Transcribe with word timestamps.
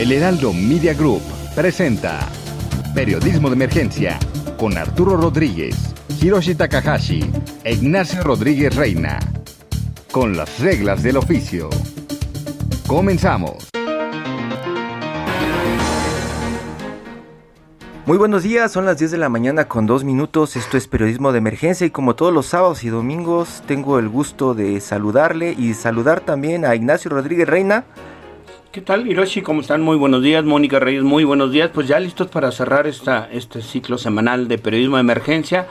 El 0.00 0.12
Heraldo 0.12 0.54
Media 0.54 0.94
Group 0.94 1.20
presenta 1.54 2.20
Periodismo 2.94 3.50
de 3.50 3.54
Emergencia 3.54 4.18
con 4.56 4.78
Arturo 4.78 5.14
Rodríguez, 5.18 5.76
Hiroshi 6.22 6.54
Takahashi 6.54 7.30
e 7.64 7.74
Ignacio 7.74 8.22
Rodríguez 8.22 8.74
Reina. 8.74 9.18
Con 10.10 10.38
las 10.38 10.58
reglas 10.58 11.02
del 11.02 11.18
oficio. 11.18 11.68
Comenzamos. 12.86 13.68
Muy 18.06 18.16
buenos 18.16 18.42
días, 18.42 18.72
son 18.72 18.86
las 18.86 18.96
10 18.96 19.10
de 19.10 19.18
la 19.18 19.28
mañana 19.28 19.68
con 19.68 19.84
dos 19.84 20.02
minutos, 20.02 20.56
esto 20.56 20.78
es 20.78 20.88
periodismo 20.88 21.30
de 21.30 21.38
emergencia 21.38 21.86
y 21.86 21.90
como 21.90 22.16
todos 22.16 22.32
los 22.32 22.46
sábados 22.46 22.84
y 22.84 22.88
domingos 22.88 23.62
tengo 23.66 23.98
el 23.98 24.08
gusto 24.08 24.54
de 24.54 24.80
saludarle 24.80 25.52
y 25.52 25.74
saludar 25.74 26.20
también 26.20 26.64
a 26.64 26.74
Ignacio 26.74 27.10
Rodríguez 27.10 27.46
Reina. 27.46 27.84
¿Qué 28.72 28.80
tal, 28.80 29.08
Hiroshi? 29.08 29.42
¿Cómo 29.42 29.62
están? 29.62 29.82
Muy 29.82 29.96
buenos 29.96 30.22
días. 30.22 30.44
Mónica 30.44 30.78
Reyes, 30.78 31.02
muy 31.02 31.24
buenos 31.24 31.50
días. 31.50 31.72
Pues 31.74 31.88
ya 31.88 31.98
listos 31.98 32.28
para 32.28 32.52
cerrar 32.52 32.86
esta, 32.86 33.28
este 33.32 33.62
ciclo 33.62 33.98
semanal 33.98 34.46
de 34.46 34.58
periodismo 34.58 34.94
de 34.94 35.00
emergencia. 35.00 35.66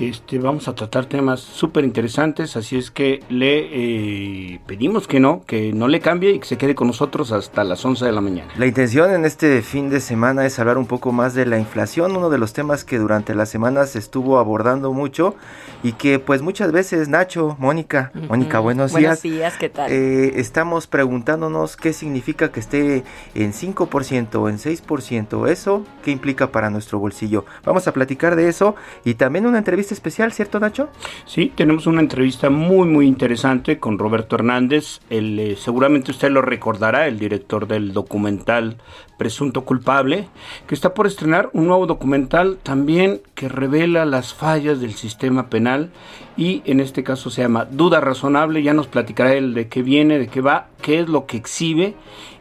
Este, 0.00 0.38
vamos 0.38 0.66
a 0.66 0.74
tratar 0.74 1.04
temas 1.04 1.40
súper 1.40 1.84
interesantes, 1.84 2.56
así 2.56 2.78
es 2.78 2.90
que 2.90 3.22
le 3.28 4.54
eh, 4.54 4.60
pedimos 4.66 5.06
que 5.06 5.20
no, 5.20 5.44
que 5.44 5.74
no 5.74 5.88
le 5.88 6.00
cambie 6.00 6.30
y 6.30 6.38
que 6.38 6.46
se 6.46 6.56
quede 6.56 6.74
con 6.74 6.86
nosotros 6.86 7.32
hasta 7.32 7.64
las 7.64 7.84
11 7.84 8.06
de 8.06 8.12
la 8.12 8.22
mañana. 8.22 8.50
La 8.56 8.66
intención 8.66 9.12
en 9.12 9.26
este 9.26 9.60
fin 9.60 9.90
de 9.90 10.00
semana 10.00 10.46
es 10.46 10.58
hablar 10.58 10.78
un 10.78 10.86
poco 10.86 11.12
más 11.12 11.34
de 11.34 11.44
la 11.44 11.58
inflación, 11.58 12.16
uno 12.16 12.30
de 12.30 12.38
los 12.38 12.54
temas 12.54 12.82
que 12.82 12.98
durante 12.98 13.34
las 13.34 13.50
semanas 13.50 13.90
se 13.90 13.98
estuvo 13.98 14.38
abordando 14.38 14.94
mucho 14.94 15.34
y 15.82 15.92
que 15.92 16.18
pues 16.18 16.40
muchas 16.40 16.72
veces 16.72 17.08
Nacho, 17.08 17.56
Mónica, 17.58 18.10
Mónica, 18.26 18.58
buenos, 18.58 18.92
Buenos 18.92 19.20
días. 19.20 19.36
días, 19.36 19.58
¿qué 19.58 19.68
tal? 19.68 19.92
Eh, 19.92 20.40
estamos 20.40 20.86
preguntándonos 20.86 21.76
qué 21.76 21.92
significa 21.92 22.50
que 22.50 22.60
esté 22.60 23.04
en 23.34 23.52
5% 23.52 24.34
o 24.36 24.48
en 24.48 24.56
6%, 24.56 25.46
eso, 25.46 25.84
qué 26.02 26.10
implica 26.10 26.50
para 26.50 26.70
nuestro 26.70 26.98
bolsillo. 26.98 27.44
Vamos 27.66 27.86
a 27.86 27.92
platicar 27.92 28.34
de 28.34 28.48
eso 28.48 28.74
y 29.04 29.12
también 29.14 29.44
una 29.44 29.58
entrevista 29.58 29.89
especial, 29.92 30.32
¿cierto 30.32 30.60
Nacho? 30.60 30.88
Sí, 31.26 31.52
tenemos 31.54 31.86
una 31.86 32.00
entrevista 32.00 32.50
muy 32.50 32.88
muy 32.88 33.06
interesante 33.06 33.78
con 33.78 33.98
Roberto 33.98 34.36
Hernández. 34.36 35.00
El, 35.10 35.38
eh, 35.38 35.56
seguramente 35.56 36.10
usted 36.10 36.30
lo 36.30 36.42
recordará, 36.42 37.06
el 37.06 37.18
director 37.18 37.66
del 37.66 37.92
documental 37.92 38.76
Presunto 39.18 39.64
Culpable, 39.64 40.28
que 40.66 40.74
está 40.74 40.94
por 40.94 41.06
estrenar 41.06 41.50
un 41.52 41.66
nuevo 41.66 41.86
documental 41.86 42.58
también 42.62 43.20
que 43.34 43.48
revela 43.48 44.04
las 44.06 44.32
fallas 44.32 44.80
del 44.80 44.94
sistema 44.94 45.48
penal 45.50 45.90
y 46.36 46.62
en 46.64 46.80
este 46.80 47.04
caso 47.04 47.28
se 47.28 47.42
llama 47.42 47.66
Duda 47.66 48.00
Razonable. 48.00 48.62
Ya 48.62 48.72
nos 48.72 48.86
platicará 48.86 49.34
él 49.34 49.52
de 49.52 49.68
qué 49.68 49.82
viene, 49.82 50.18
de 50.18 50.28
qué 50.28 50.40
va, 50.40 50.68
qué 50.80 51.00
es 51.00 51.08
lo 51.08 51.26
que 51.26 51.36
exhibe 51.36 51.94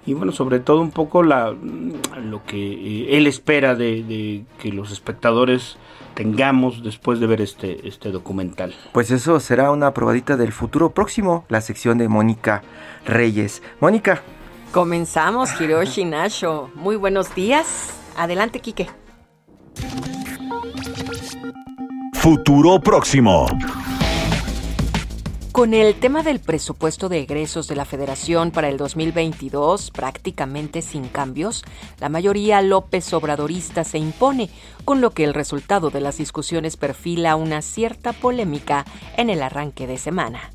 y 0.05 0.13
bueno, 0.13 0.31
sobre 0.31 0.59
todo 0.59 0.81
un 0.81 0.91
poco 0.91 1.21
la, 1.21 1.53
lo 2.23 2.43
que 2.45 2.57
eh, 2.57 3.17
él 3.17 3.27
espera 3.27 3.75
de, 3.75 4.03
de 4.03 4.43
que 4.59 4.71
los 4.71 4.91
espectadores 4.91 5.77
tengamos 6.13 6.83
después 6.83 7.19
de 7.19 7.27
ver 7.27 7.41
este, 7.41 7.87
este 7.87 8.11
documental. 8.11 8.73
Pues 8.91 9.11
eso 9.11 9.39
será 9.39 9.71
una 9.71 9.93
probadita 9.93 10.37
del 10.37 10.51
futuro 10.51 10.91
próximo, 10.91 11.45
la 11.49 11.61
sección 11.61 11.97
de 11.97 12.07
Mónica 12.07 12.63
Reyes. 13.05 13.61
Mónica, 13.79 14.21
Comenzamos, 14.71 15.59
Hiroshi 15.59 16.05
Nasho. 16.05 16.69
Muy 16.75 16.95
buenos 16.95 17.33
días. 17.33 17.91
Adelante, 18.15 18.59
Quique. 18.59 18.87
Futuro 22.13 22.79
próximo. 22.79 23.47
Con 25.59 25.73
el 25.73 25.95
tema 25.95 26.23
del 26.23 26.39
presupuesto 26.39 27.09
de 27.09 27.19
egresos 27.19 27.67
de 27.67 27.75
la 27.75 27.83
Federación 27.83 28.51
para 28.51 28.69
el 28.69 28.77
2022 28.77 29.91
prácticamente 29.91 30.81
sin 30.81 31.09
cambios, 31.09 31.65
la 31.99 32.07
mayoría 32.07 32.61
López 32.61 33.11
Obradorista 33.11 33.83
se 33.83 33.97
impone, 33.97 34.49
con 34.85 35.01
lo 35.01 35.11
que 35.11 35.25
el 35.25 35.33
resultado 35.33 35.89
de 35.89 35.99
las 35.99 36.17
discusiones 36.17 36.77
perfila 36.77 37.35
una 37.35 37.61
cierta 37.61 38.13
polémica 38.13 38.85
en 39.17 39.29
el 39.29 39.41
arranque 39.41 39.85
de 39.85 39.97
semana. 39.97 40.49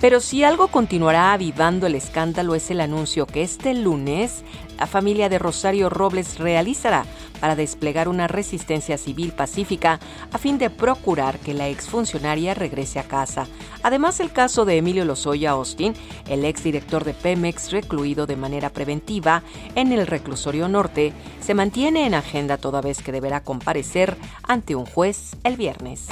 Pero 0.00 0.20
si 0.20 0.42
algo 0.42 0.68
continuará 0.68 1.34
avivando 1.34 1.86
el 1.86 1.94
escándalo 1.94 2.54
es 2.54 2.70
el 2.70 2.80
anuncio 2.80 3.26
que 3.26 3.42
este 3.42 3.74
lunes 3.74 4.42
la 4.80 4.86
familia 4.86 5.28
de 5.28 5.38
Rosario 5.38 5.90
Robles 5.90 6.38
realizará 6.38 7.04
para 7.38 7.54
desplegar 7.54 8.08
una 8.08 8.26
resistencia 8.26 8.96
civil 8.96 9.32
pacífica 9.32 10.00
a 10.32 10.38
fin 10.38 10.56
de 10.56 10.70
procurar 10.70 11.38
que 11.38 11.52
la 11.52 11.68
exfuncionaria 11.68 12.54
regrese 12.54 12.98
a 12.98 13.04
casa. 13.04 13.46
Además, 13.82 14.20
el 14.20 14.32
caso 14.32 14.64
de 14.64 14.78
Emilio 14.78 15.04
Lozoya 15.04 15.50
Austin, 15.50 15.94
el 16.28 16.46
exdirector 16.46 17.04
de 17.04 17.12
Pemex 17.12 17.72
recluido 17.72 18.26
de 18.26 18.36
manera 18.36 18.70
preventiva 18.70 19.42
en 19.74 19.92
el 19.92 20.06
reclusorio 20.06 20.66
norte, 20.66 21.12
se 21.40 21.54
mantiene 21.54 22.06
en 22.06 22.14
agenda 22.14 22.56
toda 22.56 22.80
vez 22.80 23.02
que 23.02 23.12
deberá 23.12 23.44
comparecer 23.44 24.16
ante 24.42 24.74
un 24.74 24.86
juez 24.86 25.36
el 25.44 25.56
viernes. 25.56 26.08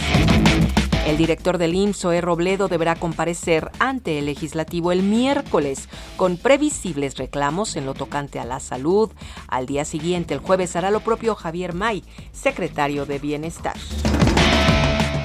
El 1.08 1.16
director 1.16 1.56
del 1.56 1.74
IMSS, 1.74 2.00
Zoé 2.00 2.20
Robledo, 2.20 2.68
deberá 2.68 2.94
comparecer 2.94 3.70
ante 3.78 4.18
el 4.18 4.26
legislativo 4.26 4.92
el 4.92 5.02
miércoles 5.02 5.88
con 6.18 6.36
previsibles 6.36 7.16
reclamos 7.16 7.76
en 7.76 7.86
lo 7.86 7.94
tocante 7.94 8.38
a 8.38 8.44
la 8.44 8.60
salud. 8.60 9.10
Al 9.48 9.64
día 9.64 9.86
siguiente, 9.86 10.34
el 10.34 10.40
jueves, 10.40 10.76
hará 10.76 10.90
lo 10.90 11.00
propio 11.00 11.34
Javier 11.34 11.72
May, 11.72 12.04
secretario 12.32 13.06
de 13.06 13.18
Bienestar. 13.18 13.74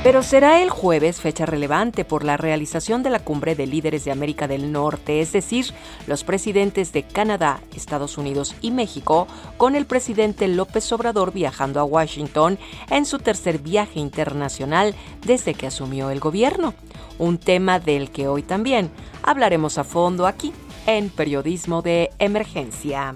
Pero 0.03 0.21
será 0.21 0.61
el 0.61 0.69
jueves 0.69 1.21
fecha 1.21 1.45
relevante 1.45 2.03
por 2.03 2.25
la 2.25 2.35
realización 2.35 3.03
de 3.03 3.09
la 3.09 3.19
cumbre 3.19 3.55
de 3.55 3.65
líderes 3.65 4.03
de 4.03 4.11
América 4.11 4.49
del 4.49 4.73
Norte, 4.73 5.21
es 5.21 5.31
decir, 5.31 5.67
los 6.07 6.25
presidentes 6.25 6.91
de 6.91 7.03
Canadá, 7.03 7.61
Estados 7.73 8.17
Unidos 8.17 8.53
y 8.59 8.71
México, 8.71 9.27
con 9.55 9.75
el 9.77 9.85
presidente 9.85 10.49
López 10.49 10.91
Obrador 10.91 11.31
viajando 11.31 11.79
a 11.79 11.85
Washington 11.85 12.59
en 12.89 13.05
su 13.05 13.19
tercer 13.19 13.59
viaje 13.59 14.01
internacional 14.01 14.93
desde 15.25 15.53
que 15.53 15.67
asumió 15.67 16.09
el 16.09 16.19
gobierno. 16.19 16.73
Un 17.17 17.37
tema 17.37 17.79
del 17.79 18.11
que 18.11 18.27
hoy 18.27 18.43
también 18.43 18.91
hablaremos 19.23 19.77
a 19.77 19.85
fondo 19.85 20.27
aquí 20.27 20.51
en 20.85 21.11
Periodismo 21.11 21.81
de 21.81 22.09
Emergencia. 22.19 23.15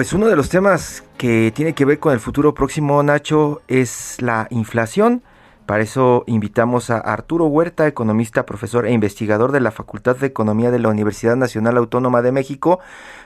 Pues 0.00 0.14
uno 0.14 0.28
de 0.28 0.34
los 0.34 0.48
temas 0.48 1.04
que 1.18 1.52
tiene 1.54 1.74
que 1.74 1.84
ver 1.84 1.98
con 1.98 2.14
el 2.14 2.20
futuro 2.20 2.54
próximo, 2.54 3.02
Nacho, 3.02 3.60
es 3.68 4.16
la 4.22 4.46
inflación. 4.48 5.22
Para 5.66 5.82
eso 5.82 6.24
invitamos 6.26 6.88
a 6.88 6.96
Arturo 6.96 7.44
Huerta, 7.48 7.86
economista, 7.86 8.46
profesor 8.46 8.86
e 8.86 8.92
investigador 8.92 9.52
de 9.52 9.60
la 9.60 9.70
Facultad 9.70 10.16
de 10.16 10.26
Economía 10.26 10.70
de 10.70 10.78
la 10.78 10.88
Universidad 10.88 11.36
Nacional 11.36 11.76
Autónoma 11.76 12.22
de 12.22 12.32
México, 12.32 12.80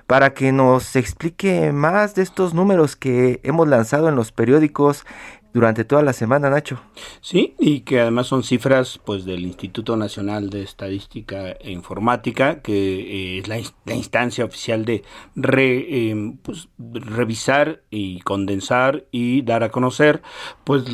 para 0.08 0.34
que 0.34 0.50
nos 0.50 0.96
explique 0.96 1.70
más 1.70 2.16
de 2.16 2.22
estos 2.22 2.54
números 2.54 2.96
que 2.96 3.38
hemos 3.44 3.68
lanzado 3.68 4.08
en 4.08 4.16
los 4.16 4.32
periódicos 4.32 5.06
durante 5.54 5.84
toda 5.84 6.02
la 6.02 6.12
semana, 6.12 6.50
Nacho. 6.50 6.80
Sí, 7.22 7.54
y 7.58 7.80
que 7.80 8.00
además 8.00 8.26
son 8.26 8.42
cifras 8.42 9.00
pues 9.02 9.24
del 9.24 9.46
Instituto 9.46 9.96
Nacional 9.96 10.50
de 10.50 10.62
Estadística 10.62 11.52
e 11.52 11.70
Informática, 11.70 12.60
que 12.60 12.74
eh, 12.74 13.38
es 13.38 13.48
la, 13.48 13.58
la, 13.86 13.94
instancia 13.94 14.44
oficial 14.44 14.84
de 14.84 15.02
re, 15.36 15.86
eh, 15.88 16.34
pues, 16.42 16.68
revisar 16.78 17.82
y 17.88 18.20
condensar 18.20 19.06
y 19.10 19.42
dar 19.42 19.62
a 19.62 19.70
conocer 19.70 20.20
pues 20.64 20.84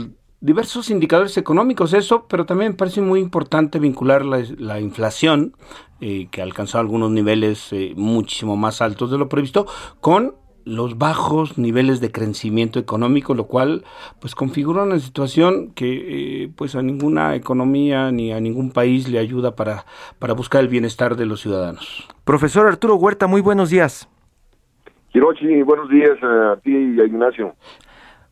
diversos 0.41 0.91
indicadores 0.91 1.37
económicos, 1.37 1.93
eso, 1.93 2.27
pero 2.27 2.47
también 2.47 2.73
me 2.73 2.77
parece 2.77 3.01
muy 3.01 3.21
importante 3.21 3.79
vincular 3.79 4.25
la, 4.25 4.81
inflación, 4.81 5.55
eh, 6.01 6.29
que 6.31 6.41
alcanzó 6.41 6.79
algunos 6.79 7.11
niveles 7.11 7.73
eh, 7.73 7.93
muchísimo 7.97 8.57
más 8.57 8.81
altos 8.81 9.11
de 9.11 9.19
lo 9.19 9.29
previsto, 9.29 9.67
con 10.01 10.35
los 10.71 10.99
bajos 10.99 11.59
niveles 11.59 12.01
de 12.01 12.13
crecimiento 12.13 12.79
económico, 12.79 13.35
lo 13.35 13.45
cual 13.45 13.85
pues 14.21 14.35
configura 14.35 14.85
una 14.85 14.99
situación 14.99 15.73
que 15.73 16.45
eh, 16.45 16.51
pues 16.57 16.75
a 16.77 16.83
ninguna 16.83 17.35
economía 17.35 18.11
ni 18.13 18.33
a 18.33 18.41
ningún 18.41 18.71
país 18.71 19.09
le 19.09 19.19
ayuda 19.19 19.57
para, 19.57 19.85
para 20.19 20.35
buscar 20.35 20.63
el 20.63 20.69
bienestar 20.69 21.17
de 21.17 21.27
los 21.27 21.41
ciudadanos. 21.41 22.09
Profesor 22.25 22.67
Arturo 22.67 22.95
Huerta, 22.97 23.27
muy 23.27 23.41
buenos 23.41 23.71
días. 23.71 24.09
Hirochi, 25.13 25.63
buenos 25.63 25.91
días 25.91 26.17
a 26.23 26.57
ti 26.63 26.71
y 26.71 27.01
a 27.01 27.05
Ignacio. 27.05 27.55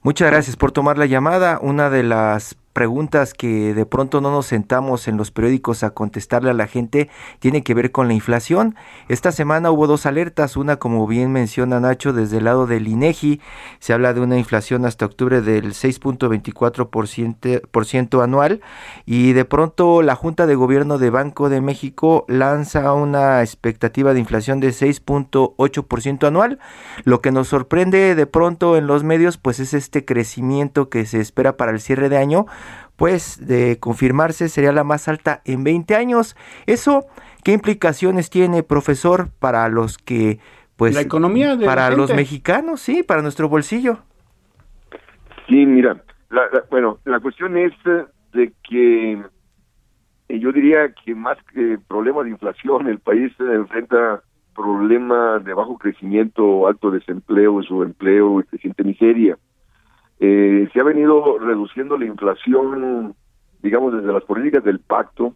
Muchas 0.02 0.30
gracias 0.30 0.56
por 0.56 0.70
tomar 0.70 0.96
la 0.96 1.06
llamada. 1.06 1.58
Una 1.60 1.90
de 1.90 2.04
las 2.04 2.56
preguntas 2.78 3.34
que 3.34 3.74
de 3.74 3.86
pronto 3.86 4.20
no 4.20 4.30
nos 4.30 4.46
sentamos 4.46 5.08
en 5.08 5.16
los 5.16 5.32
periódicos 5.32 5.82
a 5.82 5.90
contestarle 5.90 6.50
a 6.50 6.54
la 6.54 6.68
gente 6.68 7.10
tiene 7.40 7.64
que 7.64 7.74
ver 7.74 7.90
con 7.90 8.06
la 8.06 8.14
inflación. 8.14 8.76
Esta 9.08 9.32
semana 9.32 9.72
hubo 9.72 9.88
dos 9.88 10.06
alertas, 10.06 10.56
una 10.56 10.76
como 10.76 11.04
bien 11.08 11.32
menciona 11.32 11.80
Nacho 11.80 12.12
desde 12.12 12.38
el 12.38 12.44
lado 12.44 12.68
del 12.68 12.86
INEGI, 12.86 13.40
se 13.80 13.94
habla 13.94 14.14
de 14.14 14.20
una 14.20 14.38
inflación 14.38 14.84
hasta 14.84 15.06
octubre 15.06 15.40
del 15.40 15.72
6.24% 15.72 18.22
anual 18.22 18.60
y 19.06 19.32
de 19.32 19.44
pronto 19.44 20.02
la 20.02 20.14
Junta 20.14 20.46
de 20.46 20.54
Gobierno 20.54 20.98
de 20.98 21.10
Banco 21.10 21.48
de 21.48 21.60
México 21.60 22.26
lanza 22.28 22.92
una 22.92 23.42
expectativa 23.42 24.14
de 24.14 24.20
inflación 24.20 24.60
de 24.60 24.68
6.8% 24.68 26.28
anual. 26.28 26.60
Lo 27.02 27.20
que 27.22 27.32
nos 27.32 27.48
sorprende 27.48 28.14
de 28.14 28.26
pronto 28.26 28.76
en 28.76 28.86
los 28.86 29.02
medios 29.02 29.36
pues 29.36 29.58
es 29.58 29.74
este 29.74 30.04
crecimiento 30.04 30.88
que 30.88 31.06
se 31.06 31.18
espera 31.18 31.56
para 31.56 31.72
el 31.72 31.80
cierre 31.80 32.08
de 32.08 32.18
año 32.18 32.46
pues 32.98 33.46
de 33.46 33.78
confirmarse 33.78 34.48
sería 34.48 34.72
la 34.72 34.82
más 34.82 35.06
alta 35.06 35.40
en 35.44 35.62
20 35.62 35.94
años. 35.94 36.36
Eso, 36.66 37.06
¿qué 37.44 37.52
implicaciones 37.52 38.28
tiene, 38.28 38.64
profesor, 38.64 39.28
para 39.38 39.68
los 39.68 39.98
que, 39.98 40.40
pues, 40.76 40.96
la 40.96 41.02
economía 41.02 41.56
para 41.64 41.90
los 41.90 42.12
mexicanos, 42.12 42.80
sí, 42.80 43.04
para 43.04 43.22
nuestro 43.22 43.48
bolsillo? 43.48 44.00
Sí, 45.46 45.64
mira, 45.64 46.02
bueno, 46.70 46.98
la 47.04 47.20
cuestión 47.20 47.56
es 47.56 47.72
eh, 47.86 48.04
de 48.32 48.52
que 48.68 49.12
eh, 50.28 50.40
yo 50.40 50.50
diría 50.50 50.92
que 50.92 51.14
más 51.14 51.38
que 51.54 51.78
problema 51.86 52.24
de 52.24 52.30
inflación, 52.30 52.88
el 52.88 52.98
país 52.98 53.32
enfrenta 53.38 54.24
problemas 54.56 55.44
de 55.44 55.54
bajo 55.54 55.78
crecimiento, 55.78 56.66
alto 56.66 56.90
desempleo, 56.90 57.62
subempleo 57.62 58.40
y 58.40 58.42
creciente 58.42 58.82
miseria. 58.82 59.38
Eh, 60.20 60.68
se 60.72 60.80
ha 60.80 60.84
venido 60.84 61.38
reduciendo 61.38 61.96
la 61.96 62.06
inflación, 62.06 63.14
digamos, 63.62 63.94
desde 63.94 64.12
las 64.12 64.24
políticas 64.24 64.64
del 64.64 64.80
pacto, 64.80 65.34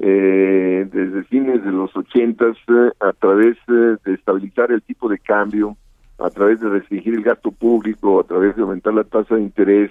eh, 0.00 0.88
desde 0.92 1.24
fines 1.24 1.64
de 1.64 1.72
los 1.72 1.94
ochentas, 1.96 2.56
eh, 2.68 2.90
a 3.00 3.12
través 3.12 3.56
eh, 3.68 3.96
de 4.04 4.14
estabilizar 4.14 4.70
el 4.70 4.82
tipo 4.82 5.08
de 5.08 5.18
cambio, 5.18 5.76
a 6.18 6.30
través 6.30 6.60
de 6.60 6.68
restringir 6.68 7.14
el 7.14 7.22
gasto 7.22 7.50
público, 7.50 8.20
a 8.20 8.24
través 8.24 8.54
de 8.54 8.62
aumentar 8.62 8.94
la 8.94 9.04
tasa 9.04 9.34
de 9.34 9.42
interés. 9.42 9.90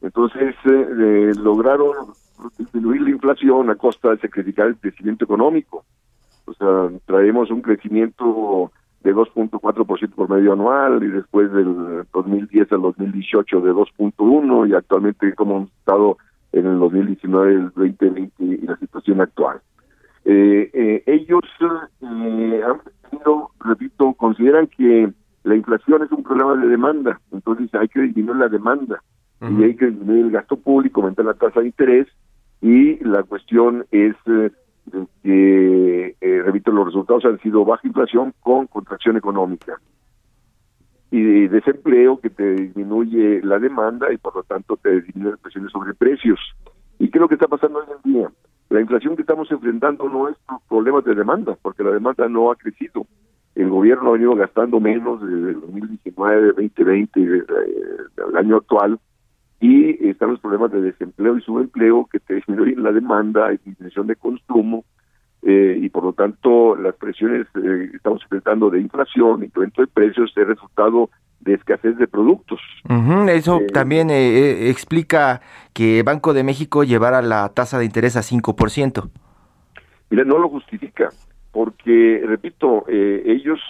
Entonces, 0.00 0.54
lograron 1.36 2.12
disminuir 2.56 3.02
la 3.02 3.10
inflación 3.10 3.68
a 3.70 3.74
costa 3.74 4.10
de 4.10 4.18
sacrificar 4.18 4.68
el 4.68 4.76
crecimiento 4.76 5.24
económico. 5.24 5.84
O 6.44 6.54
sea, 6.54 6.88
traemos 7.06 7.50
un 7.50 7.62
crecimiento 7.62 8.70
de 9.08 9.14
2.4% 9.14 10.14
por 10.14 10.28
medio 10.28 10.52
anual 10.52 11.02
y 11.02 11.08
después 11.08 11.50
del 11.52 12.04
2010 12.12 12.72
al 12.72 12.82
2018 12.82 13.60
de 13.62 13.72
2.1 13.72 14.68
y 14.68 14.74
actualmente 14.74 15.34
como 15.34 15.56
hemos 15.56 15.72
estado 15.72 16.18
en 16.52 16.66
el 16.66 16.78
2019, 16.78 17.54
el 17.54 17.72
2020 17.74 18.44
y 18.44 18.66
la 18.66 18.76
situación 18.76 19.20
actual. 19.20 19.60
Eh, 20.24 20.70
eh, 20.74 21.02
ellos 21.06 21.42
eh, 21.62 22.62
han 22.64 22.80
tenido, 23.10 23.50
repito, 23.60 24.12
consideran 24.14 24.66
que 24.66 25.10
la 25.44 25.56
inflación 25.56 26.02
es 26.02 26.12
un 26.12 26.22
problema 26.22 26.56
de 26.56 26.68
demanda, 26.68 27.20
entonces 27.32 27.74
hay 27.74 27.88
que 27.88 28.02
disminuir 28.02 28.36
la 28.36 28.48
demanda 28.48 29.02
y 29.40 29.62
hay 29.62 29.76
que 29.76 29.86
disminuir 29.86 30.26
el 30.26 30.30
gasto 30.32 30.56
público, 30.56 31.00
aumentar 31.00 31.24
la 31.24 31.34
tasa 31.34 31.60
de 31.60 31.66
interés 31.66 32.08
y 32.60 33.02
la 33.04 33.22
cuestión 33.22 33.86
es 33.92 34.16
que, 35.22 36.16
eh, 36.20 36.42
repito, 36.44 36.70
los 36.70 36.86
resultados 36.86 37.24
han 37.24 37.38
sido 37.40 37.64
baja 37.64 37.86
inflación 37.86 38.34
con 38.40 38.66
contracción 38.66 39.16
económica 39.16 39.78
y 41.10 41.48
desempleo 41.48 42.20
que 42.20 42.30
te 42.30 42.54
disminuye 42.54 43.40
la 43.42 43.58
demanda 43.58 44.12
y 44.12 44.18
por 44.18 44.36
lo 44.36 44.42
tanto 44.42 44.76
te 44.76 45.00
disminuye 45.00 45.32
las 45.32 45.40
presiones 45.40 45.72
sobre 45.72 45.94
precios. 45.94 46.38
¿Y 46.98 47.10
qué 47.10 47.18
es 47.18 47.20
lo 47.20 47.28
que 47.28 47.34
está 47.34 47.48
pasando 47.48 47.78
hoy 47.78 47.86
en 48.04 48.12
día? 48.12 48.30
La 48.68 48.80
inflación 48.80 49.16
que 49.16 49.22
estamos 49.22 49.50
enfrentando 49.50 50.08
no 50.08 50.28
es 50.28 50.36
por 50.46 50.60
problemas 50.68 51.04
de 51.04 51.14
demanda, 51.14 51.56
porque 51.62 51.82
la 51.82 51.92
demanda 51.92 52.28
no 52.28 52.50
ha 52.50 52.56
crecido. 52.56 53.06
El 53.54 53.70
gobierno 53.70 54.10
ha 54.10 54.12
venido 54.12 54.34
gastando 54.34 54.78
menos 54.78 55.20
desde 55.22 55.50
el 55.50 55.60
2019, 55.60 56.46
2020, 56.48 57.20
del 57.20 58.36
año 58.36 58.56
actual, 58.56 58.98
y 59.60 60.08
están 60.08 60.30
los 60.30 60.40
problemas 60.40 60.70
de 60.72 60.80
desempleo 60.80 61.36
y 61.36 61.42
subempleo 61.42 62.08
que 62.10 62.20
te 62.20 62.34
disminuyen 62.36 62.82
la 62.82 62.92
demanda 62.92 63.52
y 63.52 63.58
disminución 63.58 64.06
de 64.06 64.16
consumo 64.16 64.84
eh, 65.42 65.78
y 65.80 65.88
por 65.88 66.02
lo 66.04 66.12
tanto 66.12 66.74
las 66.76 66.96
presiones 66.96 67.46
eh, 67.54 67.88
que 67.90 67.96
estamos 67.96 68.22
enfrentando 68.22 68.70
de 68.70 68.80
inflación, 68.80 69.44
incremento 69.44 69.82
de 69.82 69.88
precios, 69.88 70.32
es 70.36 70.46
resultado 70.46 71.10
de 71.40 71.54
escasez 71.54 71.96
de 71.96 72.08
productos. 72.08 72.60
Eso 73.28 73.60
eh, 73.60 73.66
también 73.72 74.10
explica 74.10 75.40
que 75.72 76.02
Banco 76.02 76.34
de 76.34 76.42
México 76.42 76.82
llevara 76.82 77.22
la 77.22 77.48
tasa 77.50 77.78
de 77.78 77.84
interés 77.84 78.16
a 78.16 78.20
5%. 78.20 79.08
Mira, 80.10 80.24
no 80.24 80.38
lo 80.38 80.48
justifica, 80.48 81.10
porque, 81.52 82.22
repito, 82.26 82.84
ellos 82.88 83.60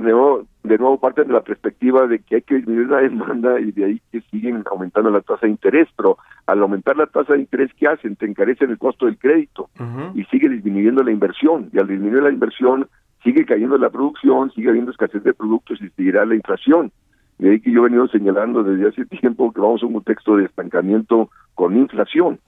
nuevo, 0.00 0.46
de 0.62 0.78
nuevo 0.78 0.98
parten 0.98 1.28
de 1.28 1.32
la 1.32 1.42
perspectiva 1.42 2.06
de 2.06 2.18
que 2.18 2.36
hay 2.36 2.42
que 2.42 2.56
disminuir 2.56 2.88
la 2.88 2.98
demanda 2.98 3.58
y 3.60 3.72
de 3.72 3.84
ahí 3.84 4.02
que 4.12 4.20
siguen 4.30 4.62
aumentando 4.70 5.10
la 5.10 5.22
tasa 5.22 5.46
de 5.46 5.52
interés, 5.52 5.88
pero 5.96 6.18
al 6.46 6.60
aumentar 6.60 6.96
la 6.96 7.06
tasa 7.06 7.32
de 7.32 7.40
interés, 7.40 7.70
¿qué 7.78 7.88
hacen? 7.88 8.16
Te 8.16 8.26
encarecen 8.26 8.70
el 8.70 8.78
costo 8.78 9.06
del 9.06 9.18
crédito 9.18 9.70
y 10.14 10.24
sigue 10.24 10.48
disminuyendo 10.48 11.02
la 11.02 11.12
inversión 11.12 11.70
y 11.72 11.78
al 11.78 11.88
disminuir 11.88 12.22
la 12.22 12.30
inversión 12.30 12.88
sigue 13.22 13.44
cayendo 13.44 13.76
la 13.78 13.90
producción, 13.90 14.50
sigue 14.52 14.70
habiendo 14.70 14.90
escasez 14.90 15.22
de 15.22 15.34
productos 15.34 15.80
y 15.80 15.88
seguirá 15.90 16.24
la 16.24 16.34
inflación. 16.34 16.92
De 17.38 17.50
ahí 17.50 17.60
que 17.60 17.72
yo 17.72 17.80
he 17.80 17.84
venido 17.84 18.06
señalando 18.08 18.62
desde 18.62 18.88
hace 18.88 19.06
tiempo 19.06 19.52
que 19.52 19.60
vamos 19.60 19.82
a 19.82 19.86
un 19.86 19.94
contexto 19.94 20.36
de 20.36 20.44
estancamiento 20.44 21.30
con 21.54 21.76
inflación 21.76 22.38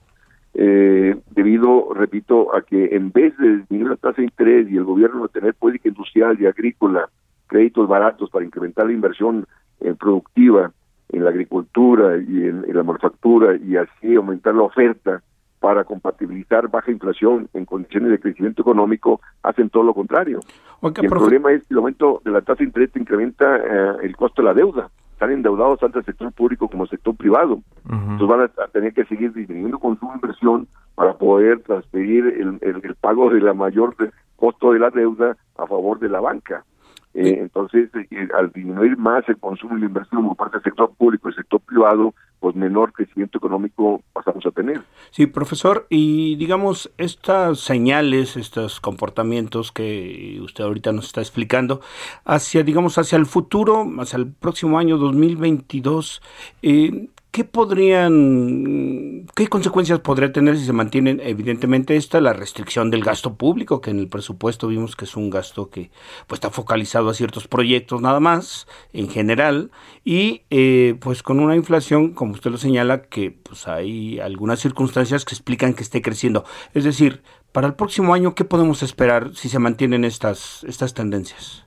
eh, 0.53 1.15
debido, 1.31 1.93
repito, 1.93 2.55
a 2.55 2.61
que 2.61 2.95
en 2.95 3.11
vez 3.11 3.35
de 3.37 3.57
disminuir 3.57 3.89
la 3.89 3.95
tasa 3.97 4.17
de 4.17 4.25
interés 4.25 4.69
y 4.69 4.77
el 4.77 4.83
gobierno 4.83 5.23
de 5.23 5.29
tener 5.29 5.55
política 5.55 5.89
industrial 5.89 6.37
y 6.39 6.45
agrícola, 6.45 7.09
créditos 7.47 7.87
baratos 7.87 8.29
para 8.29 8.45
incrementar 8.45 8.85
la 8.85 8.93
inversión 8.93 9.45
eh, 9.81 9.93
productiva 9.99 10.71
en 11.09 11.23
la 11.23 11.29
agricultura 11.29 12.17
y 12.17 12.47
en, 12.47 12.65
la 12.73 12.83
manufactura 12.83 13.55
y 13.55 13.77
así 13.77 14.15
aumentar 14.15 14.55
la 14.55 14.63
oferta 14.63 15.21
para 15.59 15.83
compatibilizar 15.83 16.67
baja 16.69 16.91
inflación 16.91 17.47
en 17.53 17.65
condiciones 17.65 18.11
de 18.11 18.19
crecimiento 18.19 18.63
económico, 18.63 19.21
hacen 19.43 19.69
todo 19.69 19.83
lo 19.83 19.93
contrario. 19.93 20.39
el 20.81 21.09
problema 21.09 21.53
es 21.53 21.61
que 21.61 21.73
el 21.73 21.77
aumento 21.77 22.21
de 22.25 22.31
la 22.31 22.41
tasa 22.41 22.59
de 22.59 22.65
interés 22.65 22.89
incrementa 22.95 23.57
eh, 23.57 23.95
el 24.03 24.15
costo 24.17 24.41
de 24.41 24.47
la 24.47 24.53
deuda 24.53 24.89
están 25.13 25.31
endeudados 25.31 25.79
tanto 25.79 25.99
el 25.99 26.05
sector 26.05 26.33
público 26.33 26.67
como 26.67 26.83
el 26.83 26.89
sector 26.89 27.15
privado. 27.15 27.61
Entonces 27.89 28.27
van 28.27 28.41
a, 28.41 28.67
tener 28.67 28.93
que 28.93 29.05
seguir 29.05 29.31
disminuyendo 29.33 29.79
consumo 29.79 30.15
inversión 30.15 30.67
para 30.95 31.13
poder 31.13 31.61
transferir 31.61 32.25
el, 32.25 32.59
el, 32.61 32.95
pago 32.95 33.29
de 33.29 33.39
la 33.39 33.53
mayor 33.53 33.95
costo 34.35 34.73
de 34.73 34.79
la 34.79 34.89
deuda 34.89 35.37
a 35.57 35.65
favor 35.65 35.99
de 35.99 36.09
la 36.09 36.19
banca. 36.19 36.65
Eh, 37.13 37.37
entonces, 37.41 37.89
eh, 37.93 38.27
al 38.37 38.51
disminuir 38.51 38.97
más 38.97 39.27
el 39.29 39.37
consumo 39.37 39.77
y 39.77 39.81
la 39.81 39.85
inversión 39.85 40.27
por 40.27 40.35
parte 40.35 40.57
del 40.57 40.63
sector 40.63 40.91
público 40.95 41.29
y 41.29 41.31
el 41.31 41.35
sector 41.35 41.61
privado, 41.61 42.13
pues 42.39 42.55
menor 42.55 42.91
crecimiento 42.91 43.37
económico 43.37 44.01
pasamos 44.11 44.45
a 44.45 44.51
tener. 44.51 44.81
Sí, 45.11 45.27
profesor, 45.27 45.85
y 45.89 46.35
digamos, 46.35 46.91
estas 46.97 47.59
señales, 47.59 48.35
estos 48.35 48.81
comportamientos 48.81 49.71
que 49.71 50.39
usted 50.41 50.63
ahorita 50.63 50.91
nos 50.91 51.05
está 51.05 51.21
explicando, 51.21 51.81
hacia, 52.25 52.63
digamos, 52.63 52.97
hacia 52.97 53.17
el 53.17 53.27
futuro, 53.27 53.87
hacia 53.99 54.17
el 54.17 54.31
próximo 54.31 54.77
año 54.79 54.97
2022, 54.97 56.21
eh, 56.63 57.09
¿Qué 57.33 57.43
podrían, 57.43 58.92
qué 59.35 59.47
consecuencias 59.47 59.99
podría 59.99 60.31
tener 60.31 60.57
si 60.57 60.65
se 60.65 60.73
mantienen, 60.73 61.19
evidentemente, 61.23 61.95
esta, 61.95 62.21
la 62.21 62.33
restricción 62.33 62.91
del 62.91 63.03
gasto 63.03 63.35
público, 63.35 63.81
que 63.81 63.91
en 63.91 63.99
el 63.99 64.07
presupuesto 64.07 64.67
vimos 64.67 64.95
que 64.95 65.05
es 65.05 65.15
un 65.15 65.29
gasto 65.29 65.69
que 65.69 65.91
pues, 66.27 66.37
está 66.37 66.49
focalizado 66.49 67.09
a 67.09 67.13
ciertos 67.13 67.47
proyectos 67.47 68.01
nada 68.01 68.19
más, 68.19 68.67
en 68.91 69.09
general, 69.09 69.71
y 70.03 70.43
eh, 70.49 70.95
pues 70.99 71.23
con 71.23 71.39
una 71.39 71.55
inflación, 71.55 72.13
como 72.13 72.33
usted 72.33 72.51
lo 72.51 72.57
señala, 72.57 73.03
que 73.03 73.31
pues 73.31 73.67
hay 73.67 74.19
algunas 74.19 74.59
circunstancias 74.59 75.25
que 75.25 75.35
explican 75.35 75.73
que 75.73 75.83
esté 75.83 76.01
creciendo. 76.01 76.45
Es 76.73 76.83
decir, 76.83 77.21
para 77.51 77.67
el 77.67 77.75
próximo 77.75 78.13
año, 78.13 78.35
¿qué 78.35 78.45
podemos 78.45 78.83
esperar 78.83 79.35
si 79.35 79.49
se 79.49 79.59
mantienen 79.59 80.05
estas, 80.05 80.63
estas 80.63 80.93
tendencias? 80.93 81.65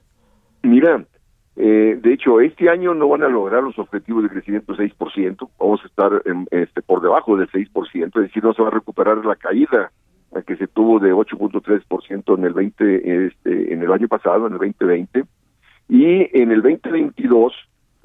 Mira, 0.63 1.07
Eh, 1.57 1.99
de 2.01 2.13
hecho, 2.13 2.41
este 2.41 2.69
año 2.69 2.95
no 2.95 3.09
van 3.09 3.23
a 3.23 3.29
lograr 3.29 3.63
los 3.63 3.79
objetivos 3.79 4.23
de 4.23 4.29
crecimiento 4.29 4.75
6%, 4.75 5.49
vamos 5.59 5.81
a 5.83 5.87
estar 5.87 6.23
este, 6.51 6.83
por 6.83 7.01
debajo 7.01 7.37
del 7.37 7.49
6%, 7.49 8.07
es 8.07 8.13
decir, 8.13 8.45
no 8.45 8.53
se 8.53 8.63
va 8.63 8.69
a 8.69 8.73
recuperar 8.73 9.25
la 9.25 9.37
caída 9.37 9.91
que 10.47 10.57
se 10.57 10.67
tuvo 10.67 10.99
de 10.99 11.15
8.3% 11.15 12.39
en 12.39 12.45
el 12.45 12.53
20 12.53 13.27
este, 13.27 13.73
en 13.73 13.83
el 13.83 13.91
año 13.91 14.07
pasado, 14.07 14.47
en 14.47 14.53
el 14.53 14.59
2020, 14.59 15.25
y 15.89 16.39
en 16.39 16.51
el 16.51 16.61
2022 16.61 17.55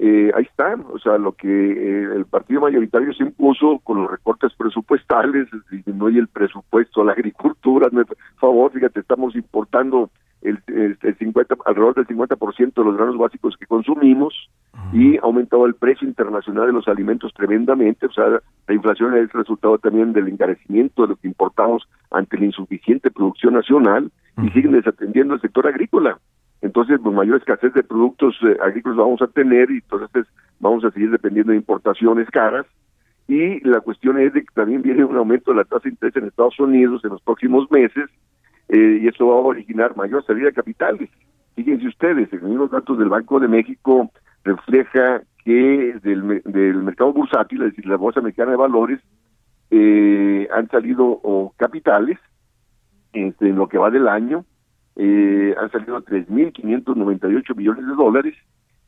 eh, 0.04 0.32
ahí 0.34 0.44
está, 0.44 0.76
o 0.92 0.98
sea, 0.98 1.20
lo 1.20 1.34
que 1.34 1.48
eh, 1.48 2.10
el 2.16 2.26
partido 2.26 2.62
mayoritario 2.62 3.14
se 3.14 3.24
impuso 3.24 3.80
con 3.84 4.02
los 4.02 4.10
recortes 4.10 4.52
presupuestales, 4.58 5.48
disminuye 5.70 6.20
el 6.20 6.28
presupuesto 6.28 7.02
a 7.02 7.06
la 7.06 7.12
agricultura, 7.12 7.88
por 7.92 8.08
favor, 8.40 8.72
fíjate, 8.72 9.02
estamos 9.02 9.36
importando 9.36 10.10
el, 10.42 10.60
el, 10.68 11.18
50, 11.18 11.56
alrededor 11.66 11.96
del 11.96 12.08
50% 12.08 12.74
de 12.74 12.84
los 12.84 12.98
granos 12.98 13.18
básicos 13.18 13.56
que 13.58 13.68
consumimos 13.68 14.50
y 14.92 15.18
ha 15.18 15.22
aumentado 15.22 15.66
el 15.66 15.76
precio 15.76 16.08
internacional 16.08 16.68
de 16.68 16.74
los 16.74 16.88
alimentos 16.88 17.34
tremendamente, 17.34 18.08
o 18.08 18.12
sea, 18.12 18.26
la 18.68 18.74
inflación 18.74 19.16
es 19.16 19.32
resultado 19.34 19.78
también 19.78 20.14
del 20.14 20.28
encarecimiento 20.28 21.04
de 21.04 21.10
lo 21.10 21.16
que 21.16 21.28
importamos 21.28 21.88
ante 22.10 22.38
la 22.38 22.46
insuficiente 22.46 23.12
producción 23.12 23.54
nacional 23.54 24.12
y 24.42 24.50
siguen 24.50 24.72
desatendiendo 24.72 25.36
el 25.36 25.42
sector 25.42 25.68
agrícola. 25.68 26.18
Entonces, 26.62 27.00
pues 27.02 27.16
mayor 27.16 27.38
escasez 27.38 27.74
de 27.74 27.84
productos 27.84 28.36
eh, 28.44 28.58
agrícolas 28.62 28.98
vamos 28.98 29.22
a 29.22 29.28
tener 29.28 29.72
y 29.72 29.76
entonces 29.76 30.28
vamos 30.60 30.84
a 30.86 30.92
seguir 30.92 31.10
dependiendo 31.10 31.52
de 31.52 31.58
importaciones 31.58 32.30
caras. 32.30 32.66
Y 33.28 33.60
la 33.68 33.82
cuestión 33.82 34.20
es 34.20 34.34
de 34.34 34.42
que 34.42 34.54
también 34.54 34.82
viene 34.82 35.04
un 35.04 35.16
aumento 35.16 35.52
de 35.52 35.58
la 35.58 35.64
tasa 35.64 35.84
de 35.84 35.90
interés 35.90 36.16
en 36.16 36.26
Estados 36.26 36.60
Unidos 36.60 37.04
en 37.04 37.12
los 37.12 37.22
próximos 37.22 37.70
meses 37.72 38.10
eh, 38.72 39.00
y 39.02 39.08
eso 39.08 39.28
va 39.28 39.36
a 39.36 39.38
originar 39.38 39.96
mayor 39.96 40.26
salida 40.26 40.48
de 40.48 40.54
capitales. 40.54 41.10
Fíjense 41.56 41.88
ustedes, 41.88 42.32
en 42.34 42.58
los 42.58 42.72
datos 42.72 42.98
del 42.98 43.10
Banco 43.10 43.40
de 43.40 43.48
México 43.48 44.12
refleja 44.44 45.22
que 45.44 45.96
del, 46.02 46.42
del 46.46 46.78
mercado 46.78 47.14
bursátil, 47.14 47.62
es 47.62 47.72
decir, 47.72 47.86
la 47.86 47.98
Bolsa 47.98 48.22
Mexicana 48.22 48.52
de 48.52 48.58
Valores, 48.58 49.00
eh, 49.70 50.48
han 50.54 50.68
salido 50.70 51.22
capitales 51.58 52.18
este, 53.14 53.50
en 53.50 53.56
lo 53.56 53.68
que 53.68 53.78
va 53.78 53.92
del 53.92 54.08
año, 54.08 54.46
eh, 54.96 55.56
han 55.60 55.72
salido 55.72 56.02
3.598 56.02 57.56
millones 57.56 57.88
de 57.88 57.94
dólares 57.94 58.36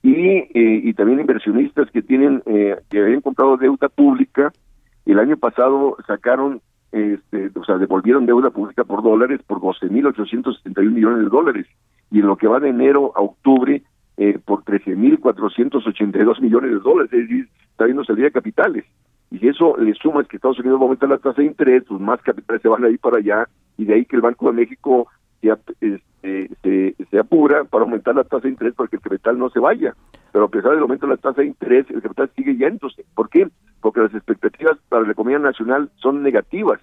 y, 0.01 0.15
eh, 0.15 0.51
y 0.53 0.93
también 0.93 1.21
inversionistas 1.21 1.89
que 1.91 2.01
tienen 2.01 2.43
eh, 2.45 2.77
que 2.89 3.01
habían 3.01 3.21
comprado 3.21 3.57
deuda 3.57 3.89
pública 3.89 4.51
el 5.05 5.19
año 5.19 5.37
pasado 5.37 5.97
sacaron 6.05 6.61
este, 6.93 7.49
o 7.55 7.65
sea, 7.65 7.79
devolvieron 7.79 8.27
deuda 8.27 8.51
pública 8.51 8.83
por 8.83 9.01
dólares 9.01 9.41
por 9.47 9.59
12.871 9.59 10.91
millones 10.91 11.23
de 11.23 11.29
dólares 11.29 11.67
y 12.11 12.19
en 12.19 12.27
lo 12.27 12.37
que 12.37 12.47
va 12.47 12.59
de 12.59 12.69
enero 12.69 13.11
a 13.15 13.21
octubre 13.21 13.81
eh, 14.17 14.37
por 14.45 14.63
13.482 14.63 16.39
millones 16.39 16.69
de 16.69 16.79
dólares, 16.79 17.11
es 17.11 17.27
decir, 17.27 17.49
está 17.71 17.85
viendo 17.85 18.03
salida 18.03 18.25
de 18.25 18.31
capitales. 18.31 18.85
Y 19.31 19.47
eso 19.47 19.75
le 19.77 19.95
suma 19.95 20.21
es 20.21 20.27
que 20.27 20.35
Estados 20.35 20.59
Unidos 20.59 20.79
va 20.79 20.83
aumentar 20.83 21.09
la 21.09 21.17
tasa 21.17 21.41
de 21.41 21.47
interés, 21.47 21.83
pues 21.87 21.99
más 21.99 22.21
capitales 22.21 22.61
se 22.61 22.67
van 22.67 22.85
a 22.85 22.89
ir 22.89 22.99
para 22.99 23.17
allá, 23.17 23.47
y 23.75 23.85
de 23.85 23.95
ahí 23.95 24.05
que 24.05 24.15
el 24.15 24.21
Banco 24.21 24.45
de 24.45 24.53
México 24.53 25.07
se, 25.41 25.49
este, 25.49 26.51
se, 26.61 26.95
se 27.09 27.19
apura 27.19 27.63
para 27.63 27.85
aumentar 27.85 28.13
la 28.13 28.23
tasa 28.23 28.43
de 28.43 28.49
interés 28.49 28.75
para 28.75 28.87
que 28.87 28.97
el 28.97 29.01
capital 29.01 29.39
no 29.39 29.49
se 29.49 29.59
vaya. 29.59 29.95
Pero 30.33 30.45
a 30.45 30.49
pesar 30.49 30.71
del 30.71 30.81
aumento 30.81 31.05
de 31.05 31.13
la 31.13 31.17
tasa 31.17 31.41
de 31.41 31.47
interés, 31.47 31.85
el 31.91 32.01
capital 32.01 32.29
sigue 32.35 32.57
yéndose. 32.57 33.05
¿Por 33.15 33.29
qué? 33.29 33.47
Porque 33.79 34.01
las 34.01 34.13
expectativas 34.13 34.77
para 34.89 35.05
la 35.05 35.11
economía 35.11 35.39
nacional 35.39 35.91
son 35.97 36.23
negativas. 36.23 36.81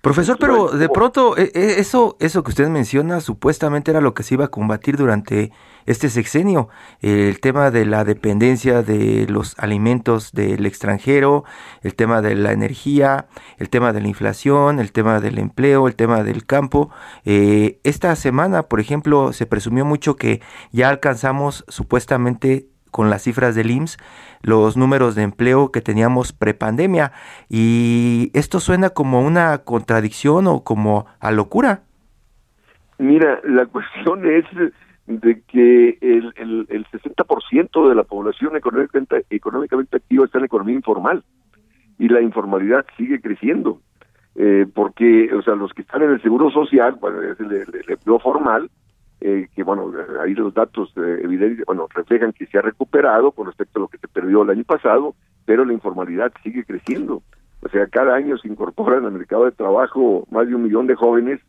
Profesor, 0.00 0.38
pero 0.40 0.68
de 0.70 0.88
pronto 0.88 1.36
e, 1.36 1.52
e, 1.54 1.78
eso 1.78 2.16
eso 2.20 2.42
que 2.42 2.48
usted 2.48 2.68
menciona 2.68 3.20
supuestamente 3.20 3.90
era 3.90 4.00
lo 4.00 4.14
que 4.14 4.22
se 4.22 4.32
iba 4.32 4.46
a 4.46 4.48
combatir 4.48 4.96
durante 4.96 5.52
este 5.84 6.08
sexenio, 6.08 6.70
el 7.02 7.38
tema 7.40 7.70
de 7.70 7.84
la 7.84 8.04
dependencia 8.04 8.82
de 8.82 9.26
los 9.28 9.58
alimentos 9.58 10.32
del 10.32 10.64
extranjero, 10.64 11.44
el 11.82 11.94
tema 11.94 12.22
de 12.22 12.34
la 12.34 12.52
energía, 12.52 13.26
el 13.58 13.68
tema 13.68 13.92
de 13.92 14.00
la 14.00 14.08
inflación, 14.08 14.80
el 14.80 14.90
tema 14.90 15.20
del 15.20 15.38
empleo, 15.38 15.86
el 15.86 15.96
tema 15.96 16.22
del 16.22 16.46
campo. 16.46 16.90
Eh, 17.26 17.78
esta 17.84 18.16
semana, 18.16 18.62
por 18.62 18.80
ejemplo, 18.80 19.34
se 19.34 19.44
presumió 19.44 19.84
mucho 19.84 20.16
que 20.16 20.40
ya 20.72 20.88
alcanzamos 20.88 21.64
supuestamente 21.68 22.70
con 22.90 23.10
las 23.10 23.22
cifras 23.22 23.54
del 23.54 23.70
IMSS 23.70 23.98
los 24.42 24.76
números 24.76 25.14
de 25.14 25.22
empleo 25.22 25.70
que 25.70 25.80
teníamos 25.80 26.32
prepandemia 26.32 27.12
y 27.48 28.30
esto 28.34 28.60
suena 28.60 28.90
como 28.90 29.20
una 29.20 29.58
contradicción 29.58 30.46
o 30.46 30.64
como 30.64 31.06
a 31.20 31.30
locura. 31.30 31.82
Mira, 32.98 33.40
la 33.44 33.66
cuestión 33.72 34.26
es 34.26 34.44
de 35.06 35.42
que 35.42 35.98
el, 36.00 36.32
el, 36.36 36.66
el 36.68 36.86
60% 36.86 37.88
de 37.88 37.94
la 37.94 38.04
población 38.04 38.56
económicamente, 38.56 39.96
activa 39.96 40.24
está 40.24 40.38
en 40.38 40.42
la 40.42 40.46
economía 40.46 40.76
informal 40.76 41.24
y 41.98 42.08
la 42.08 42.20
informalidad 42.20 42.86
sigue 42.96 43.20
creciendo. 43.20 43.80
Eh, 44.36 44.66
porque, 44.72 45.28
o 45.34 45.42
sea, 45.42 45.56
los 45.56 45.72
que 45.74 45.82
están 45.82 46.02
en 46.02 46.10
el 46.10 46.22
seguro 46.22 46.50
social, 46.50 46.96
bueno, 47.00 47.20
es 47.20 47.38
el 47.40 47.84
empleo 47.88 48.20
formal, 48.20 48.70
eh, 49.20 49.48
que 49.54 49.62
bueno, 49.62 49.92
ahí 50.22 50.34
los 50.34 50.54
datos 50.54 50.92
eh, 50.96 51.20
evidentes, 51.22 51.64
bueno, 51.66 51.86
reflejan 51.94 52.32
que 52.32 52.46
se 52.46 52.58
ha 52.58 52.62
recuperado 52.62 53.32
con 53.32 53.46
respecto 53.46 53.78
a 53.78 53.82
lo 53.82 53.88
que 53.88 53.98
se 53.98 54.08
perdió 54.08 54.42
el 54.42 54.50
año 54.50 54.64
pasado, 54.64 55.14
pero 55.44 55.64
la 55.64 55.74
informalidad 55.74 56.32
sigue 56.42 56.64
creciendo. 56.64 57.22
O 57.62 57.68
sea, 57.68 57.86
cada 57.88 58.14
año 58.14 58.38
se 58.38 58.48
incorporan 58.48 59.04
al 59.04 59.12
mercado 59.12 59.44
de 59.44 59.52
trabajo 59.52 60.26
más 60.30 60.48
de 60.48 60.54
un 60.54 60.62
millón 60.62 60.86
de 60.86 60.94
jóvenes 60.94 61.40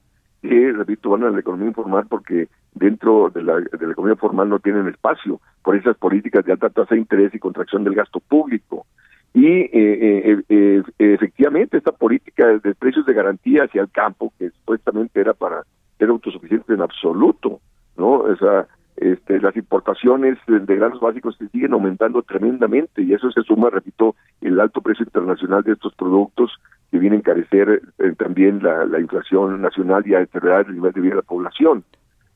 que, 0.41 0.73
repito, 0.73 1.11
van 1.11 1.23
a 1.23 1.29
la 1.29 1.39
economía 1.39 1.67
informal 1.67 2.07
porque 2.09 2.49
dentro 2.73 3.29
de 3.29 3.43
la, 3.43 3.59
de 3.59 3.85
la 3.85 3.93
economía 3.93 4.17
formal 4.17 4.49
no 4.49 4.59
tienen 4.59 4.87
espacio 4.87 5.39
por 5.63 5.75
esas 5.75 5.95
políticas 5.97 6.43
de 6.43 6.51
alta 6.51 6.69
tasa 6.69 6.95
de 6.95 7.01
interés 7.01 7.33
y 7.33 7.39
contracción 7.39 7.83
del 7.83 7.95
gasto 7.95 8.19
público. 8.19 8.85
Y 9.33 9.47
eh, 9.47 10.43
eh, 10.49 10.83
efectivamente 10.99 11.77
esta 11.77 11.93
política 11.93 12.47
de 12.47 12.75
precios 12.75 13.05
de 13.05 13.13
garantía 13.13 13.63
hacia 13.63 13.81
el 13.81 13.89
campo, 13.89 14.33
que 14.37 14.49
supuestamente 14.49 15.21
era 15.21 15.33
para 15.33 15.63
ser 16.01 16.09
autosuficiente 16.09 16.73
en 16.73 16.81
absoluto, 16.81 17.59
¿no? 17.95 18.21
O 18.21 18.35
sea, 18.37 18.65
este, 18.95 19.39
las 19.39 19.55
importaciones 19.55 20.39
de 20.47 20.75
granos 20.75 20.99
básicos 20.99 21.37
se 21.37 21.47
siguen 21.49 21.73
aumentando 21.73 22.23
tremendamente 22.23 23.03
y 23.03 23.13
eso 23.13 23.31
se 23.31 23.43
suma, 23.43 23.69
repito, 23.69 24.15
el 24.41 24.59
alto 24.59 24.81
precio 24.81 25.05
internacional 25.05 25.61
de 25.61 25.73
estos 25.73 25.93
productos 25.93 26.51
que 26.89 26.97
viene 26.97 27.17
a 27.17 27.19
encarecer 27.19 27.83
eh, 27.99 28.13
también 28.17 28.63
la, 28.63 28.99
inflación 28.99 29.61
nacional 29.61 30.01
y 30.07 30.15
a 30.15 30.19
deteriorar 30.19 30.65
el 30.67 30.75
nivel 30.75 30.91
de 30.91 31.01
vida 31.01 31.11
de 31.11 31.17
la 31.17 31.21
población. 31.21 31.83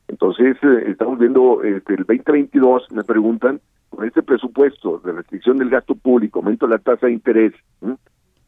Entonces, 0.06 0.56
eh, 0.62 0.84
estamos 0.86 1.18
viendo 1.18 1.64
este, 1.64 1.94
el 1.94 2.04
2022, 2.04 2.92
me 2.92 3.02
preguntan, 3.02 3.60
con 3.90 4.06
este 4.06 4.22
presupuesto 4.22 5.00
de 5.04 5.10
restricción 5.10 5.58
del 5.58 5.70
gasto 5.70 5.96
público, 5.96 6.38
aumento 6.38 6.66
de 6.66 6.74
la 6.74 6.78
tasa 6.78 7.06
de 7.06 7.14
interés, 7.14 7.52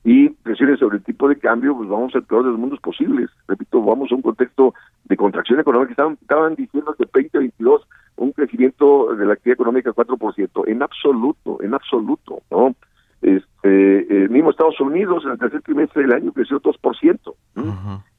y 0.09 0.31
presiones 0.31 0.79
sobre 0.79 0.97
el 0.97 1.05
tipo 1.05 1.29
de 1.29 1.37
cambio, 1.37 1.77
pues 1.77 1.87
vamos 1.87 2.15
al 2.15 2.23
peor 2.23 2.43
de 2.43 2.50
los 2.50 2.59
mundos 2.59 2.81
posibles. 2.81 3.29
Repito, 3.47 3.83
vamos 3.83 4.11
a 4.11 4.15
un 4.15 4.23
contexto 4.23 4.73
de 5.05 5.17
contracción 5.19 5.61
económica. 5.61 5.91
Estaban, 5.91 6.17
estaban 6.19 6.55
diciendo 6.55 6.95
que 6.97 7.05
2022 7.05 7.87
un 8.17 8.33
crecimiento 8.33 9.15
de 9.15 9.27
la 9.27 9.35
actividad 9.35 9.57
económica 9.57 9.93
4%. 9.93 10.65
En 10.67 10.83
absoluto, 10.83 11.62
en 11.62 11.75
absoluto, 11.75 12.41
¿no? 12.50 12.75
Este, 13.21 14.23
el 14.23 14.31
mismo 14.31 14.50
Estados 14.50 14.81
Unidos 14.81 15.25
en 15.27 15.33
el 15.33 15.38
tercer 15.38 15.61
trimestre 15.61 16.00
del 16.00 16.12
año 16.15 16.33
creció 16.33 16.59
2%. 16.59 17.35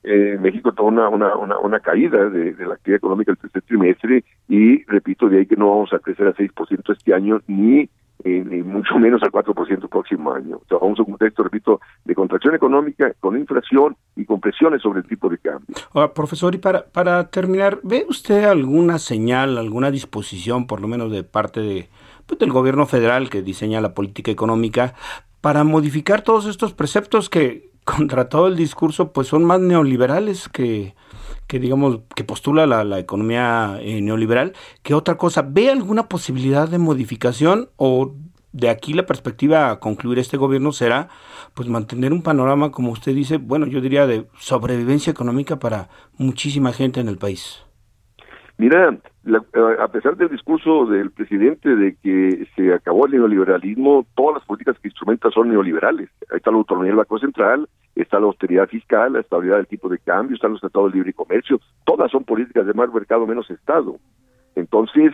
eh, 0.04 0.38
México 0.40 0.72
tuvo 0.72 0.90
una, 0.90 1.10
una, 1.10 1.36
una, 1.38 1.58
una 1.58 1.80
caída 1.80 2.30
de, 2.30 2.54
de, 2.54 2.66
la 2.68 2.76
actividad 2.76 2.98
económica 2.98 3.32
el 3.32 3.38
tercer 3.40 3.64
trimestre 3.64 4.24
y 4.48 4.84
repito, 4.84 5.28
de 5.28 5.40
ahí 5.40 5.46
que 5.48 5.56
no 5.56 5.70
vamos 5.70 5.92
a 5.92 6.00
crecer 6.00 6.28
a 6.28 6.36
6% 6.36 6.94
este 6.96 7.16
año 7.16 7.42
ni 7.48 7.90
eh, 8.24 8.64
mucho 8.64 8.98
menos 9.00 9.24
al 9.24 9.32
4% 9.32 9.70
el 9.70 9.90
próximo 9.90 10.34
año. 10.34 10.58
O 10.58 10.66
sea, 10.68 10.78
vamos 10.80 11.00
a 11.00 11.04
un 11.04 11.12
contexto, 11.12 11.44
repito, 11.44 11.80
de 12.04 12.16
contracción 12.16 12.54
económica, 12.56 13.14
con 13.20 13.38
inflación 13.38 13.96
y 14.16 14.26
con 14.26 14.42
presiones 14.42 14.82
sobre 14.82 15.00
el 15.00 15.08
tipo 15.08 15.30
de 15.30 15.38
cambio. 15.38 15.76
Ahora, 15.94 16.14
profesor, 16.14 16.54
y 16.54 16.58
para, 16.58 16.86
para 16.86 17.30
terminar, 17.30 17.80
¿ve 17.84 18.06
usted 18.10 18.44
alguna 18.44 19.00
señal, 19.00 19.58
alguna 19.58 19.90
disposición, 19.92 20.68
por 20.68 20.82
lo 20.82 20.88
menos 20.88 21.12
de 21.12 21.24
parte 21.24 21.62
de, 21.62 21.90
pues, 22.26 22.40
del 22.40 22.52
gobierno 22.52 22.86
federal 22.86 23.30
que 23.30 23.42
diseña 23.42 23.80
la 23.80 23.94
política 23.94 24.32
económica, 24.32 24.96
para 25.42 25.64
modificar 25.64 26.22
todos 26.22 26.46
estos 26.46 26.74
preceptos 26.74 27.30
que, 27.30 27.69
contra 27.98 28.30
todo 28.30 28.48
el 28.48 28.56
discurso, 28.56 29.12
pues 29.14 29.28
son 29.28 29.44
más 29.44 29.60
neoliberales 29.60 30.50
que 30.50 30.94
que 31.50 31.60
digamos 31.60 32.02
que 32.16 32.24
postula 32.24 32.68
la, 32.68 32.84
la 32.84 33.00
economía 33.00 33.80
eh, 33.82 34.02
neoliberal, 34.02 34.54
¿qué 34.84 34.94
otra 34.94 35.16
cosa? 35.16 35.42
¿Ve 35.42 35.72
alguna 35.72 36.08
posibilidad 36.08 36.70
de 36.70 36.78
modificación 36.78 37.70
o 37.76 38.14
de 38.52 38.70
aquí 38.70 38.94
la 38.94 39.08
perspectiva 39.08 39.72
a 39.72 39.80
concluir 39.80 40.20
este 40.20 40.38
gobierno 40.38 40.72
será 40.72 41.10
pues 41.56 41.68
mantener 41.68 42.14
un 42.14 42.22
panorama, 42.22 42.70
como 42.70 42.92
usted 42.92 43.16
dice, 43.16 43.38
bueno, 43.38 43.66
yo 43.66 43.82
diría 43.82 44.06
de 44.06 44.28
sobrevivencia 44.38 45.10
económica 45.10 45.58
para 45.58 45.90
muchísima 46.18 46.72
gente 46.72 47.00
en 47.00 47.08
el 47.08 47.18
país? 47.18 47.64
Mira, 48.58 49.00
a 49.80 49.88
pesar 49.90 50.16
del 50.16 50.30
discurso 50.30 50.86
del 50.86 51.12
presidente 51.12 51.76
de 51.76 51.96
que 52.02 52.48
se 52.56 52.74
acabó 52.74 53.06
el 53.06 53.14
neoliberalismo, 53.14 54.06
todas 54.16 54.36
las 54.36 54.46
políticas 54.46 54.80
que 54.80 54.88
instrumentan 54.88 55.32
son 55.32 55.50
neoliberales. 55.50 56.10
Ahí 56.32 56.38
está 56.38 56.52
la 56.52 56.58
autonomía 56.58 56.92
del 56.92 56.98
Banco 56.98 57.20
Central, 57.20 57.68
está 57.96 58.20
la 58.20 58.28
austeridad 58.28 58.68
fiscal, 58.68 59.14
la 59.14 59.20
estabilidad 59.20 59.58
del 59.58 59.68
tipo 59.68 59.90
de 59.90 60.00
cambio, 60.00 60.36
están 60.36 60.52
los 60.52 60.62
tratados 60.62 60.92
de 60.92 60.98
libre 60.98 61.14
comercio, 61.14 61.60
todas 61.86 62.10
son 62.12 62.24
políticas 62.24 62.66
de 62.66 62.74
más 62.74 62.94
mercado 62.94 63.28
menos 63.28 63.50
Estado. 63.50 63.98
Entonces, 64.56 65.14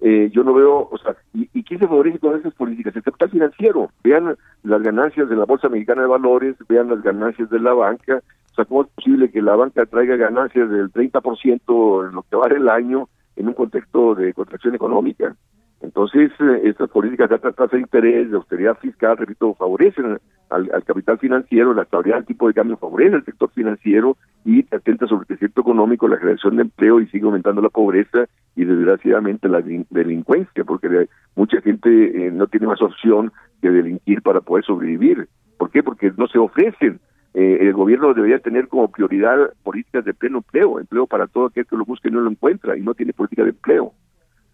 eh, 0.00 0.30
yo 0.32 0.42
no 0.42 0.54
veo, 0.54 0.88
o 0.90 0.98
sea, 0.98 1.14
¿y, 1.32 1.48
¿y, 1.52 1.62
quién 1.62 1.78
se 1.80 1.86
favorece 1.86 2.18
con 2.18 2.38
esas 2.38 2.54
políticas? 2.54 2.94
El 2.96 3.30
financiero. 3.30 3.90
Vean 4.02 4.36
las 4.64 4.82
ganancias 4.82 5.28
de 5.28 5.36
la 5.36 5.44
Bolsa 5.44 5.68
Mexicana 5.68 6.02
de 6.02 6.08
Valores, 6.08 6.56
vean 6.68 6.88
las 6.88 7.02
ganancias 7.02 7.48
de 7.50 7.60
la 7.60 7.72
banca. 7.72 8.22
O 8.50 8.54
sea, 8.54 8.64
¿cómo 8.64 8.82
es 8.82 8.88
posible 8.88 9.30
que 9.30 9.40
la 9.40 9.56
banca 9.56 9.86
traiga 9.86 10.16
ganancias 10.16 10.68
del 10.68 10.92
30% 10.92 12.08
en 12.08 12.14
lo 12.14 12.22
que 12.22 12.36
vale 12.36 12.56
el 12.56 12.68
año 12.68 13.08
en 13.36 13.48
un 13.48 13.54
contexto 13.54 14.14
de 14.14 14.32
contracción 14.34 14.74
económica? 14.74 15.36
Entonces, 15.82 16.30
eh, 16.38 16.60
estas 16.64 16.88
políticas 16.90 17.28
de 17.28 17.34
alta 17.34 17.52
tasa 17.52 17.76
de 17.76 17.82
interés, 17.82 18.30
de 18.30 18.36
austeridad 18.36 18.78
fiscal, 18.78 19.16
repito, 19.16 19.54
favorecen 19.54 20.18
al, 20.48 20.84
capital 20.84 21.18
financiero, 21.18 21.74
la 21.74 21.82
estabilidad 21.82 22.18
del 22.18 22.26
tipo 22.26 22.46
de 22.46 22.54
cambio 22.54 22.76
favorece 22.76 23.16
al 23.16 23.24
sector 23.24 23.50
financiero 23.50 24.16
y 24.44 24.64
atenta 24.74 25.06
sobre 25.06 25.22
el 25.22 25.26
crecimiento 25.26 25.62
económico, 25.62 26.06
la 26.06 26.18
creación 26.18 26.56
de 26.56 26.62
empleo 26.62 27.00
y 27.00 27.08
sigue 27.08 27.24
aumentando 27.24 27.60
la 27.60 27.68
pobreza 27.68 28.26
y 28.54 28.64
desgraciadamente 28.64 29.48
la 29.48 29.60
delincuencia, 29.90 30.64
porque 30.64 31.08
mucha 31.34 31.60
gente 31.62 32.26
eh, 32.26 32.30
no 32.30 32.46
tiene 32.46 32.66
más 32.68 32.80
opción 32.80 33.32
que 33.60 33.70
delinquir 33.70 34.22
para 34.22 34.40
poder 34.40 34.64
sobrevivir. 34.64 35.28
¿Por 35.58 35.70
qué? 35.70 35.82
Porque 35.82 36.12
no 36.16 36.28
se 36.28 36.38
ofrecen. 36.38 37.00
Eh, 37.34 37.58
el 37.60 37.72
gobierno 37.72 38.12
debería 38.12 38.38
tener 38.40 38.68
como 38.68 38.90
prioridad 38.90 39.54
políticas 39.62 40.04
de 40.04 40.12
pleno 40.12 40.38
empleo, 40.38 40.78
empleo 40.78 41.06
para 41.06 41.26
todo 41.26 41.46
aquel 41.46 41.66
que 41.66 41.76
lo 41.76 41.84
busque 41.84 42.08
y 42.08 42.12
no 42.12 42.20
lo 42.20 42.30
encuentra, 42.30 42.76
y 42.76 42.82
no 42.82 42.94
tiene 42.94 43.12
política 43.12 43.42
de 43.42 43.50
empleo. 43.50 43.94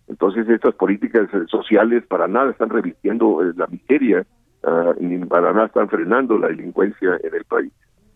Entonces 0.06 0.49
estas 0.49 0.75
políticas 0.75 1.28
eh, 1.35 1.44
sociales 1.49 2.04
para 2.06 2.28
nada 2.28 2.50
están 2.50 2.70
revirtiendo 2.70 3.42
eh, 3.42 3.52
la 3.56 3.66
miseria, 3.66 4.25
uh, 4.62 4.94
ni 5.00 5.18
para 5.26 5.52
nada 5.52 5.66
están 5.66 5.88
frenando 5.88 6.38
la 6.38 6.49
delincuencia 6.49 7.18
en 7.23 7.35
el 7.35 7.44
país. 7.44 7.73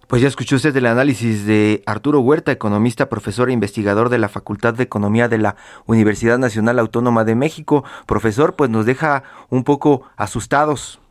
Pues 0.08 0.22
ya 0.22 0.28
escuchó 0.28 0.56
usted 0.56 0.76
el 0.76 0.86
análisis 0.86 1.46
de 1.46 1.82
Arturo 1.86 2.20
Huerta, 2.20 2.52
economista, 2.52 3.08
profesor 3.08 3.48
e 3.48 3.52
investigador 3.52 4.10
de 4.10 4.18
la 4.18 4.28
Facultad 4.28 4.74
de 4.74 4.82
Economía 4.82 5.28
de 5.28 5.38
la 5.38 5.56
Universidad 5.86 6.38
Nacional 6.38 6.78
Autónoma 6.78 7.24
de 7.24 7.34
México. 7.34 7.84
Profesor, 8.06 8.54
pues 8.54 8.68
nos 8.68 8.84
deja 8.84 9.22
un 9.48 9.64
poco 9.64 10.02
asustados. 10.16 11.01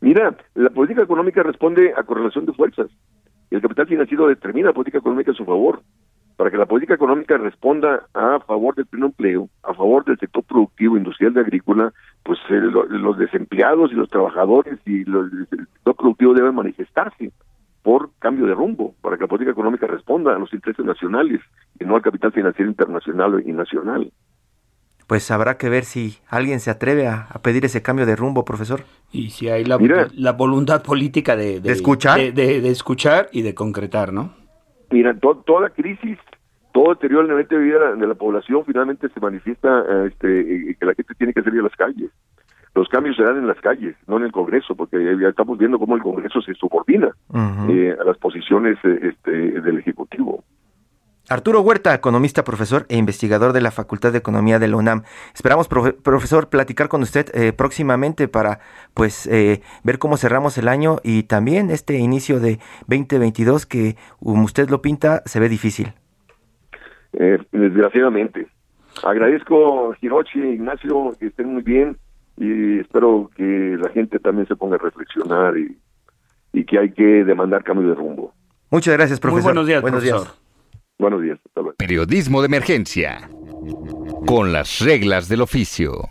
Mira, 0.00 0.36
la 0.54 0.70
política 0.70 1.02
económica 1.02 1.42
responde 1.42 1.92
a 1.96 2.02
correlación 2.04 2.46
de 2.46 2.52
fuerzas. 2.52 2.90
El 3.50 3.60
capital 3.60 3.86
financiero 3.86 4.28
determina 4.28 4.68
la 4.68 4.74
política 4.74 4.98
económica 4.98 5.32
a 5.32 5.34
su 5.34 5.44
favor 5.44 5.82
para 6.38 6.52
que 6.52 6.56
la 6.56 6.66
política 6.66 6.94
económica 6.94 7.36
responda 7.36 8.06
a 8.14 8.38
favor 8.46 8.76
del 8.76 8.86
pleno 8.86 9.06
empleo, 9.06 9.48
a 9.64 9.74
favor 9.74 10.04
del 10.04 10.18
sector 10.20 10.44
productivo, 10.44 10.96
industrial 10.96 11.32
y 11.34 11.40
agrícola, 11.40 11.92
pues 12.22 12.38
eh, 12.48 12.60
los 12.60 13.18
desempleados 13.18 13.90
y 13.90 13.96
los 13.96 14.08
trabajadores 14.08 14.78
y 14.86 15.04
los, 15.04 15.32
el 15.32 15.48
sector 15.48 15.96
productivo 15.96 16.34
deben 16.34 16.54
manifestarse 16.54 17.32
por 17.82 18.10
cambio 18.20 18.46
de 18.46 18.54
rumbo, 18.54 18.94
para 19.00 19.16
que 19.16 19.22
la 19.22 19.28
política 19.28 19.50
económica 19.50 19.88
responda 19.88 20.36
a 20.36 20.38
los 20.38 20.52
intereses 20.52 20.86
nacionales 20.86 21.40
y 21.80 21.84
no 21.84 21.96
al 21.96 22.02
capital 22.02 22.30
financiero 22.30 22.70
internacional 22.70 23.42
y 23.44 23.50
nacional. 23.50 24.12
Pues 25.08 25.30
habrá 25.30 25.56
que 25.56 25.70
ver 25.70 25.84
si 25.84 26.18
alguien 26.28 26.60
se 26.60 26.70
atreve 26.70 27.08
a, 27.08 27.28
pedir 27.42 27.64
ese 27.64 27.82
cambio 27.82 28.04
de 28.04 28.14
rumbo, 28.14 28.44
profesor. 28.44 28.82
Y 29.10 29.30
si 29.30 29.48
hay 29.48 29.64
la, 29.64 29.78
la 30.14 30.32
voluntad 30.32 30.82
política 30.82 31.34
de, 31.34 31.60
de, 31.60 31.72
escuchar? 31.72 32.18
De, 32.32 32.68
escuchar 32.68 33.28
y 33.32 33.42
de 33.42 33.54
concretar, 33.54 34.12
¿no? 34.12 34.34
Mira, 34.90 35.18
toda 35.18 35.70
crisis 35.70 36.18
todo 36.72 36.90
deterioro 36.90 37.24
en 37.24 37.38
el 37.38 37.48
de 37.48 37.58
vida 37.58 37.94
de 37.94 38.06
la 38.06 38.14
población 38.14 38.62
finalmente 38.64 39.08
se 39.08 39.20
manifiesta 39.20 39.84
este, 40.06 40.76
que 40.78 40.86
la 40.86 40.94
gente 40.94 41.14
tiene 41.16 41.32
que 41.32 41.42
salir 41.42 41.60
a 41.60 41.64
las 41.64 41.76
calles. 41.76 42.10
Los 42.74 42.88
cambios 42.88 43.16
se 43.16 43.24
dan 43.24 43.38
en 43.38 43.46
las 43.46 43.60
calles, 43.60 43.96
no 44.06 44.18
en 44.18 44.24
el 44.24 44.32
Congreso, 44.32 44.76
porque 44.76 44.98
ya 45.20 45.28
estamos 45.28 45.58
viendo 45.58 45.78
cómo 45.78 45.96
el 45.96 46.02
Congreso 46.02 46.40
se 46.40 46.54
subordina 46.54 47.10
eh, 47.68 47.96
a 47.98 48.04
las 48.04 48.18
posiciones 48.18 48.78
eh, 48.84 48.98
este, 49.02 49.60
del 49.60 49.78
Ejecutivo. 49.78 50.44
Arturo 51.28 51.60
Huerta, 51.60 51.94
economista, 51.94 52.44
profesor 52.44 52.86
e 52.88 52.96
investigador 52.96 53.52
de 53.52 53.60
la 53.60 53.70
Facultad 53.70 54.12
de 54.12 54.18
Economía 54.18 54.58
de 54.58 54.68
la 54.68 54.76
UNAM. 54.76 55.02
Esperamos, 55.34 55.68
profesor, 55.68 56.48
platicar 56.48 56.88
con 56.88 57.02
usted 57.02 57.26
eh, 57.34 57.52
próximamente 57.52 58.28
para 58.28 58.60
pues 58.94 59.28
ver 59.28 59.98
cómo 59.98 60.16
cerramos 60.16 60.58
el 60.58 60.68
año 60.68 60.98
y 61.02 61.24
también 61.24 61.70
este 61.70 61.98
inicio 61.98 62.40
de 62.40 62.58
2022 62.86 63.66
que, 63.66 63.96
como 64.22 64.44
usted 64.44 64.70
lo 64.70 64.80
pinta, 64.82 65.22
se 65.26 65.38
ve 65.38 65.48
difícil. 65.48 65.92
Eh, 67.12 67.38
desgraciadamente. 67.52 68.46
Agradezco, 69.02 69.94
Hirochi, 70.00 70.40
Ignacio, 70.40 71.12
que 71.18 71.26
estén 71.26 71.52
muy 71.52 71.62
bien 71.62 71.96
y 72.36 72.80
espero 72.80 73.30
que 73.36 73.76
la 73.80 73.90
gente 73.90 74.18
también 74.18 74.46
se 74.46 74.56
ponga 74.56 74.76
a 74.76 74.78
reflexionar 74.78 75.56
y, 75.56 75.76
y 76.52 76.64
que 76.64 76.78
hay 76.78 76.92
que 76.92 77.24
demandar 77.24 77.64
cambio 77.64 77.88
de 77.88 77.94
rumbo. 77.94 78.32
Muchas 78.70 78.94
gracias, 78.94 79.20
profesor. 79.20 79.44
buenos 79.44 79.66
días, 79.66 79.82
buenos 79.82 80.02
días. 80.02 80.38
Buenos 80.98 81.22
días. 81.22 81.38
Periodismo 81.76 82.42
de 82.42 82.46
emergencia. 82.46 83.30
Con 84.26 84.52
las 84.52 84.80
reglas 84.80 85.28
del 85.28 85.42
oficio. 85.42 86.08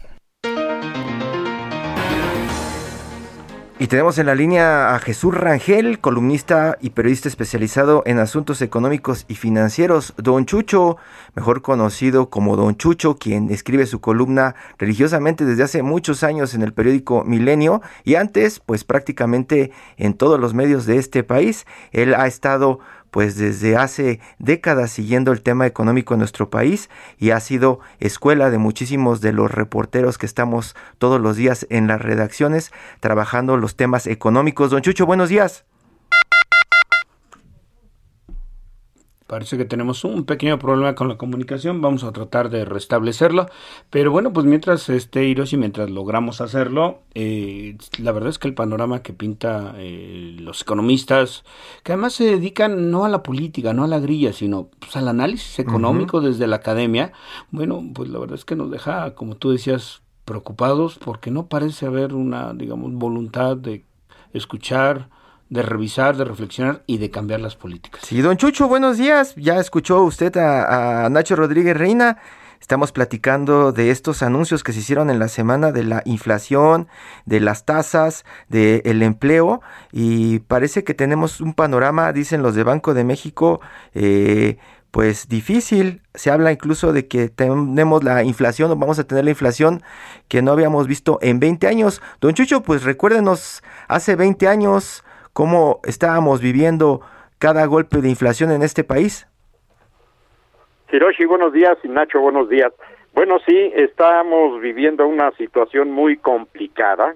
Y 3.79 3.87
tenemos 3.87 4.17
en 4.17 4.25
la 4.25 4.33
línea 4.33 4.95
a 4.95 4.99
Jesús 4.99 5.35
Rangel, 5.35 5.99
columnista 5.99 6.79
y 6.81 6.91
periodista 6.91 7.27
especializado 7.27 8.01
en 8.07 8.17
asuntos 8.17 8.63
económicos 8.63 9.25
y 9.27 9.35
financieros. 9.35 10.15
Don 10.17 10.45
Chucho, 10.45 10.97
mejor 11.35 11.61
conocido 11.61 12.31
como 12.31 12.55
Don 12.55 12.77
Chucho, 12.77 13.17
quien 13.17 13.51
escribe 13.51 13.85
su 13.85 14.01
columna 14.01 14.55
religiosamente 14.79 15.45
desde 15.45 15.61
hace 15.61 15.83
muchos 15.83 16.23
años 16.23 16.55
en 16.55 16.63
el 16.63 16.73
periódico 16.73 17.23
Milenio 17.23 17.83
y 18.03 18.15
antes, 18.15 18.59
pues 18.61 18.83
prácticamente 18.83 19.71
en 19.97 20.15
todos 20.15 20.39
los 20.39 20.55
medios 20.55 20.87
de 20.87 20.97
este 20.97 21.23
país. 21.23 21.67
Él 21.91 22.15
ha 22.15 22.25
estado 22.25 22.79
pues 23.11 23.37
desde 23.37 23.77
hace 23.77 24.19
décadas 24.39 24.91
siguiendo 24.91 25.31
el 25.31 25.41
tema 25.41 25.65
económico 25.65 26.13
en 26.13 26.19
nuestro 26.19 26.49
país 26.49 26.89
y 27.17 27.31
ha 27.31 27.39
sido 27.39 27.79
escuela 27.99 28.49
de 28.49 28.57
muchísimos 28.57 29.21
de 29.21 29.33
los 29.33 29.51
reporteros 29.51 30.17
que 30.17 30.25
estamos 30.25 30.75
todos 30.97 31.21
los 31.21 31.35
días 31.35 31.65
en 31.69 31.87
las 31.87 32.01
redacciones 32.01 32.71
trabajando 32.99 33.57
los 33.57 33.75
temas 33.75 34.07
económicos. 34.07 34.71
Don 34.71 34.81
Chucho, 34.81 35.05
buenos 35.05 35.29
días. 35.29 35.65
Parece 39.27 39.57
que 39.57 39.65
tenemos 39.65 40.05
un 40.05 40.23
pequeño 40.23 40.57
problema 40.57 40.95
con 40.95 41.09
la 41.09 41.17
comunicación, 41.17 41.81
vamos 41.81 42.05
a 42.05 42.13
tratar 42.13 42.49
de 42.49 42.63
restablecerlo, 42.63 43.47
pero 43.89 44.09
bueno, 44.09 44.31
pues 44.31 44.45
mientras 44.45 44.87
este 44.87 45.25
Hiroshi, 45.25 45.57
mientras 45.57 45.89
logramos 45.89 46.39
hacerlo, 46.39 47.01
eh, 47.13 47.77
la 47.99 48.13
verdad 48.13 48.29
es 48.29 48.39
que 48.39 48.47
el 48.47 48.53
panorama 48.53 49.03
que 49.03 49.11
pinta 49.11 49.73
eh, 49.75 50.37
los 50.39 50.61
economistas, 50.61 51.43
que 51.83 51.91
además 51.91 52.13
se 52.13 52.23
dedican 52.23 52.89
no 52.89 53.03
a 53.03 53.09
la 53.09 53.21
política, 53.21 53.73
no 53.73 53.83
a 53.83 53.87
la 53.87 53.99
grilla, 53.99 54.31
sino 54.31 54.69
pues, 54.79 54.95
al 54.95 55.09
análisis 55.09 55.59
económico 55.59 56.21
desde 56.21 56.47
la 56.47 56.55
academia, 56.55 57.11
bueno, 57.51 57.83
pues 57.93 58.09
la 58.09 58.19
verdad 58.19 58.35
es 58.35 58.45
que 58.45 58.55
nos 58.55 58.71
deja, 58.71 59.13
como 59.13 59.35
tú 59.35 59.51
decías, 59.51 60.01
preocupados 60.23 60.97
porque 61.03 61.31
no 61.31 61.47
parece 61.47 61.85
haber 61.85 62.13
una, 62.13 62.53
digamos, 62.53 62.93
voluntad 62.93 63.57
de 63.57 63.83
escuchar, 64.31 65.09
de 65.49 65.61
revisar, 65.61 66.17
de 66.17 66.25
reflexionar 66.25 66.83
y 66.87 66.97
de 66.97 67.09
cambiar 67.09 67.39
las 67.39 67.55
políticas. 67.55 68.01
Sí, 68.03 68.21
don 68.21 68.37
Chucho, 68.37 68.67
buenos 68.67 68.97
días. 68.97 69.35
Ya 69.35 69.59
escuchó 69.59 70.03
usted 70.03 70.35
a, 70.37 71.07
Nacho 71.09 71.35
Rodríguez 71.35 71.77
Reina. 71.77 72.17
Estamos 72.59 72.91
platicando 72.91 73.71
de 73.71 73.91
estos 73.91 74.23
anuncios 74.23 74.63
que 74.63 74.73
se 74.73 74.79
hicieron 74.79 75.09
en 75.09 75.19
la 75.19 75.27
semana 75.27 75.71
de 75.71 75.83
la 75.83 76.01
inflación, 76.05 76.87
de 77.25 77.39
las 77.39 77.65
tasas, 77.65 78.25
del 78.49 79.03
empleo 79.03 79.61
y 79.91 80.39
parece 80.39 80.83
que 80.83 80.95
tenemos 80.95 81.39
un 81.39 81.53
panorama, 81.53 82.11
dicen 82.11 82.41
los 82.41 82.55
de 82.55 82.63
Banco 82.63 82.95
de 82.95 83.03
México, 83.03 83.61
eh, 83.93 84.57
pues 84.89 85.29
difícil. 85.29 86.01
Se 86.15 86.31
habla 86.31 86.51
incluso 86.51 86.91
de 86.91 87.07
que 87.07 87.29
tenemos 87.29 88.03
la 88.03 88.23
inflación 88.23 88.71
o 88.71 88.75
vamos 88.75 88.97
a 88.97 89.03
tener 89.03 89.23
la 89.23 89.31
inflación 89.31 89.83
que 90.27 90.41
no 90.41 90.51
habíamos 90.51 90.87
visto 90.87 91.19
en 91.21 91.39
20 91.39 91.67
años. 91.67 92.01
Don 92.19 92.33
Chucho, 92.33 92.63
pues 92.63 92.83
recuérdenos, 92.83 93.61
hace 93.87 94.15
20 94.15 94.47
años 94.47 95.03
cómo 95.37 95.81
estábamos 95.83 96.41
viviendo 96.41 97.01
cada 97.37 97.67
golpe 97.67 97.97
de 98.01 98.09
inflación 98.09 98.49
en 98.49 98.63
este 98.63 98.83
país. 98.83 99.27
Hiroshi, 100.91 101.25
buenos 101.25 101.53
días 101.53 101.77
y 101.83 101.89
Nacho, 101.89 102.19
buenos 102.19 102.49
días. 102.49 102.73
Bueno, 103.13 103.37
sí, 103.45 103.71
estamos 103.75 104.59
viviendo 104.59 105.05
una 105.05 105.29
situación 105.33 105.91
muy 105.91 106.17
complicada 106.17 107.13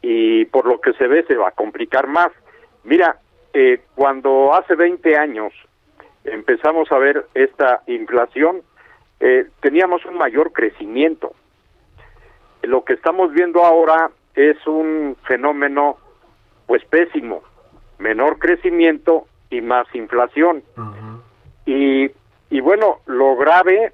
y 0.00 0.44
por 0.44 0.66
lo 0.66 0.80
que 0.80 0.92
se 0.92 1.08
ve 1.08 1.24
se 1.24 1.34
va 1.34 1.48
a 1.48 1.50
complicar 1.50 2.06
más. 2.06 2.30
Mira, 2.84 3.18
eh, 3.52 3.80
cuando 3.96 4.54
hace 4.54 4.76
20 4.76 5.16
años 5.16 5.52
empezamos 6.22 6.92
a 6.92 6.98
ver 6.98 7.26
esta 7.34 7.82
inflación, 7.88 8.62
eh, 9.18 9.48
teníamos 9.60 10.04
un 10.06 10.18
mayor 10.18 10.52
crecimiento. 10.52 11.32
Lo 12.62 12.84
que 12.84 12.92
estamos 12.92 13.32
viendo 13.32 13.64
ahora 13.64 14.08
es 14.36 14.64
un 14.68 15.16
fenómeno 15.26 15.98
pues 16.68 16.84
pésimo, 16.84 17.42
menor 17.98 18.38
crecimiento 18.38 19.26
y 19.50 19.62
más 19.62 19.92
inflación. 19.94 20.62
y, 21.66 22.10
y 22.50 22.60
bueno, 22.60 22.98
lo 23.06 23.34
grave 23.36 23.92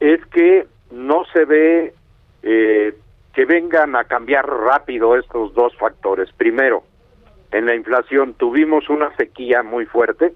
es 0.00 0.24
que 0.26 0.66
no 0.90 1.24
se 1.32 1.44
ve 1.44 1.94
eh, 2.42 2.94
que 3.34 3.44
vengan 3.44 3.94
a 3.94 4.04
cambiar 4.04 4.48
rápido 4.48 5.16
estos 5.16 5.52
dos 5.54 5.76
factores. 5.76 6.32
Primero, 6.32 6.82
en 7.52 7.66
la 7.66 7.74
inflación 7.74 8.32
tuvimos 8.34 8.88
una 8.88 9.14
sequía 9.16 9.62
muy 9.62 9.84
fuerte 9.84 10.32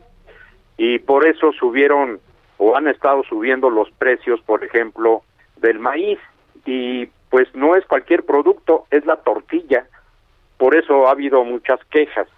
y 0.77 0.99
por 0.99 1.27
eso 1.27 1.53
subieron 1.53 2.21
o 2.59 2.77
han 2.77 2.87
estado 2.87 3.23
subiendo 3.25 3.71
los 3.71 3.91
precios, 3.93 4.41
por 4.43 4.63
ejemplo, 4.63 5.23
del 5.57 5.79
maíz 5.79 6.19
y 6.67 7.07
pues 7.31 7.49
no 7.55 7.75
es 7.75 7.85
cualquier 7.87 8.25
producto, 8.25 8.85
es 8.91 9.05
la 9.07 9.17
tortilla. 9.17 9.87
Por 10.59 10.77
eso 10.77 11.07
ha 11.07 11.13
habido 11.13 11.45
muchas 11.45 11.81
quejas. 11.91 12.29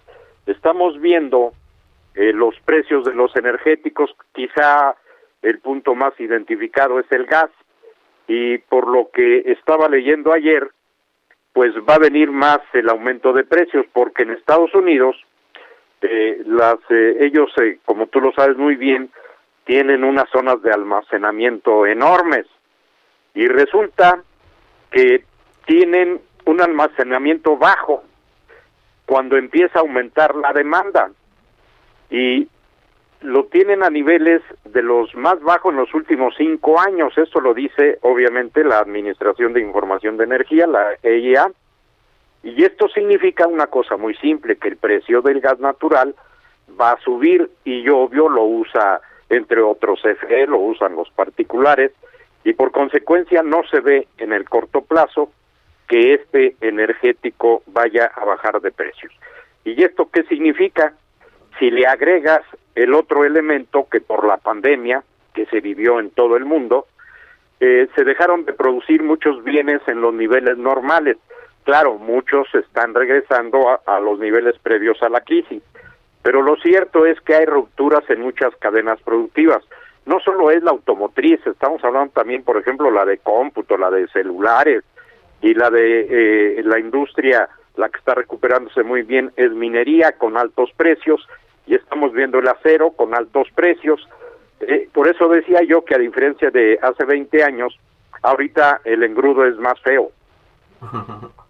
Estamos 0.47 1.01
viendo 1.01 1.53
eh, 2.15 2.33
los 2.33 2.59
precios 2.65 3.05
de 3.05 3.15
los 3.15 3.35
energéticos, 3.37 4.15
quizá 4.33 4.97
el 5.43 5.59
punto 5.61 5.95
más 5.95 6.19
identificado 6.19 6.99
es 6.99 7.07
el 7.11 7.27
gas. 7.27 7.51
Y 8.29 8.59
por 8.59 8.89
lo 8.89 9.11
que 9.13 9.53
estaba 9.53 9.89
leyendo 9.89 10.33
ayer, 10.33 10.71
pues 11.53 11.73
va 11.89 11.95
a 11.95 11.99
venir 11.99 12.31
más 12.31 12.61
el 12.73 12.89
aumento 12.89 13.33
de 13.33 13.45
precios 13.45 13.87
porque 13.93 14.25
en 14.25 14.33
Estados 14.33 14.75
Unidos 14.75 15.17
eh, 16.03 16.43
las 16.45 16.77
eh, 16.91 17.17
ellos 17.21 17.51
eh, 17.63 17.79
como 17.85 18.09
tú 18.09 18.21
lo 18.21 18.33
sabes 18.33 18.59
muy 18.59 18.77
bien 18.77 19.11
tienen 19.65 20.05
unas 20.05 20.29
zonas 20.31 20.61
de 20.63 20.71
almacenamiento 20.71 21.87
enormes. 21.87 22.47
Y 23.35 23.49
resulta 23.49 24.23
que 24.91 25.25
tienen 25.67 26.21
un 26.45 26.61
almacenamiento 26.61 27.57
bajo 27.57 28.05
cuando 29.07 29.37
empieza 29.37 29.79
a 29.79 29.83
aumentar 29.83 30.35
la 30.35 30.53
demanda. 30.53 31.11
Y 32.11 32.49
lo 33.23 33.47
tienen 33.47 33.83
a 33.83 33.91
niveles 33.91 34.43
de 34.65 34.83
los 34.83 35.15
más 35.15 35.41
bajos 35.41 35.73
en 35.73 35.79
los 35.79 35.95
últimos 35.95 36.35
cinco 36.37 36.79
años. 36.81 37.17
Esto 37.17 37.41
lo 37.41 37.55
dice 37.55 37.99
obviamente 38.03 38.63
la 38.63 38.79
Administración 38.79 39.53
de 39.53 39.61
Información 39.61 40.17
de 40.17 40.25
Energía, 40.25 40.67
la 40.67 40.97
EIA, 41.03 41.51
y 42.43 42.63
esto 42.63 42.89
significa 42.89 43.49
una 43.49 43.67
cosa 43.67 43.97
muy 43.97 44.15
simple, 44.17 44.57
que 44.57 44.69
el 44.69 44.77
precio 44.77 45.23
del 45.23 45.41
gas 45.41 45.59
natural 45.59 46.15
va 46.81 46.93
a 46.93 47.01
subir 47.01 47.51
y 47.65 47.89
obvio 47.89 48.29
lo 48.29 48.45
usa, 48.45 49.01
entre 49.29 49.61
otros 49.61 50.01
CFE, 50.03 50.47
lo 50.47 50.59
usan 50.59 50.95
los 50.95 51.11
particulares, 51.11 51.93
y 52.45 52.53
por 52.53 52.71
consecuencia 52.71 53.43
no 53.43 53.63
se 53.69 53.81
ve 53.81 54.07
en 54.19 54.33
el 54.33 54.49
corto 54.49 54.83
plazo 54.83 55.33
que 55.89 56.15
este 56.15 56.57
energético 56.61 57.63
vaya 57.67 58.11
a 58.15 58.25
bajar 58.25 58.61
de 58.61 58.73
precios. 58.73 59.13
¿Y 59.65 59.83
esto 59.83 60.09
qué 60.13 60.25
significa? 60.25 60.95
Si 61.59 61.71
le 61.71 61.87
agregas 61.87 62.43
el 62.75 62.95
otro 62.95 63.25
elemento 63.25 63.89
que 63.91 64.01
por 64.01 64.27
la 64.27 64.37
pandemia 64.37 65.03
que 65.35 65.47
se 65.47 65.61
vivió 65.61 66.01
en 66.01 66.11
todo 66.11 66.37
el 66.37 66.45
mundo, 66.45 66.87
eh, 67.61 67.89
se 67.95 68.05
dejaron 68.05 68.45
de 68.45 68.53
producir 68.53 69.03
muchos 69.03 69.43
bienes 69.43 69.81
en 69.87 70.01
los 70.01 70.13
niveles 70.13 70.59
normales. 70.59 71.17
Claro, 71.65 71.95
muchos 71.95 72.47
están 72.55 72.95
regresando 72.95 73.69
a, 73.69 73.81
a 73.87 74.01
los 74.01 74.19
niveles 74.19 74.59
previos 74.59 75.03
a 75.03 75.09
la 75.09 75.21
crisis, 75.21 75.63
pero 76.23 76.43
lo 76.43 76.57
cierto 76.57 77.07
es 77.07 77.21
que 77.21 77.35
hay 77.35 77.47
rupturas 77.47 78.09
en 78.11 78.21
muchas 78.21 78.55
cadenas 78.57 79.01
productivas. 79.03 79.63
No 80.05 80.21
solo 80.21 80.51
es 80.51 80.63
la 80.63 80.71
automotriz, 80.71 81.45
estamos 81.47 81.83
hablando 81.83 82.13
también, 82.13 82.45
por 82.45 82.57
ejemplo, 82.57 82.91
la 82.91 83.05
de 83.05 83.19
cómputo, 83.19 83.77
la 83.77 83.91
de 83.91 84.07
celulares 84.09 84.85
y 85.43 85.55
la 85.55 85.71
de 85.71 86.59
eh, 86.59 86.63
la 86.65 86.79
industria, 86.79 87.49
la 87.77 87.89
que 87.89 87.99
está 87.99 88.15
recuperándose 88.15 88.83
muy 88.83 89.03
bien 89.03 89.33
es 89.37 89.53
minería 89.53 90.13
con 90.13 90.37
altos 90.37 90.71
precios 90.77 91.27
y 91.67 91.75
estamos 91.75 92.13
viendo 92.13 92.39
el 92.39 92.49
acero 92.49 92.91
con 92.91 93.15
altos 93.15 93.49
precios. 93.55 94.09
Eh, 94.61 94.89
por 94.93 95.09
eso 95.09 95.29
decía 95.29 95.63
yo 95.63 95.85
que 95.85 95.95
a 95.95 95.99
diferencia 95.99 96.51
de 96.51 96.79
hace 96.83 97.05
20 97.05 97.43
años, 97.43 97.79
ahorita 98.23 98.81
el 98.85 99.03
engrudo 99.03 99.45
es 99.47 99.57
más 99.57 99.81
feo. 99.81 100.11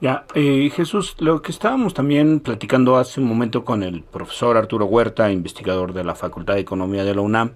Ya, 0.00 0.24
eh, 0.34 0.70
Jesús, 0.74 1.14
lo 1.18 1.42
que 1.42 1.52
estábamos 1.52 1.92
también 1.92 2.40
platicando 2.40 2.96
hace 2.96 3.20
un 3.20 3.26
momento 3.26 3.66
con 3.66 3.82
el 3.82 4.02
profesor 4.02 4.56
Arturo 4.56 4.86
Huerta, 4.86 5.30
investigador 5.30 5.92
de 5.92 6.04
la 6.04 6.14
Facultad 6.14 6.54
de 6.54 6.60
Economía 6.60 7.04
de 7.04 7.14
la 7.14 7.20
UNAM, 7.20 7.52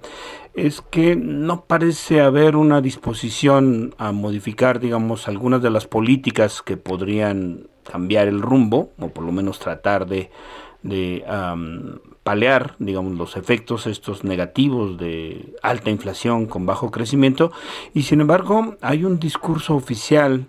es 0.52 0.82
que 0.82 1.16
no 1.16 1.64
parece 1.64 2.20
haber 2.20 2.56
una 2.56 2.82
disposición 2.82 3.94
a 3.96 4.12
modificar, 4.12 4.78
digamos, 4.78 5.26
algunas 5.26 5.62
de 5.62 5.70
las 5.70 5.86
políticas 5.86 6.60
que 6.60 6.76
podrían 6.76 7.68
cambiar 7.82 8.28
el 8.28 8.42
rumbo, 8.42 8.92
o 8.98 9.08
por 9.08 9.24
lo 9.24 9.32
menos 9.32 9.58
tratar 9.58 10.04
de 10.06 10.30
de 10.84 11.24
palear, 12.22 12.76
digamos, 12.78 13.14
los 13.14 13.36
efectos 13.36 13.86
estos 13.86 14.22
negativos 14.22 14.98
de 14.98 15.54
alta 15.62 15.90
inflación 15.90 16.46
con 16.46 16.66
bajo 16.66 16.90
crecimiento. 16.90 17.50
Y 17.94 18.02
sin 18.02 18.20
embargo 18.20 18.76
hay 18.80 19.04
un 19.04 19.18
discurso 19.18 19.74
oficial 19.74 20.46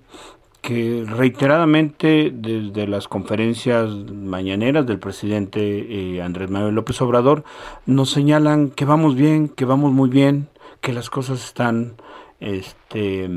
que 0.65 1.06
reiteradamente 1.08 2.32
desde 2.34 2.88
las 2.88 3.08
conferencias 3.08 3.88
mañaneras 4.12 4.88
del 4.88 4.97
presidente 4.97 5.60
eh, 5.62 6.23
Andrés 6.23 6.49
Manuel 6.49 6.73
López 6.73 6.99
Obrador 7.04 7.43
nos 7.86 8.10
señalan 8.10 8.71
que 8.71 8.84
vamos 8.84 9.13
bien, 9.13 9.47
que 9.47 9.63
vamos 9.63 9.93
muy 9.93 10.10
bien, 10.10 10.49
que 10.82 10.91
las 10.91 11.12
cosas 11.12 11.45
están 11.45 11.93
este 12.39 13.30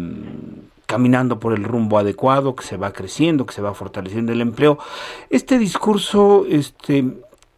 caminando 0.86 1.38
por 1.38 1.52
el 1.52 1.64
rumbo 1.64 1.98
adecuado, 1.98 2.56
que 2.56 2.64
se 2.64 2.78
va 2.78 2.94
creciendo, 2.94 3.44
que 3.44 3.52
se 3.52 3.60
va 3.60 3.74
fortaleciendo 3.74 4.32
el 4.32 4.40
empleo. 4.40 4.78
Este 5.28 5.58
discurso 5.58 6.46
este, 6.48 7.04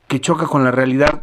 que 0.09 0.21
choca 0.21 0.47
con 0.47 0.65
la 0.65 0.73
realidad, 0.73 1.23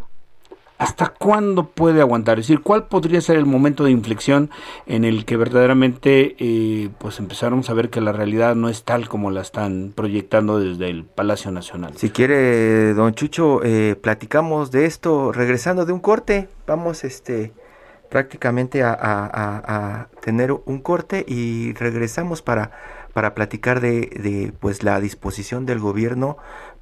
¿hasta 0.78 1.08
cuándo 1.10 1.70
puede 1.70 2.02
aguantar? 2.02 2.40
Es 2.40 2.48
decir, 2.48 2.62
¿cuál 2.62 2.88
podría 2.88 3.22
ser 3.22 3.38
el 3.38 3.46
momento 3.46 3.84
de 3.84 3.92
inflexión 3.92 4.50
en 4.86 5.04
el 5.04 5.26
que 5.26 5.38
verdaderamente 5.38 6.36
eh, 6.40 6.90
pues 6.98 7.20
empezáramos 7.20 7.70
a 7.70 7.74
ver 7.74 7.90
que 7.90 8.02
la 8.02 8.12
realidad 8.12 8.56
no 8.56 8.70
es 8.70 8.84
tal 8.84 9.08
como 9.08 9.32
la 9.32 9.42
están 9.42 9.94
proyectando 9.96 10.60
desde 10.60 10.90
el 10.90 11.04
Palacio 11.06 11.52
Nacional? 11.52 11.94
Si 11.98 12.10
quiere, 12.10 12.94
don 12.94 13.14
Chucho, 13.14 13.64
eh, 13.64 13.96
platicamos 14.00 14.72
de 14.72 14.86
esto 14.86 15.32
regresando 15.32 15.86
de 15.86 15.94
un 15.94 16.00
corte. 16.00 16.50
Vamos, 16.66 17.04
este 17.04 17.54
prácticamente 18.10 18.84
a, 18.84 20.08
tener 20.22 20.52
un 20.52 20.80
corte 20.80 21.26
y 21.28 21.74
regresamos 21.74 22.42
para, 22.42 22.72
para 23.14 23.34
platicar 23.34 23.80
de, 23.82 24.54
pues 24.60 24.84
la 24.84 25.00
disposición 25.00 25.66
del 25.66 25.80
gobierno 25.80 26.38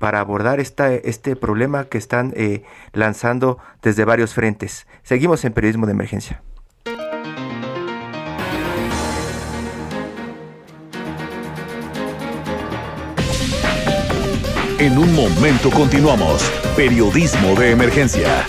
para 0.05 0.19
abordar 0.19 0.59
esta, 0.59 0.93
este 0.93 1.35
problema 1.35 1.85
que 1.85 1.97
están 1.97 2.31
eh, 2.35 2.61
lanzando 2.93 3.57
desde 3.81 4.05
varios 4.05 4.35
frentes. 4.35 4.85
Seguimos 5.01 5.43
en 5.45 5.51
Periodismo 5.51 5.87
de 5.87 5.93
Emergencia. 5.93 6.43
En 14.77 14.95
un 14.95 15.11
momento 15.15 15.71
continuamos. 15.71 16.51
Periodismo 16.75 17.55
de 17.55 17.71
Emergencia. 17.71 18.45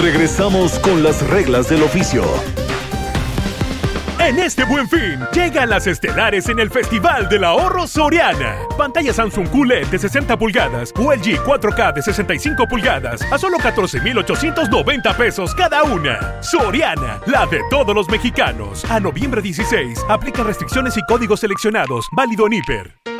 Regresamos 0.00 0.78
con 0.78 1.02
las 1.02 1.20
reglas 1.28 1.68
del 1.68 1.82
oficio. 1.82 2.24
En 4.28 4.38
este 4.38 4.62
buen 4.64 4.86
fin, 4.86 5.18
llegan 5.32 5.70
las 5.70 5.86
estelares 5.86 6.50
en 6.50 6.58
el 6.58 6.68
Festival 6.68 7.30
del 7.30 7.44
Ahorro 7.44 7.86
Soriana. 7.86 8.58
Pantalla 8.76 9.10
Samsung 9.10 9.48
QLED 9.48 9.86
de 9.86 9.98
60 9.98 10.38
pulgadas 10.38 10.92
o 10.98 11.14
LG 11.14 11.42
4K 11.46 11.94
de 11.94 12.02
65 12.02 12.66
pulgadas 12.68 13.22
a 13.32 13.38
solo 13.38 13.56
14,890 13.56 15.16
pesos 15.16 15.54
cada 15.54 15.82
una. 15.82 16.42
Soriana, 16.42 17.18
la 17.24 17.46
de 17.46 17.62
todos 17.70 17.94
los 17.94 18.06
mexicanos. 18.10 18.84
A 18.90 19.00
noviembre 19.00 19.40
16, 19.40 20.04
aplica 20.10 20.42
restricciones 20.42 20.98
y 20.98 21.00
códigos 21.08 21.40
seleccionados. 21.40 22.06
Válido 22.14 22.48
en 22.48 22.52
hiper. 22.52 23.17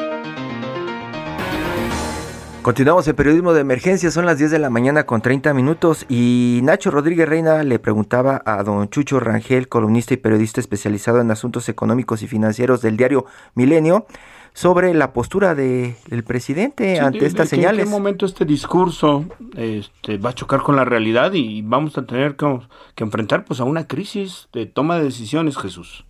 Continuamos 2.62 3.08
el 3.08 3.14
periodismo 3.14 3.54
de 3.54 3.60
emergencia, 3.60 4.10
son 4.10 4.26
las 4.26 4.38
10 4.38 4.50
de 4.50 4.58
la 4.58 4.68
mañana 4.68 5.06
con 5.06 5.22
30 5.22 5.54
minutos 5.54 6.04
y 6.08 6.60
Nacho 6.64 6.90
Rodríguez 6.90 7.28
Reina 7.28 7.62
le 7.62 7.78
preguntaba 7.78 8.42
a 8.44 8.62
don 8.62 8.90
Chucho 8.90 9.20
Rangel, 9.20 9.68
columnista 9.68 10.12
y 10.12 10.18
periodista 10.18 10.60
especializado 10.60 11.20
en 11.20 11.30
asuntos 11.30 11.68
económicos 11.68 12.22
y 12.22 12.26
financieros 12.26 12.82
del 12.82 12.96
diario 12.96 13.24
Milenio, 13.54 14.06
sobre 14.52 14.92
la 14.92 15.12
postura 15.12 15.54
del 15.54 16.24
presidente 16.26 16.98
ante 16.98 17.26
estas 17.26 17.48
señales. 17.48 17.84
¿En 17.84 17.86
qué 17.86 17.90
momento 17.90 18.26
este 18.26 18.44
discurso 18.44 19.24
este, 19.56 20.18
va 20.18 20.30
a 20.30 20.34
chocar 20.34 20.62
con 20.62 20.74
la 20.74 20.84
realidad 20.84 21.32
y 21.34 21.62
vamos 21.62 21.96
a 21.96 22.04
tener 22.04 22.34
que, 22.34 22.58
que 22.96 23.04
enfrentar 23.04 23.44
pues 23.44 23.60
a 23.60 23.64
una 23.64 23.86
crisis 23.86 24.48
de 24.52 24.66
toma 24.66 24.98
de 24.98 25.04
decisiones, 25.04 25.56
Jesús? 25.56 26.04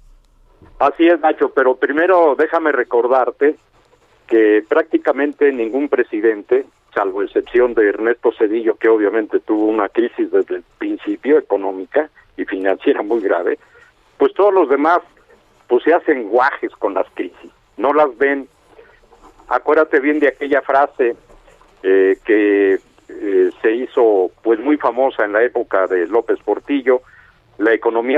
Así 0.78 1.06
es, 1.06 1.20
Nacho, 1.20 1.52
pero 1.54 1.76
primero 1.76 2.34
déjame 2.38 2.72
recordarte 2.72 3.56
que 4.28 4.62
prácticamente 4.68 5.50
ningún 5.52 5.88
presidente, 5.88 6.66
salvo 6.94 7.22
excepción 7.22 7.74
de 7.74 7.88
Ernesto 7.88 8.30
Cedillo, 8.38 8.76
que 8.76 8.88
obviamente 8.88 9.40
tuvo 9.40 9.64
una 9.64 9.88
crisis 9.88 10.30
desde 10.30 10.56
el 10.56 10.64
principio 10.78 11.38
económica 11.38 12.10
y 12.36 12.44
financiera 12.44 13.02
muy 13.02 13.20
grave, 13.20 13.58
pues 14.18 14.32
todos 14.34 14.52
los 14.52 14.68
demás 14.68 15.00
pues 15.66 15.82
se 15.84 15.92
hacen 15.92 16.28
guajes 16.28 16.72
con 16.72 16.94
las 16.94 17.06
crisis, 17.14 17.50
no 17.76 17.92
las 17.92 18.16
ven. 18.16 18.48
Acuérdate 19.48 20.00
bien 20.00 20.20
de 20.20 20.28
aquella 20.28 20.62
frase 20.62 21.16
eh, 21.82 22.18
que 22.24 22.78
eh, 23.08 23.50
se 23.62 23.72
hizo 23.72 24.30
pues 24.42 24.60
muy 24.60 24.76
famosa 24.76 25.24
en 25.24 25.32
la 25.32 25.42
época 25.42 25.86
de 25.86 26.06
López 26.06 26.38
Portillo, 26.44 27.02
la 27.58 27.72
economía 27.72 28.17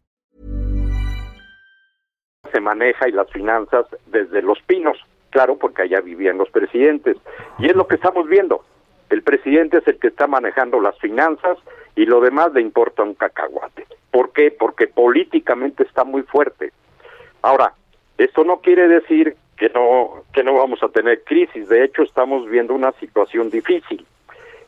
Se 2.51 2.59
maneja 2.59 3.07
y 3.07 3.11
las 3.11 3.29
finanzas 3.31 3.85
desde 4.07 4.41
Los 4.41 4.61
Pinos, 4.63 4.97
claro, 5.29 5.57
porque 5.57 5.83
allá 5.83 6.01
vivían 6.01 6.37
los 6.37 6.49
presidentes. 6.49 7.17
Y 7.59 7.67
es 7.67 7.75
lo 7.75 7.87
que 7.87 7.95
estamos 7.95 8.27
viendo. 8.27 8.63
El 9.09 9.23
presidente 9.23 9.77
es 9.77 9.87
el 9.87 9.99
que 9.99 10.07
está 10.07 10.27
manejando 10.27 10.79
las 10.79 10.97
finanzas 10.99 11.57
y 11.95 12.05
lo 12.05 12.21
demás 12.21 12.53
le 12.53 12.61
importa 12.61 13.03
un 13.03 13.13
cacahuate. 13.13 13.85
¿Por 14.11 14.31
qué? 14.31 14.51
Porque 14.51 14.87
políticamente 14.87 15.83
está 15.83 16.03
muy 16.03 16.23
fuerte. 16.23 16.71
Ahora, 17.41 17.73
esto 18.17 18.43
no 18.43 18.61
quiere 18.61 18.87
decir 18.87 19.35
que 19.57 19.69
no 19.69 20.23
que 20.33 20.43
no 20.43 20.53
vamos 20.53 20.81
a 20.83 20.89
tener 20.89 21.23
crisis. 21.23 21.67
De 21.69 21.83
hecho, 21.83 22.03
estamos 22.03 22.49
viendo 22.49 22.73
una 22.73 22.91
situación 22.93 23.49
difícil. 23.49 24.05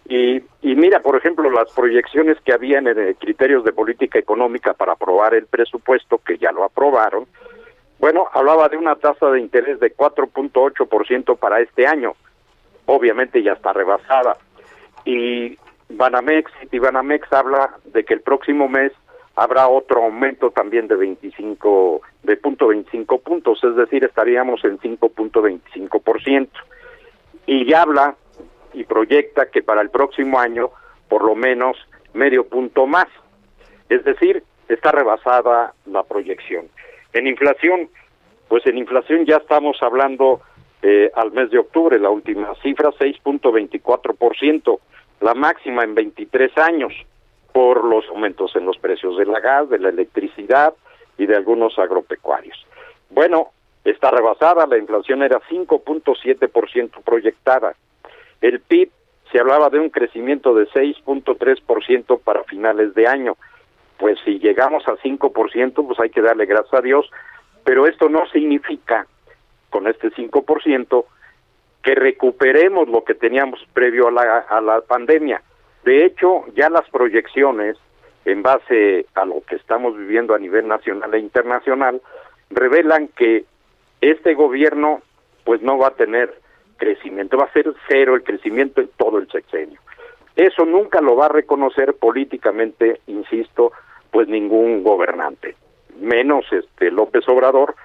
Y, 0.07 0.41
y 0.61 0.75
mira, 0.75 0.99
por 0.99 1.15
ejemplo, 1.15 1.49
las 1.49 1.71
proyecciones 1.71 2.37
que 2.41 2.53
habían 2.53 2.87
en 2.87 2.99
el 2.99 3.15
criterios 3.15 3.63
de 3.63 3.71
política 3.71 4.19
económica 4.19 4.73
para 4.73 4.93
aprobar 4.93 5.33
el 5.33 5.45
presupuesto, 5.45 6.17
que 6.17 6.37
ya 6.37 6.51
lo 6.51 6.63
aprobaron, 6.63 7.25
bueno, 8.03 8.27
hablaba 8.33 8.67
de 8.67 8.75
una 8.75 8.97
tasa 8.97 9.31
de 9.31 9.39
interés 9.39 9.79
de 9.79 9.95
4.8% 9.95 11.37
para 11.37 11.61
este 11.61 11.87
año. 11.87 12.15
Obviamente 12.85 13.41
ya 13.41 13.53
está 13.53 13.71
rebasada. 13.71 14.35
Y 15.05 15.57
Banamex, 15.87 16.51
y 16.69 16.79
Banamex 16.79 17.31
habla 17.31 17.77
de 17.85 18.03
que 18.03 18.13
el 18.13 18.19
próximo 18.19 18.67
mes 18.67 18.91
habrá 19.37 19.69
otro 19.69 20.03
aumento 20.03 20.51
también 20.51 20.89
de 20.89 20.97
25 20.97 22.01
de 22.23 22.35
punto 22.35 22.67
25 22.67 23.19
puntos, 23.19 23.63
es 23.63 23.73
decir, 23.77 24.03
estaríamos 24.03 24.65
en 24.65 24.79
5.25%. 24.79 26.49
Y 27.45 27.65
ya 27.65 27.83
habla 27.83 28.17
y 28.73 28.83
proyecta 28.83 29.45
que 29.45 29.63
para 29.63 29.79
el 29.79 29.91
próximo 29.91 30.41
año 30.41 30.71
por 31.07 31.23
lo 31.23 31.35
menos 31.35 31.77
medio 32.13 32.45
punto 32.49 32.85
más. 32.85 33.07
Es 33.87 34.03
decir, 34.03 34.43
está 34.67 34.91
rebasada 34.91 35.73
la 35.85 36.03
proyección. 36.03 36.67
En 37.13 37.27
inflación, 37.27 37.89
pues 38.47 38.65
en 38.65 38.77
inflación 38.77 39.25
ya 39.25 39.37
estamos 39.37 39.77
hablando 39.81 40.41
eh, 40.81 41.11
al 41.15 41.31
mes 41.31 41.49
de 41.51 41.59
octubre, 41.59 41.99
la 41.99 42.09
última 42.09 42.53
cifra, 42.61 42.89
6.24%, 42.89 44.79
la 45.21 45.33
máxima 45.33 45.83
en 45.83 45.95
23 45.95 46.57
años 46.57 46.93
por 47.53 47.85
los 47.85 48.07
aumentos 48.09 48.55
en 48.55 48.65
los 48.65 48.77
precios 48.77 49.17
de 49.17 49.25
la 49.25 49.39
gas, 49.39 49.69
de 49.69 49.79
la 49.79 49.89
electricidad 49.89 50.73
y 51.17 51.27
de 51.27 51.35
algunos 51.35 51.77
agropecuarios. 51.77 52.65
Bueno, 53.09 53.51
está 53.85 54.09
rebasada, 54.09 54.65
la 54.65 54.77
inflación 54.77 55.21
era 55.21 55.39
5.7% 55.49 57.03
proyectada. 57.03 57.75
El 58.41 58.59
PIB 58.59 58.89
se 59.31 59.39
hablaba 59.39 59.69
de 59.69 59.79
un 59.79 59.89
crecimiento 59.89 60.53
de 60.53 60.67
6.3% 60.67 62.19
para 62.21 62.43
finales 62.43 62.93
de 62.95 63.07
año. 63.07 63.37
Pues 64.03 64.19
si 64.25 64.37
llegamos 64.37 64.85
a 64.89 64.97
5%, 64.97 65.87
pues 65.87 65.97
hay 65.97 66.09
que 66.09 66.21
darle 66.21 66.45
gracias 66.45 66.73
a 66.73 66.81
Dios, 66.81 67.09
pero 67.63 67.87
esto 67.87 68.09
no 68.09 68.27
significa 68.33 69.07
con 69.69 69.87
este 69.87 70.11
5% 70.11 71.05
que 71.81 71.95
recuperemos 71.95 72.89
lo 72.89 73.05
que 73.05 73.13
teníamos 73.13 73.65
previo 73.71 74.09
a 74.09 74.11
la, 74.11 74.39
a 74.39 74.59
la 74.59 74.81
pandemia. 74.81 75.41
De 75.85 76.03
hecho, 76.03 76.43
ya 76.53 76.69
las 76.69 76.89
proyecciones, 76.89 77.77
en 78.25 78.43
base 78.43 79.05
a 79.15 79.23
lo 79.23 79.39
que 79.47 79.55
estamos 79.55 79.97
viviendo 79.97 80.35
a 80.35 80.39
nivel 80.39 80.67
nacional 80.67 81.13
e 81.13 81.19
internacional, 81.19 82.01
revelan 82.49 83.07
que 83.07 83.45
este 84.01 84.33
gobierno 84.33 85.01
pues 85.45 85.61
no 85.61 85.77
va 85.77 85.87
a 85.87 85.95
tener 85.95 86.41
crecimiento, 86.75 87.37
va 87.37 87.45
a 87.45 87.53
ser 87.53 87.73
cero 87.87 88.15
el 88.15 88.23
crecimiento 88.23 88.81
en 88.81 88.89
todo 88.97 89.17
el 89.19 89.31
sexenio. 89.31 89.79
Eso 90.35 90.65
nunca 90.65 90.99
lo 90.99 91.15
va 91.15 91.27
a 91.27 91.29
reconocer 91.29 91.93
políticamente, 91.93 92.99
insisto, 93.07 93.71
pues 94.13 94.27
ningún 94.27 94.83
gobernante, 94.83 95.55
menos 95.99 96.45
este 96.53 96.91
López 96.91 97.27
Obrador, 97.27 97.75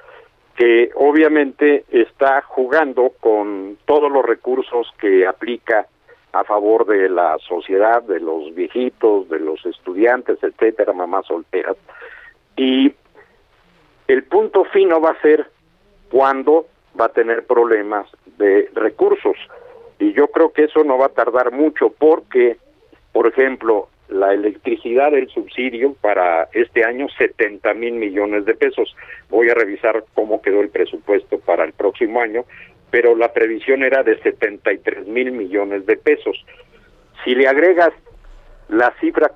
que 0.54 0.90
obviamente 0.94 1.86
está 1.90 2.42
jugando 2.42 3.12
con 3.18 3.78
todos 3.86 4.12
los 4.12 4.24
recursos 4.26 4.92
que 5.00 5.26
aplica 5.26 5.86
a 6.32 6.44
favor 6.44 6.84
de 6.84 7.08
la 7.08 7.38
sociedad, 7.38 8.02
de 8.02 8.20
los 8.20 8.54
viejitos, 8.54 9.30
de 9.30 9.40
los 9.40 9.64
estudiantes, 9.64 10.38
etcétera, 10.42 10.92
mamás 10.92 11.26
solteras. 11.26 11.78
Y 12.56 12.92
el 14.06 14.24
punto 14.24 14.64
fino 14.66 15.00
va 15.00 15.12
a 15.12 15.22
ser 15.22 15.50
cuando 16.10 16.66
va 17.00 17.06
a 17.06 17.12
tener 17.12 17.46
problemas 17.46 18.06
de 18.36 18.70
recursos. 18.74 19.36
Y 19.98 20.12
yo 20.12 20.28
creo 20.28 20.52
que 20.52 20.64
eso 20.64 20.84
no 20.84 20.98
va 20.98 21.06
a 21.06 21.10
tardar 21.10 21.52
mucho 21.52 21.88
porque, 21.88 22.58
por 23.12 23.26
ejemplo, 23.26 23.88
la 24.08 24.32
electricidad, 24.32 25.12
el 25.14 25.28
subsidio 25.28 25.94
para 26.00 26.48
este 26.52 26.84
año, 26.84 27.08
70 27.16 27.74
mil 27.74 27.94
millones 27.94 28.44
de 28.44 28.54
pesos. 28.54 28.94
Voy 29.28 29.50
a 29.50 29.54
revisar 29.54 30.04
cómo 30.14 30.40
quedó 30.40 30.60
el 30.60 30.70
presupuesto 30.70 31.38
para 31.38 31.64
el 31.64 31.72
próximo 31.72 32.20
año, 32.20 32.44
pero 32.90 33.14
la 33.14 33.32
previsión 33.32 33.82
era 33.82 34.02
de 34.02 34.18
73 34.22 35.06
mil 35.06 35.32
millones 35.32 35.84
de 35.86 35.96
pesos. 35.96 36.44
Si 37.24 37.34
le 37.34 37.48
agregas 37.48 37.92
la 38.68 38.94
cifra 39.00 39.32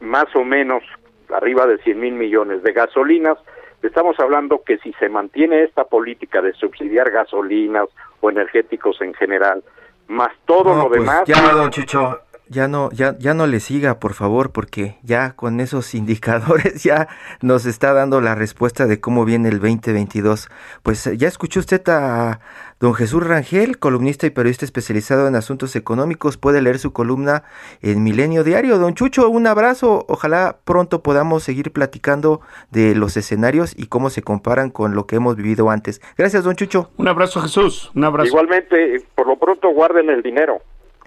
más 0.00 0.26
o 0.34 0.44
menos 0.44 0.82
arriba 1.28 1.66
de 1.66 1.78
100 1.78 2.00
mil 2.00 2.14
millones 2.14 2.62
de 2.62 2.72
gasolinas, 2.72 3.38
estamos 3.82 4.18
hablando 4.18 4.62
que 4.64 4.78
si 4.78 4.92
se 4.94 5.08
mantiene 5.08 5.62
esta 5.62 5.84
política 5.84 6.42
de 6.42 6.52
subsidiar 6.54 7.10
gasolinas 7.10 7.88
o 8.20 8.30
energéticos 8.30 9.00
en 9.00 9.14
general, 9.14 9.62
más 10.08 10.32
todo 10.44 10.74
lo 10.74 10.88
pues 10.88 11.00
demás... 11.00 11.22
Ya, 11.26 11.52
don 11.52 11.70
Chucho, 11.70 12.20
ya 12.48 12.68
no, 12.68 12.90
ya, 12.92 13.16
ya 13.18 13.34
no 13.34 13.46
le 13.46 13.60
siga, 13.60 13.98
por 13.98 14.14
favor, 14.14 14.52
porque 14.52 14.98
ya 15.02 15.32
con 15.32 15.60
esos 15.60 15.94
indicadores 15.96 16.82
ya 16.82 17.08
nos 17.40 17.66
está 17.66 17.92
dando 17.92 18.20
la 18.20 18.34
respuesta 18.34 18.86
de 18.86 19.00
cómo 19.00 19.24
viene 19.24 19.48
el 19.48 19.60
2022. 19.60 20.48
Pues 20.82 21.04
ya 21.16 21.28
escuchó 21.28 21.60
usted 21.60 21.86
a 21.88 22.40
don 22.78 22.94
Jesús 22.94 23.26
Rangel, 23.26 23.78
columnista 23.78 24.26
y 24.26 24.30
periodista 24.30 24.64
especializado 24.64 25.26
en 25.28 25.34
asuntos 25.34 25.76
económicos. 25.76 26.36
Puede 26.36 26.62
leer 26.62 26.78
su 26.78 26.92
columna 26.92 27.42
en 27.82 28.02
Milenio 28.02 28.44
Diario. 28.44 28.78
Don 28.78 28.94
Chucho, 28.94 29.28
un 29.28 29.46
abrazo. 29.46 30.04
Ojalá 30.08 30.58
pronto 30.64 31.02
podamos 31.02 31.42
seguir 31.42 31.72
platicando 31.72 32.40
de 32.70 32.94
los 32.94 33.16
escenarios 33.16 33.74
y 33.76 33.86
cómo 33.86 34.10
se 34.10 34.22
comparan 34.22 34.70
con 34.70 34.94
lo 34.94 35.06
que 35.06 35.16
hemos 35.16 35.36
vivido 35.36 35.70
antes. 35.70 36.00
Gracias, 36.16 36.44
don 36.44 36.54
Chucho. 36.54 36.90
Un 36.96 37.08
abrazo, 37.08 37.40
Jesús. 37.40 37.90
Un 37.94 38.04
abrazo. 38.04 38.28
Igualmente, 38.28 39.02
por 39.14 39.26
lo 39.26 39.36
pronto 39.36 39.70
guarden 39.70 40.10
el 40.10 40.22
dinero. 40.22 40.60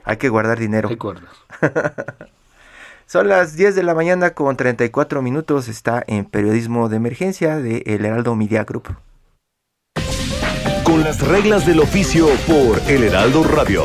Hay 0.09 0.17
que 0.17 0.27
guardar 0.27 0.57
dinero. 0.57 0.89
Hay. 0.89 0.97
Son 3.05 3.27
las 3.27 3.55
10 3.55 3.75
de 3.75 3.83
la 3.83 3.93
mañana 3.93 4.31
con 4.31 4.57
34 4.57 5.21
minutos. 5.21 5.67
Está 5.67 6.03
en 6.07 6.25
Periodismo 6.25 6.89
de 6.89 6.95
Emergencia 6.95 7.57
de 7.57 7.83
El 7.85 8.05
Heraldo 8.05 8.35
Media 8.35 8.63
Group. 8.63 8.87
Con 10.83 11.03
las 11.03 11.21
reglas 11.27 11.67
del 11.67 11.79
oficio 11.79 12.25
por 12.47 12.81
El 12.89 13.03
Heraldo 13.03 13.43
Radio. 13.43 13.83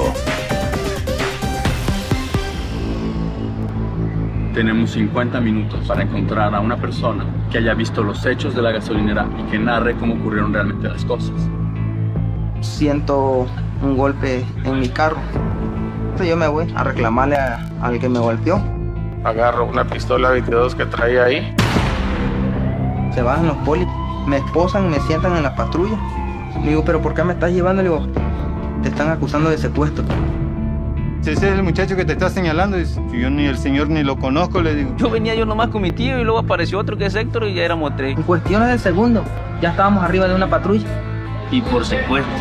Tenemos 4.54 4.92
50 4.92 5.42
minutos 5.42 5.86
para 5.86 6.04
encontrar 6.04 6.54
a 6.54 6.60
una 6.60 6.78
persona 6.78 7.26
que 7.52 7.58
haya 7.58 7.74
visto 7.74 8.02
los 8.02 8.24
hechos 8.24 8.54
de 8.54 8.62
la 8.62 8.70
gasolinera 8.70 9.28
y 9.38 9.50
que 9.50 9.58
narre 9.58 9.94
cómo 9.96 10.14
ocurrieron 10.14 10.54
realmente 10.54 10.88
las 10.88 11.04
cosas. 11.04 11.34
Siento 12.62 13.46
un 13.82 13.98
golpe 13.98 14.42
en 14.64 14.80
mi 14.80 14.88
carro. 14.88 15.18
Yo 16.22 16.36
me 16.36 16.46
voy 16.48 16.72
a 16.74 16.84
reclamarle 16.84 17.36
a- 17.36 17.66
al 17.82 17.98
que 17.98 18.08
me 18.08 18.18
golpeó. 18.18 18.60
Agarro 19.24 19.66
una 19.66 19.84
pistola 19.84 20.30
22 20.30 20.74
que 20.74 20.86
traía 20.86 21.24
ahí. 21.24 21.54
Se 23.14 23.22
bajan 23.22 23.46
los 23.46 23.56
polis, 23.58 23.86
me 24.26 24.36
esposan, 24.38 24.90
me 24.90 24.98
sientan 25.00 25.36
en 25.36 25.42
la 25.42 25.54
patrulla. 25.54 25.96
Le 26.62 26.70
digo, 26.70 26.84
pero 26.84 27.00
¿por 27.02 27.14
qué 27.14 27.24
me 27.24 27.32
estás 27.34 27.52
llevando? 27.52 27.82
Le 27.82 27.88
digo, 27.90 28.06
te 28.82 28.88
están 28.88 29.10
acusando 29.10 29.50
de 29.50 29.58
secuestro. 29.58 30.04
Ese 31.20 31.32
es 31.32 31.42
el 31.42 31.62
muchacho 31.62 31.96
que 31.96 32.04
te 32.04 32.12
está 32.12 32.28
señalando. 32.30 32.76
Dice, 32.76 33.00
Yo 33.12 33.28
ni 33.30 33.46
el 33.46 33.56
señor 33.58 33.88
ni 33.88 34.02
lo 34.02 34.16
conozco, 34.16 34.60
le 34.62 34.74
digo. 34.74 34.94
Yo 34.96 35.10
venía 35.10 35.34
yo 35.34 35.46
nomás 35.46 35.68
con 35.68 35.82
mi 35.82 35.90
tío 35.90 36.18
y 36.18 36.24
luego 36.24 36.38
apareció 36.38 36.78
otro 36.78 36.96
que 36.96 37.06
es 37.06 37.14
Héctor 37.14 37.44
y 37.44 37.54
ya 37.54 37.64
éramos 37.64 37.96
tres. 37.96 38.16
En 38.16 38.22
cuestiones 38.24 38.68
de 38.68 38.78
segundo, 38.78 39.24
ya 39.60 39.70
estábamos 39.70 40.04
arriba 40.04 40.26
de 40.28 40.34
una 40.34 40.48
patrulla. 40.48 40.86
Y 41.50 41.60
por 41.62 41.84
secuestro. 41.84 42.32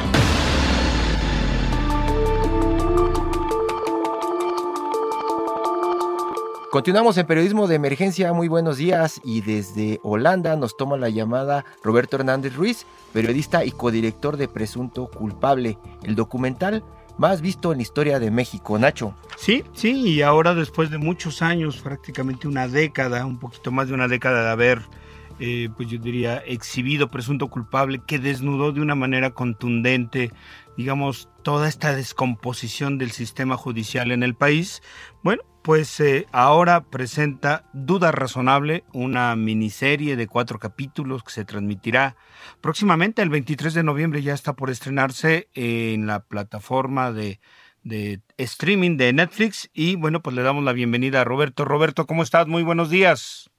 Continuamos 6.73 7.19
en 7.19 7.27
periodismo 7.27 7.67
de 7.67 7.75
emergencia, 7.75 8.33
muy 8.33 8.47
buenos 8.47 8.77
días. 8.77 9.21
Y 9.23 9.41
desde 9.41 9.99
Holanda 10.01 10.55
nos 10.55 10.75
toma 10.75 10.97
la 10.97 11.09
llamada 11.09 11.65
Roberto 11.83 12.15
Hernández 12.15 12.55
Ruiz, 12.55 12.87
periodista 13.13 13.63
y 13.63 13.69
codirector 13.69 14.37
de 14.37 14.47
Presunto 14.47 15.05
Culpable, 15.05 15.77
el 16.01 16.15
documental 16.15 16.83
más 17.19 17.41
visto 17.41 17.71
en 17.71 17.77
la 17.77 17.83
historia 17.83 18.17
de 18.17 18.31
México, 18.31 18.79
Nacho. 18.79 19.15
Sí, 19.37 19.63
sí, 19.73 19.91
y 19.91 20.23
ahora 20.23 20.55
después 20.55 20.89
de 20.89 20.97
muchos 20.97 21.43
años, 21.43 21.79
prácticamente 21.79 22.47
una 22.47 22.67
década, 22.67 23.23
un 23.23 23.37
poquito 23.37 23.71
más 23.71 23.89
de 23.89 23.93
una 23.93 24.07
década 24.07 24.43
de 24.43 24.49
haber, 24.49 24.81
eh, 25.39 25.69
pues 25.77 25.89
yo 25.89 25.99
diría, 25.99 26.37
exhibido 26.37 27.07
Presunto 27.07 27.49
Culpable, 27.49 28.01
que 28.03 28.17
desnudó 28.17 28.71
de 28.71 28.81
una 28.81 28.95
manera 28.95 29.29
contundente 29.29 30.31
digamos, 30.77 31.29
toda 31.43 31.67
esta 31.67 31.95
descomposición 31.95 32.97
del 32.97 33.11
sistema 33.11 33.57
judicial 33.57 34.11
en 34.11 34.23
el 34.23 34.35
país, 34.35 34.81
bueno, 35.21 35.43
pues 35.63 35.99
eh, 36.01 36.27
ahora 36.31 36.81
presenta 36.81 37.63
Duda 37.73 38.11
Razonable, 38.11 38.83
una 38.91 39.35
miniserie 39.35 40.15
de 40.15 40.27
cuatro 40.27 40.59
capítulos 40.59 41.23
que 41.23 41.31
se 41.31 41.45
transmitirá 41.45 42.17
próximamente, 42.61 43.21
el 43.21 43.29
23 43.29 43.73
de 43.73 43.83
noviembre 43.83 44.21
ya 44.21 44.33
está 44.33 44.53
por 44.53 44.69
estrenarse 44.69 45.47
en 45.53 46.05
la 46.05 46.19
plataforma 46.19 47.11
de, 47.13 47.39
de 47.83 48.19
streaming 48.37 48.97
de 48.97 49.13
Netflix 49.13 49.69
y 49.73 49.95
bueno, 49.95 50.21
pues 50.21 50.35
le 50.35 50.43
damos 50.43 50.63
la 50.63 50.73
bienvenida 50.73 51.21
a 51.21 51.23
Roberto. 51.23 51.65
Roberto, 51.65 52.05
¿cómo 52.05 52.23
estás? 52.23 52.47
Muy 52.47 52.63
buenos 52.63 52.89
días. 52.89 53.49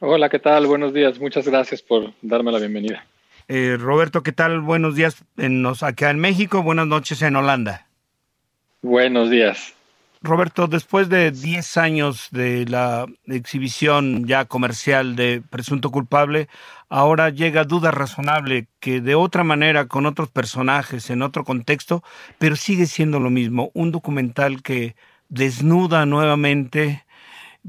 Hola, 0.00 0.28
¿qué 0.28 0.38
tal? 0.38 0.66
Buenos 0.66 0.92
días. 0.92 1.18
Muchas 1.20 1.46
gracias 1.48 1.80
por 1.80 2.12
darme 2.22 2.52
la 2.52 2.58
bienvenida. 2.58 3.06
Eh, 3.48 3.76
Roberto, 3.78 4.22
¿qué 4.22 4.32
tal? 4.32 4.60
Buenos 4.60 4.96
días 4.96 5.24
en 5.36 5.64
acá 5.80 6.10
en 6.10 6.18
México, 6.18 6.62
buenas 6.62 6.88
noches 6.88 7.22
en 7.22 7.36
Holanda. 7.36 7.86
Buenos 8.82 9.30
días. 9.30 9.75
Roberto, 10.22 10.66
después 10.66 11.08
de 11.08 11.30
10 11.30 11.76
años 11.76 12.28
de 12.30 12.66
la 12.66 13.06
exhibición 13.26 14.26
ya 14.26 14.46
comercial 14.46 15.14
de 15.14 15.42
Presunto 15.48 15.90
Culpable, 15.90 16.48
ahora 16.88 17.30
llega 17.30 17.64
Duda 17.64 17.90
Razonable, 17.90 18.66
que 18.80 19.00
de 19.00 19.14
otra 19.14 19.44
manera, 19.44 19.86
con 19.86 20.06
otros 20.06 20.30
personajes, 20.30 21.10
en 21.10 21.22
otro 21.22 21.44
contexto, 21.44 22.02
pero 22.38 22.56
sigue 22.56 22.86
siendo 22.86 23.20
lo 23.20 23.30
mismo, 23.30 23.70
un 23.74 23.92
documental 23.92 24.62
que 24.62 24.96
desnuda 25.28 26.06
nuevamente 26.06 27.04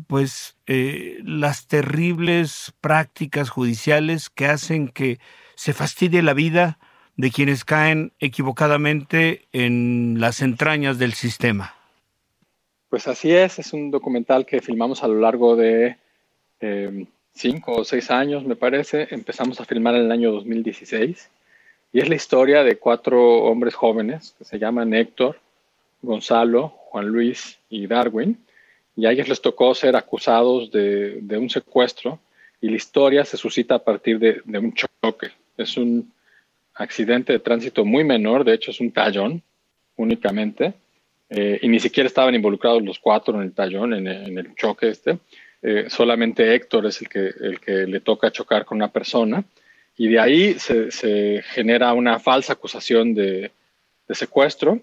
pues 0.05 0.55
eh, 0.67 1.17
las 1.23 1.67
terribles 1.67 2.73
prácticas 2.81 3.49
judiciales 3.49 4.29
que 4.29 4.45
hacen 4.45 4.89
que 4.89 5.19
se 5.55 5.73
fastidie 5.73 6.21
la 6.21 6.33
vida 6.33 6.77
de 7.15 7.31
quienes 7.31 7.65
caen 7.65 8.13
equivocadamente 8.19 9.47
en 9.51 10.17
las 10.19 10.41
entrañas 10.43 10.99
del 10.99 11.13
sistema. 11.13 11.76
Pues 12.89 13.07
así 13.07 13.31
es, 13.31 13.59
es 13.59 13.73
un 13.73 13.91
documental 13.91 14.45
que 14.45 14.61
filmamos 14.61 15.03
a 15.03 15.07
lo 15.07 15.19
largo 15.19 15.55
de 15.55 15.97
em, 16.59 17.05
cinco 17.33 17.73
o 17.73 17.83
seis 17.83 18.09
años, 18.11 18.45
me 18.45 18.55
parece. 18.55 19.07
Empezamos 19.11 19.59
a 19.59 19.65
filmar 19.65 19.95
en 19.95 20.05
el 20.05 20.11
año 20.11 20.31
2016 20.31 21.29
y 21.93 21.99
es 21.99 22.09
la 22.09 22.15
historia 22.15 22.63
de 22.63 22.77
cuatro 22.77 23.43
hombres 23.43 23.75
jóvenes 23.75 24.35
que 24.37 24.45
se 24.45 24.59
llaman 24.59 24.93
Héctor, 24.93 25.39
Gonzalo, 26.01 26.69
Juan 26.89 27.07
Luis 27.07 27.59
y 27.69 27.87
Darwin. 27.87 28.37
Y 28.95 29.05
a 29.05 29.11
ellos 29.11 29.27
les 29.27 29.41
tocó 29.41 29.75
ser 29.75 29.95
acusados 29.95 30.71
de, 30.71 31.37
un 31.37 31.49
secuestro 31.49 32.19
y 32.61 32.69
la 32.69 32.77
historia 32.77 33.25
se 33.25 33.37
suscita 33.37 33.75
a 33.75 33.83
partir 33.83 34.17
de, 34.17 34.41
de 34.45 34.59
un 34.59 34.73
choque 34.73 35.31
es 35.57 35.77
un 35.77 36.11
accidente 36.75 37.33
de 37.33 37.39
tránsito 37.39 37.83
muy 37.83 38.03
menor, 38.03 38.43
de 38.43 38.53
hecho 38.53 38.71
es 38.71 38.79
un 38.79 38.91
tallón 38.91 39.41
únicamente, 39.95 40.73
eh, 41.29 41.59
y 41.61 41.67
ni 41.67 41.79
siquiera 41.79 42.07
estaban 42.07 42.35
involucrados 42.35 42.81
los 42.81 42.99
cuatro 42.99 43.35
en 43.35 43.43
el 43.43 43.53
tallón, 43.53 43.93
en, 43.93 44.07
el 44.07 44.55
choque 44.55 44.89
este. 44.89 45.19
Eh, 45.61 45.85
solamente 45.89 46.55
Héctor 46.55 46.85
es 46.85 47.01
el 47.01 47.09
que, 47.09 47.27
el 47.39 47.59
que 47.59 47.85
le 47.85 47.99
toca 47.99 48.31
chocar 48.31 48.65
con 48.65 48.77
una 48.77 48.91
persona, 48.91 49.43
y 49.97 50.07
de 50.07 50.19
ahí 50.19 50.59
se, 50.59 51.41
genera 51.43 51.93
una 51.93 52.19
falsa 52.19 52.53
acusación 52.53 53.13
de, 53.13 53.51
secuestro, 54.09 54.79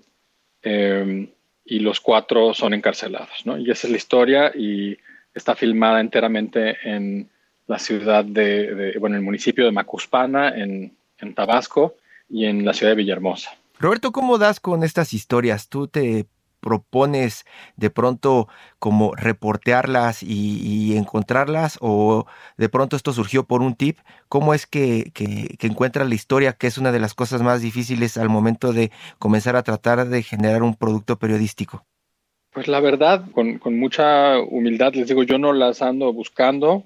eh, 0.62 1.28
y 1.64 1.78
los 1.78 2.00
cuatro 2.00 2.52
son 2.52 2.74
encarcelados. 2.74 3.46
¿no? 3.46 3.56
Y 3.56 3.70
esa 3.70 3.86
es 3.86 3.90
la 3.92 3.96
historia, 3.96 4.52
y 4.54 4.98
está 5.34 5.54
filmada 5.54 6.00
enteramente 6.00 6.76
en 6.84 7.30
la 7.66 7.78
ciudad 7.78 8.24
de, 8.24 8.96
bueno, 8.98 9.16
el 9.16 9.22
municipio 9.22 9.64
de 9.64 9.72
Macuspana, 9.72 10.50
en, 10.50 10.92
en 11.18 11.34
Tabasco, 11.34 11.94
y 12.28 12.46
en 12.46 12.64
la 12.64 12.74
ciudad 12.74 12.92
de 12.92 12.96
Villahermosa. 12.96 13.56
Roberto, 13.78 14.12
¿cómo 14.12 14.38
das 14.38 14.60
con 14.60 14.82
estas 14.82 15.12
historias? 15.12 15.68
¿Tú 15.68 15.88
te 15.88 16.26
propones 16.64 17.44
de 17.76 17.90
pronto 17.90 18.48
como 18.78 19.14
reportearlas 19.14 20.22
y, 20.22 20.96
encontrarlas 20.96 21.76
o 21.80 22.26
de 22.56 22.68
pronto 22.70 22.96
esto 22.96 23.12
surgió 23.12 23.44
por 23.44 23.60
un 23.60 23.74
tip? 23.74 23.98
¿Cómo 24.28 24.54
es 24.54 24.66
que, 24.66 25.10
que, 25.12 25.58
encuentras 25.66 26.08
la 26.08 26.14
historia, 26.14 26.54
que 26.54 26.66
es 26.66 26.78
una 26.78 26.90
de 26.90 27.00
las 27.00 27.12
cosas 27.12 27.42
más 27.42 27.60
difíciles 27.60 28.16
al 28.16 28.30
momento 28.30 28.72
de 28.72 28.90
comenzar 29.18 29.56
a 29.56 29.62
tratar 29.62 30.08
de 30.08 30.22
generar 30.22 30.62
un 30.62 30.74
producto 30.74 31.18
periodístico? 31.18 31.84
Pues 32.52 32.66
la 32.66 32.80
verdad, 32.80 33.30
con, 33.32 33.58
con 33.58 33.78
mucha 33.78 34.38
humildad 34.38 34.94
les 34.94 35.08
digo, 35.08 35.22
yo 35.24 35.38
no 35.38 35.52
las 35.52 35.82
ando 35.82 36.12
buscando, 36.12 36.84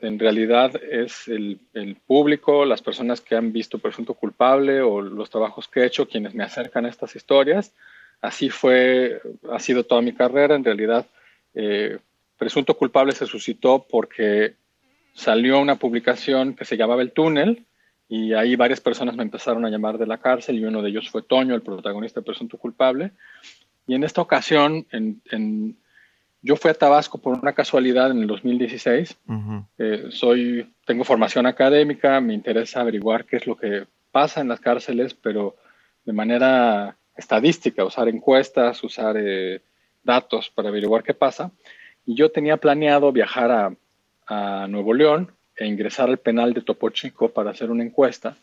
en 0.00 0.18
realidad 0.18 0.72
es 0.90 1.28
el, 1.28 1.58
público, 2.06 2.64
las 2.64 2.82
personas 2.82 3.20
que 3.20 3.34
han 3.34 3.52
visto 3.52 3.78
Presunto 3.78 4.14
Culpable 4.14 4.80
o 4.80 5.00
los 5.00 5.30
trabajos 5.30 5.68
que 5.68 5.80
he 5.80 5.86
hecho 5.86 6.08
quienes 6.08 6.34
me 6.34 6.44
acercan 6.44 6.86
a 6.86 6.88
estas 6.88 7.16
historias. 7.16 7.74
Así 8.20 8.50
fue, 8.50 9.20
ha 9.50 9.58
sido 9.58 9.84
toda 9.84 10.02
mi 10.02 10.12
carrera. 10.12 10.54
En 10.54 10.64
realidad, 10.64 11.06
eh, 11.54 11.98
Presunto 12.36 12.76
Culpable 12.76 13.12
se 13.12 13.26
suscitó 13.26 13.86
porque 13.88 14.54
salió 15.14 15.60
una 15.60 15.76
publicación 15.76 16.54
que 16.54 16.64
se 16.64 16.76
llamaba 16.76 17.02
El 17.02 17.12
Túnel 17.12 17.64
y 18.08 18.32
ahí 18.32 18.56
varias 18.56 18.80
personas 18.80 19.16
me 19.16 19.22
empezaron 19.22 19.64
a 19.64 19.70
llamar 19.70 19.98
de 19.98 20.06
la 20.06 20.18
cárcel 20.18 20.58
y 20.58 20.64
uno 20.64 20.82
de 20.82 20.90
ellos 20.90 21.10
fue 21.10 21.22
Toño, 21.22 21.54
el 21.54 21.62
protagonista 21.62 22.20
de 22.20 22.26
Presunto 22.26 22.56
Culpable. 22.56 23.12
Y 23.86 23.94
en 23.94 24.04
esta 24.04 24.20
ocasión, 24.20 24.86
en 24.90 25.20
yo 26.42 26.56
fui 26.56 26.70
a 26.70 26.74
Tabasco 26.74 27.18
por 27.18 27.38
una 27.38 27.52
casualidad 27.52 28.10
en 28.10 28.18
el 28.18 28.26
2016. 28.26 29.18
Eh, 29.78 30.06
soy, 30.10 30.72
tengo 30.84 31.04
formación 31.04 31.46
académica, 31.46 32.20
me 32.20 32.34
interesa 32.34 32.80
averiguar 32.80 33.24
qué 33.24 33.36
es 33.36 33.46
lo 33.46 33.56
que 33.56 33.86
pasa 34.12 34.40
en 34.40 34.48
las 34.48 34.60
cárceles, 34.60 35.14
pero 35.14 35.56
de 36.04 36.12
manera 36.12 36.96
estadística, 37.18 37.84
usar 37.84 38.08
encuestas, 38.08 38.82
usar 38.82 39.16
eh, 39.18 39.60
datos 40.02 40.48
para 40.48 40.70
averiguar 40.70 41.02
qué 41.02 41.12
pasa. 41.12 41.50
Y 42.06 42.14
yo 42.14 42.30
tenía 42.30 42.56
planeado 42.56 43.12
viajar 43.12 43.50
a, 43.50 43.76
a 44.26 44.66
Nuevo 44.68 44.94
León 44.94 45.32
e 45.56 45.66
ingresar 45.66 46.08
al 46.08 46.18
penal 46.18 46.54
de 46.54 46.62
Topo 46.62 46.88
Chico 46.90 47.28
para 47.28 47.50
hacer 47.50 47.70
una 47.70 47.84
encuesta 47.84 48.36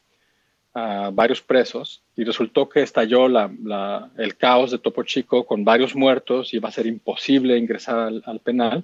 a 0.75 1.09
varios 1.11 1.41
presos 1.41 2.03
y 2.17 2.25
resultó 2.25 2.67
que 2.67 2.81
estalló 2.81 3.29
la, 3.29 4.09
el 4.17 4.35
caos 4.35 4.71
de 4.71 4.77
Topo 4.77 5.03
Chico 5.03 5.45
con 5.45 5.63
varios 5.63 5.95
muertos 5.95 6.53
y 6.53 6.57
iba 6.57 6.67
a 6.67 6.73
ser 6.73 6.85
imposible 6.85 7.57
ingresar 7.57 8.11
al, 8.25 8.39
penal. 8.41 8.83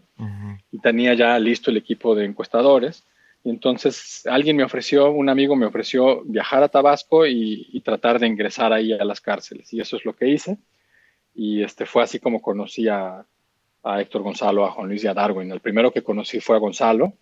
Y 0.72 0.80
tenía 0.80 1.14
ya 1.16 1.38
listo 1.38 1.70
el 1.70 1.78
equipo 1.78 2.16
de 2.16 2.26
encuestadores 2.26 3.04
y 3.44 3.50
entonces 3.50 4.24
alguien 4.28 4.56
me 4.56 4.64
ofreció, 4.64 5.12
un 5.12 5.30
amigo 5.30 5.56
me 5.56 5.66
ofreció 5.66 6.22
viajar 6.24 6.64
a 6.64 6.70
Tabasco 6.70 7.26
y, 7.26 7.82
tratar 7.84 8.20
de 8.20 8.28
ingresar 8.28 8.72
ahí 8.74 8.94
a 8.94 9.04
las 9.04 9.22
cárceles 9.22 9.74
y 9.74 9.82
eso 9.82 9.98
es 9.98 10.06
lo 10.06 10.14
que 10.14 10.30
hice 10.30 10.58
y 11.34 11.64
este 11.64 11.86
fue 11.86 12.04
así 12.04 12.20
como 12.20 12.42
conocí 12.42 12.88
a, 12.88 13.26
Héctor 13.84 14.22
Gonzalo, 14.22 14.64
a 14.64 14.72
Juan 14.72 14.90
Luis 14.90 15.04
y 15.04 15.08
a 15.08 15.14
Darwin. 15.16 15.52
El 15.52 15.60
primero 15.60 15.92
que 15.92 16.04
conocí 16.04 16.40
fue 16.40 16.56
a 16.56 16.60
Gonzalo 16.60 17.14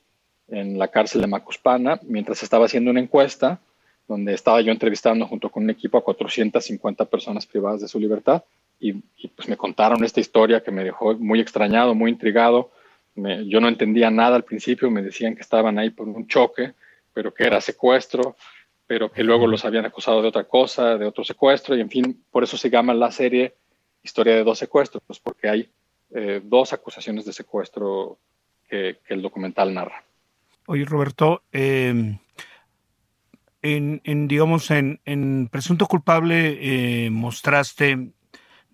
en 0.50 0.78
la 0.78 0.90
cárcel 0.90 1.22
de 1.22 1.28
Macuspana 1.28 2.02
mientras 2.04 2.44
estaba 2.44 2.66
haciendo 2.66 2.92
una 2.92 3.00
encuesta 3.00 3.62
donde 4.10 4.34
estaba 4.34 4.60
yo 4.60 4.74
entrevistando 4.74 5.26
junto 5.26 5.50
con 5.50 5.64
un 5.64 5.70
equipo 5.70 5.98
a 5.98 6.04
450 6.04 7.06
personas 7.06 7.46
privadas 7.46 7.80
de 7.80 7.88
su 7.88 7.98
libertad 7.98 8.44
y, 8.80 8.94
pues 9.36 9.48
me 9.48 9.56
contaron 9.56 10.04
esta 10.04 10.20
historia 10.20 10.62
que 10.62 10.72
me 10.72 10.84
dejó 10.84 11.14
muy 11.16 11.40
extrañado, 11.40 11.94
muy 11.96 12.12
intrigado. 12.12 12.72
Yo 13.16 13.60
no 13.60 13.68
entendía 13.68 14.10
nada 14.10 14.36
al 14.36 14.46
principio, 14.46 14.90
me 14.90 15.02
decían 15.02 15.36
que 15.36 15.42
estaban 15.42 15.78
ahí 15.78 15.90
por 15.90 16.08
un 16.08 16.28
choque, 16.28 16.74
pero 17.14 17.34
que 17.34 17.46
era 17.46 17.60
secuestro, 17.62 18.36
pero 18.88 19.12
que 19.12 19.24
luego 19.24 19.46
los 19.46 19.66
habían 19.66 19.86
acusado 19.86 20.22
de 20.22 20.30
otra 20.30 20.46
cosa, 20.46 20.98
de 20.98 21.06
otro 21.06 21.24
secuestro, 21.24 21.76
y 21.76 21.82
en 21.82 21.90
fin, 21.90 22.24
por 22.32 22.44
eso 22.44 22.58
se 22.58 22.70
llama 22.70 22.94
la 22.94 23.12
serie 23.12 23.56
Historia 24.02 24.36
de 24.36 24.46
dos 24.46 24.58
secuestros, 24.58 25.04
porque 25.22 25.50
hay 25.50 25.70
eh, 26.12 26.42
dos 26.44 26.72
acusaciones 26.72 27.26
de 27.26 27.34
secuestro 27.34 28.18
que, 28.68 29.00
el 29.10 29.22
documental 29.22 29.74
narra. 29.74 30.04
Oye, 30.68 30.86
Roberto, 30.86 31.44
eh, 31.52 32.18
en, 33.62 34.28
digamos, 34.28 34.72
en, 34.72 35.02
en, 35.04 35.50
Presunto 35.50 35.86
Culpable 35.86 37.06
eh, 37.06 37.10
mostraste, 37.10 38.12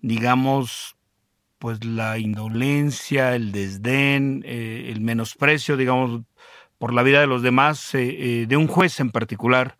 digamos, 0.00 0.95
pues 1.58 1.84
la 1.84 2.18
indolencia, 2.18 3.34
el 3.34 3.52
desdén, 3.52 4.42
eh, 4.46 4.90
el 4.92 5.00
menosprecio, 5.00 5.76
digamos, 5.76 6.22
por 6.78 6.92
la 6.92 7.02
vida 7.02 7.20
de 7.20 7.26
los 7.26 7.42
demás, 7.42 7.94
eh, 7.94 8.46
de 8.48 8.56
un 8.56 8.66
juez 8.66 9.00
en 9.00 9.10
particular 9.10 9.78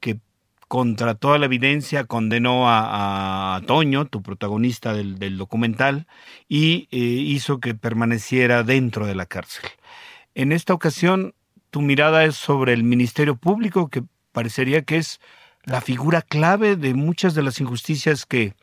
que 0.00 0.20
contra 0.68 1.14
toda 1.14 1.38
la 1.38 1.46
evidencia, 1.46 2.04
condenó 2.04 2.64
a, 2.66 3.60
Toño, 3.66 4.06
tu 4.06 4.22
protagonista 4.22 4.92
del, 4.92 5.38
documental, 5.38 6.06
y 6.48 6.88
eh, 6.90 6.98
hizo 6.98 7.60
que 7.60 7.74
permaneciera 7.74 8.62
dentro 8.62 9.06
de 9.06 9.14
la 9.14 9.26
cárcel. 9.26 9.64
En 10.34 10.52
esta 10.52 10.74
ocasión, 10.74 11.34
tu 11.70 11.80
mirada 11.80 12.24
es 12.24 12.36
sobre 12.36 12.72
el 12.72 12.82
Ministerio 12.82 13.36
Público, 13.36 13.88
que 13.88 14.04
parecería 14.32 14.82
que 14.82 14.96
es 14.96 15.20
la 15.64 15.80
figura 15.80 16.22
clave 16.22 16.76
de 16.76 16.94
muchas 16.94 17.34
de 17.34 17.42
las 17.42 17.60
injusticias 17.60 18.26
que, 18.26 18.54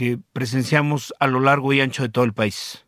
que 0.00 0.16
presenciamos 0.32 1.12
a 1.18 1.26
lo 1.26 1.40
largo 1.40 1.74
y 1.74 1.82
ancho 1.82 2.02
de 2.02 2.08
todo 2.08 2.24
el 2.24 2.32
país. 2.32 2.82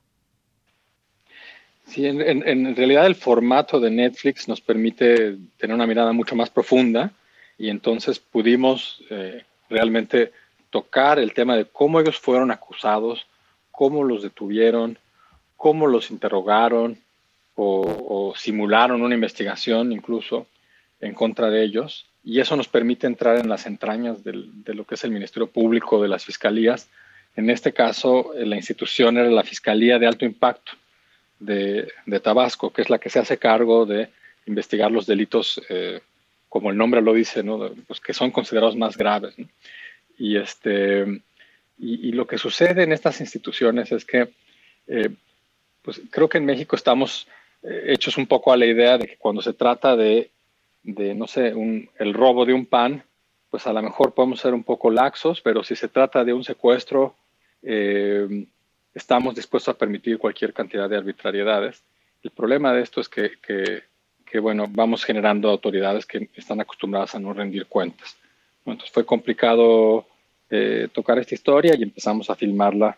Sí, 1.86 2.06
en, 2.06 2.74
realidad 2.74 3.04
el 3.04 3.16
formato 3.16 3.78
de 3.78 3.90
Netflix 3.90 4.48
nos 4.48 4.62
permite 4.62 5.36
tener 5.58 5.74
una 5.74 5.86
mirada 5.86 6.14
mucho 6.14 6.34
más 6.34 6.48
profunda 6.48 7.12
y 7.58 7.68
entonces 7.68 8.18
pudimos 8.18 9.02
eh, 9.10 9.44
realmente 9.68 10.32
tocar 10.70 11.18
el 11.18 11.34
tema 11.34 11.54
de 11.54 11.66
cómo 11.66 12.00
ellos 12.00 12.18
fueron 12.18 12.50
acusados, 12.50 13.26
cómo 13.70 14.04
los 14.04 14.22
detuvieron, 14.22 14.96
cómo 15.58 15.86
los 15.88 16.10
interrogaron 16.10 16.96
o, 17.56 18.32
simularon 18.34 19.02
una 19.02 19.14
investigación 19.14 19.92
incluso 19.92 20.46
en 20.98 21.12
contra 21.12 21.50
de 21.50 21.62
ellos. 21.62 22.06
Y 22.24 22.40
eso 22.40 22.56
nos 22.56 22.68
permite 22.68 23.06
entrar 23.06 23.36
en 23.36 23.50
las 23.50 23.66
entrañas 23.66 24.24
de 24.24 24.74
lo 24.74 24.86
que 24.86 24.94
es 24.94 25.04
el 25.04 25.10
Ministerio 25.10 25.48
Público, 25.48 26.00
de 26.00 26.08
las 26.08 26.24
fiscalías. 26.24 26.88
En 27.36 27.48
este 27.50 27.72
caso, 27.72 28.32
la 28.36 28.56
institución 28.56 29.16
era 29.16 29.30
la 29.30 29.42
Fiscalía 29.42 29.98
de 29.98 30.06
Alto 30.06 30.24
Impacto 30.24 30.72
de, 31.42 32.20
Tabasco, 32.22 32.72
que 32.72 32.82
es 32.82 32.90
la 32.90 32.98
que 32.98 33.10
se 33.10 33.18
hace 33.18 33.38
cargo 33.38 33.86
de 33.86 34.08
investigar 34.46 34.90
los 34.90 35.06
delitos, 35.06 35.60
eh, 35.68 36.00
como 36.48 36.70
el 36.70 36.76
nombre 36.76 37.00
lo 37.00 37.14
dice, 37.14 37.42
¿no? 37.42 37.70
pues 37.86 38.00
que 38.00 38.12
son 38.12 38.30
considerados 38.30 38.76
más 38.76 38.96
graves. 38.96 39.34
Y, 40.18 40.36
este, 40.36 41.22
y, 41.78 42.12
lo 42.12 42.26
que 42.26 42.38
sucede 42.38 42.82
en 42.82 42.92
estas 42.92 43.20
instituciones 43.20 43.90
es 43.92 44.04
que, 44.04 44.28
eh, 44.86 45.08
pues 45.82 46.00
creo 46.10 46.28
que 46.28 46.38
en 46.38 46.44
México 46.44 46.76
estamos 46.76 47.26
eh, 47.62 47.86
hechos 47.88 48.18
un 48.18 48.26
poco 48.26 48.52
a 48.52 48.56
la 48.56 48.66
idea 48.66 48.98
de 48.98 49.06
que 49.06 49.16
cuando 49.16 49.42
se 49.42 49.52
trata 49.52 49.96
de, 49.96 50.30
de 50.82 51.14
no 51.14 51.26
sé, 51.26 51.54
un, 51.54 51.88
el 51.98 52.14
robo 52.14 52.44
de 52.44 52.52
un 52.52 52.66
pan, 52.66 53.02
pues 53.50 53.66
a 53.66 53.72
lo 53.72 53.82
mejor 53.82 54.14
podemos 54.14 54.40
ser 54.40 54.54
un 54.54 54.62
poco 54.62 54.90
laxos, 54.90 55.40
pero 55.40 55.64
si 55.64 55.74
se 55.74 55.88
trata 55.88 56.24
de 56.24 56.32
un 56.32 56.44
secuestro, 56.44 57.16
eh, 57.62 58.46
estamos 58.94 59.34
dispuestos 59.34 59.74
a 59.74 59.78
permitir 59.78 60.18
cualquier 60.18 60.52
cantidad 60.52 60.88
de 60.88 60.96
arbitrariedades. 60.96 61.82
El 62.22 62.30
problema 62.30 62.72
de 62.72 62.82
esto 62.82 63.00
es 63.00 63.08
que, 63.08 63.32
que, 63.40 64.38
bueno, 64.38 64.66
vamos 64.68 65.04
generando 65.04 65.50
autoridades 65.50 66.06
que 66.06 66.30
están 66.36 66.60
acostumbradas 66.60 67.14
a 67.14 67.20
no 67.20 67.32
rendir 67.32 67.66
cuentas. 67.66 68.16
Entonces 68.64 68.90
fue 68.90 69.04
complicado 69.04 70.06
eh, 70.48 70.88
tocar 70.92 71.18
esta 71.18 71.34
historia 71.34 71.74
y 71.76 71.82
empezamos 71.82 72.30
a 72.30 72.34
filmarla 72.34 72.96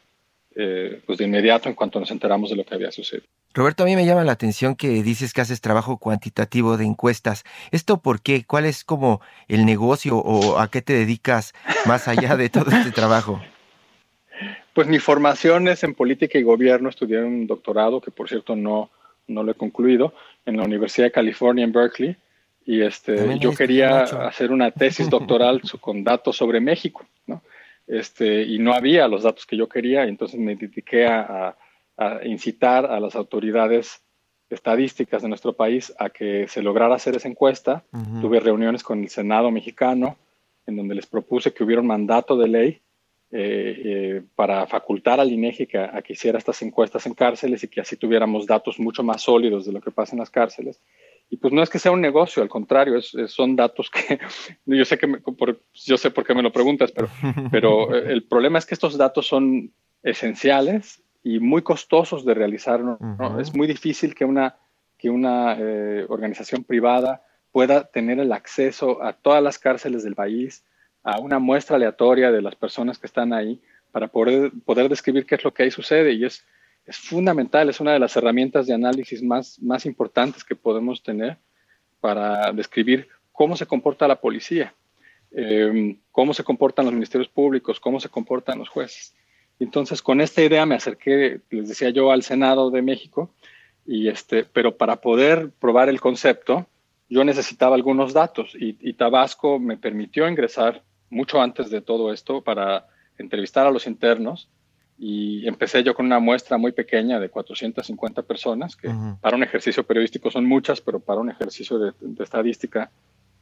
eh, 0.56 1.02
pues 1.04 1.18
de 1.18 1.24
inmediato 1.24 1.68
en 1.68 1.74
cuanto 1.74 1.98
nos 1.98 2.10
enteramos 2.12 2.50
de 2.50 2.56
lo 2.56 2.64
que 2.64 2.74
había 2.74 2.92
sucedido. 2.92 3.26
Roberto, 3.54 3.82
a 3.82 3.86
mí 3.86 3.96
me 3.96 4.06
llama 4.06 4.22
la 4.24 4.32
atención 4.32 4.76
que 4.76 5.02
dices 5.02 5.32
que 5.32 5.40
haces 5.40 5.60
trabajo 5.60 5.98
cuantitativo 5.98 6.76
de 6.76 6.84
encuestas. 6.84 7.44
¿Esto 7.72 8.00
por 8.00 8.20
qué? 8.20 8.44
¿Cuál 8.44 8.64
es 8.64 8.84
como 8.84 9.20
el 9.48 9.64
negocio 9.66 10.16
o 10.16 10.58
a 10.58 10.70
qué 10.70 10.82
te 10.82 10.92
dedicas 10.92 11.54
más 11.86 12.06
allá 12.06 12.36
de 12.36 12.50
todo 12.50 12.70
este 12.70 12.92
trabajo? 12.92 13.40
Pues 14.74 14.88
mi 14.88 14.98
formación 14.98 15.68
es 15.68 15.84
en 15.84 15.94
política 15.94 16.36
y 16.36 16.42
gobierno. 16.42 16.88
Estudié 16.88 17.22
un 17.22 17.46
doctorado 17.46 18.00
que, 18.00 18.10
por 18.10 18.28
cierto, 18.28 18.56
no, 18.56 18.90
no 19.28 19.42
lo 19.42 19.52
he 19.52 19.54
concluido 19.54 20.14
en 20.44 20.56
la 20.56 20.64
Universidad 20.64 21.06
de 21.06 21.12
California 21.12 21.64
en 21.64 21.72
Berkeley. 21.72 22.16
Y 22.66 22.82
este, 22.82 23.38
yo 23.38 23.54
quería 23.54 24.02
hacer 24.02 24.50
una 24.50 24.70
tesis 24.70 25.08
doctoral 25.10 25.62
con 25.80 26.02
datos 26.02 26.36
sobre 26.36 26.60
México, 26.60 27.06
¿no? 27.26 27.42
Este, 27.86 28.42
y 28.42 28.58
no 28.58 28.72
había 28.72 29.06
los 29.08 29.22
datos 29.22 29.44
que 29.46 29.56
yo 29.56 29.68
quería, 29.68 30.04
entonces 30.04 30.40
me 30.40 30.56
dediqué 30.56 31.06
a, 31.06 31.56
incitar 32.24 32.86
a 32.86 32.98
las 32.98 33.14
autoridades 33.14 34.02
estadísticas 34.50 35.22
de 35.22 35.28
nuestro 35.28 35.52
país 35.52 35.94
a 35.96 36.10
que 36.10 36.48
se 36.48 36.60
lograra 36.60 36.96
hacer 36.96 37.14
esa 37.14 37.28
encuesta. 37.28 37.84
Tuve 38.20 38.40
reuniones 38.40 38.82
con 38.82 39.00
el 39.00 39.08
Senado 39.10 39.52
mexicano 39.52 40.16
en 40.66 40.76
donde 40.76 40.96
les 40.96 41.06
propuse 41.06 41.52
que 41.52 41.62
hubiera 41.62 41.80
un 41.80 41.86
mandato 41.86 42.36
de 42.36 42.48
ley 42.48 42.80
eh, 43.36 43.82
eh, 43.84 44.22
para 44.36 44.64
facultar 44.68 45.18
al 45.18 45.32
INEGI 45.32 45.66
que, 45.66 45.76
a 45.76 46.00
que 46.02 46.12
hiciera 46.12 46.38
estas 46.38 46.62
encuestas 46.62 47.04
en 47.06 47.14
cárceles 47.14 47.64
y 47.64 47.68
que 47.68 47.80
así 47.80 47.96
tuviéramos 47.96 48.46
datos 48.46 48.78
mucho 48.78 49.02
más 49.02 49.22
sólidos 49.22 49.66
de 49.66 49.72
lo 49.72 49.80
que 49.80 49.90
pasa 49.90 50.12
en 50.12 50.20
las 50.20 50.30
cárceles. 50.30 50.80
Y 51.30 51.38
pues 51.38 51.52
no 51.52 51.60
es 51.60 51.68
que 51.68 51.80
sea 51.80 51.90
un 51.90 52.00
negocio, 52.00 52.44
al 52.44 52.48
contrario, 52.48 53.02
son 53.02 53.56
datos 53.56 53.90
que 53.90 54.20
yo 54.66 54.84
sé 54.84 54.98
que 54.98 55.08
por, 55.08 55.60
yo 55.74 55.96
sé 55.96 56.12
por 56.12 56.24
qué 56.24 56.32
me 56.32 56.42
lo 56.44 56.52
preguntas, 56.52 56.92
pero, 56.92 57.08
pero 57.50 57.92
eh, 57.92 58.12
el 58.12 58.22
problema 58.22 58.60
es 58.60 58.66
que 58.66 58.74
estos 58.74 58.96
datos 58.96 59.26
son 59.26 59.72
esenciales 60.04 61.02
y 61.24 61.40
muy 61.40 61.62
costosos 61.62 62.24
de 62.24 62.34
realizar. 62.34 62.82
Es 63.40 63.52
muy 63.52 63.66
difícil 63.66 64.14
que 64.14 64.24
una, 64.24 64.54
que 64.96 65.10
una 65.10 65.58
organización 66.08 66.62
privada 66.62 67.24
pueda 67.50 67.82
tener 67.82 68.20
el 68.20 68.32
acceso 68.32 69.02
a 69.02 69.12
todas 69.12 69.42
las 69.42 69.58
cárceles 69.58 70.04
del 70.04 70.14
país, 70.14 70.64
a 71.04 71.20
una 71.20 71.38
muestra 71.38 71.76
aleatoria 71.76 72.32
de 72.32 72.42
las 72.42 72.56
personas 72.56 72.98
que 72.98 73.06
están 73.06 73.32
ahí 73.32 73.60
para 73.92 74.08
poder, 74.08 74.50
poder 74.64 74.88
describir 74.88 75.26
qué 75.26 75.36
es 75.36 75.44
lo 75.44 75.52
que 75.52 75.62
ahí 75.62 75.70
sucede 75.70 76.14
y 76.14 76.24
es, 76.24 76.44
es 76.86 76.96
fundamental, 76.96 77.68
es 77.68 77.78
una 77.78 77.92
de 77.92 77.98
las 77.98 78.16
herramientas 78.16 78.66
de 78.66 78.74
análisis 78.74 79.22
más, 79.22 79.60
más 79.60 79.86
importantes 79.86 80.42
que 80.42 80.56
podemos 80.56 81.02
tener 81.02 81.36
para 82.00 82.50
describir 82.52 83.08
cómo 83.32 83.54
se 83.56 83.66
comporta 83.66 84.08
la 84.08 84.20
policía, 84.20 84.74
em, 85.30 85.98
cómo 86.10 86.32
se 86.32 86.42
comportan 86.42 86.86
los 86.86 86.94
ministerios 86.94 87.28
públicos, 87.28 87.78
cómo 87.78 88.00
se 88.00 88.08
comportan 88.08 88.58
los 88.58 88.68
jueces. 88.68 89.14
Entonces, 89.58 90.02
con 90.02 90.20
esta 90.20 90.42
idea 90.42 90.66
me 90.66 90.74
acerqué, 90.74 91.40
les 91.50 91.68
decía 91.68 91.90
yo, 91.90 92.10
al 92.10 92.22
Senado 92.22 92.70
de 92.70 92.82
México, 92.82 93.30
y 93.86 94.08
este, 94.08 94.44
pero 94.44 94.76
para 94.76 94.96
poder 94.96 95.50
probar 95.60 95.88
el 95.88 96.00
concepto, 96.00 96.66
yo 97.08 97.24
necesitaba 97.24 97.76
algunos 97.76 98.14
datos 98.14 98.54
y, 98.54 98.76
y 98.80 98.94
Tabasco 98.94 99.58
me 99.58 99.76
permitió 99.76 100.26
ingresar 100.26 100.82
mucho 101.10 101.40
antes 101.40 101.70
de 101.70 101.80
todo 101.80 102.12
esto 102.12 102.42
para 102.42 102.86
entrevistar 103.18 103.66
a 103.66 103.70
los 103.70 103.86
internos 103.86 104.48
y 104.98 105.46
empecé 105.48 105.82
yo 105.82 105.94
con 105.94 106.06
una 106.06 106.20
muestra 106.20 106.56
muy 106.56 106.72
pequeña 106.72 107.18
de 107.18 107.28
450 107.28 108.22
personas, 108.22 108.76
que 108.76 108.88
para 109.20 109.36
un 109.36 109.42
ejercicio 109.42 109.84
periodístico 109.84 110.30
son 110.30 110.44
muchas, 110.44 110.80
pero 110.80 111.00
para 111.00 111.20
un 111.20 111.30
ejercicio 111.30 111.78
de, 111.78 111.92
estadística 112.22 112.90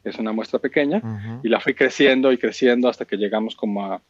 es 0.03 0.19
una 0.19 0.33
muestra 0.33 0.59
pequeña, 0.59 1.41
y 1.43 1.49
la 1.49 1.61
fui 1.61 1.75
creciendo 1.75 2.33
y 2.33 2.39
creciendo 2.39 2.89
hasta 2.89 3.05
que 3.05 3.17
llegamos 3.17 3.55
como 3.55 3.85
a 3.85 4.01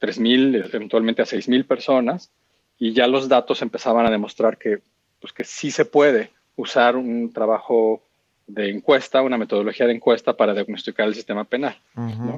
3.000, 0.00 0.70
eventualmente 0.72 1.22
a 1.22 1.24
6.000 1.24 1.66
personas, 1.66 2.30
y 2.78 2.92
ya 2.92 3.06
los 3.06 3.28
datos 3.28 3.62
empezaban 3.62 4.06
a 4.06 4.10
demostrar 4.10 4.58
que, 4.58 4.82
pues, 5.20 5.32
que 5.32 5.44
sí 5.44 5.70
se 5.70 5.84
puede 5.84 6.30
usar 6.56 6.96
un 6.96 7.32
trabajo 7.32 8.02
de 8.52 8.70
encuesta, 8.70 9.22
una 9.22 9.38
metodología 9.38 9.86
de 9.86 9.94
encuesta 9.94 10.36
para 10.36 10.52
diagnosticar 10.52 11.08
el 11.08 11.14
sistema 11.14 11.44
penal. 11.44 11.74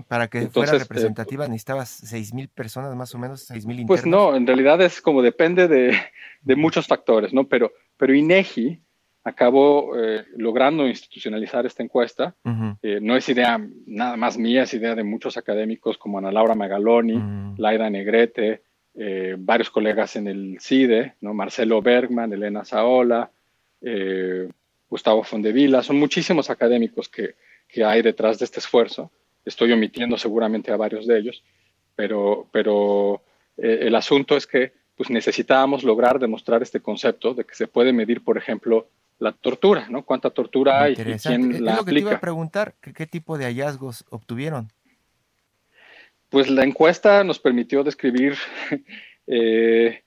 Para 0.07 0.29
que 0.29 0.49
fuera 0.49 0.75
eh, 0.75 0.79
representativa 0.79 1.47
necesitabas 1.49 2.05
6.000 2.05 2.49
personas 2.49 2.95
más 2.95 3.15
o 3.15 3.19
menos, 3.19 3.51
6.000 3.51 3.57
internos. 3.57 3.87
Pues 3.87 4.07
no, 4.07 4.37
en 4.37 4.47
realidad 4.47 4.81
es 4.81 5.01
como 5.01 5.23
depende 5.23 5.67
de, 5.67 5.99
de 6.43 6.57
muchos 6.57 6.87
factores, 6.87 7.33
¿no? 7.33 7.49
Pero, 7.49 7.73
pero 7.97 8.15
INEGI 8.15 8.81
acabó 9.25 9.99
eh, 9.99 10.25
logrando 10.37 10.87
institucionalizar 10.87 11.67
esta 11.67 11.83
encuesta. 11.83 12.35
Eh, 12.83 13.01
no 13.03 13.17
es 13.17 13.29
idea 13.29 13.59
nada 13.87 14.17
más 14.17 14.39
mía, 14.39 14.62
es 14.62 14.75
idea 14.75 14.95
de 14.95 15.03
muchos 15.03 15.37
académicos 15.37 15.99
como 15.99 16.19
Ana 16.19 16.31
Laura 16.31 16.55
Magaloni, 16.55 17.57
Laida 17.57 17.91
Negrete, 17.91 18.62
varios 19.39 19.71
colegas 19.71 20.15
en 20.15 20.29
el 20.29 20.59
CIDE, 20.61 21.15
¿no? 21.23 21.35
Marcelo 21.35 21.83
Bergman, 21.83 22.33
Elena 22.33 22.65
Saola, 22.65 23.31
Gustavo 24.95 25.24
Fondevila, 25.24 25.82
son 25.82 25.99
muchísimos 25.99 26.51
académicos 26.51 27.09
que, 27.09 27.34
hay 27.84 28.01
detrás 28.01 28.38
de 28.38 28.45
este 28.45 28.61
esfuerzo. 28.61 29.11
Estoy 29.45 29.72
omitiendo 29.72 30.16
seguramente 30.16 30.70
a 30.70 30.76
varios 30.76 31.09
de 31.09 31.18
ellos, 31.18 31.42
pero, 31.97 32.47
pero 32.53 33.20
eh, 33.57 33.78
el 33.88 33.97
asunto 33.97 34.36
es 34.36 34.47
que 34.47 34.72
pues 34.97 35.11
necesitábamos 35.11 35.82
lograr 35.82 36.20
demostrar 36.20 36.62
este 36.62 36.78
concepto 36.78 37.34
de 37.34 37.42
que 37.42 37.57
se 37.57 37.66
puede 37.66 37.92
medir, 37.92 38.22
por 38.22 38.38
ejemplo, 38.38 38.86
la 39.18 39.32
tortura, 39.32 39.88
¿no? 39.90 40.05
¿Cuánta 40.05 40.30
tortura 40.30 40.82
hay 40.82 40.92
y 40.92 41.18
quién 41.18 41.64
la 41.64 41.74
lo 41.74 41.84
que 41.84 41.92
Te 41.92 41.99
iba 41.99 42.12
a 42.12 42.20
preguntar, 42.20 42.74
¿qué, 42.80 43.07
tipo 43.07 43.36
de 43.36 43.47
hallazgos 43.47 44.05
obtuvieron? 44.11 44.70
Pues 46.28 46.49
la 46.49 46.62
encuesta 46.62 47.24
nos 47.24 47.40
permitió 47.40 47.82
describir 47.82 48.36
eh, 49.26 50.05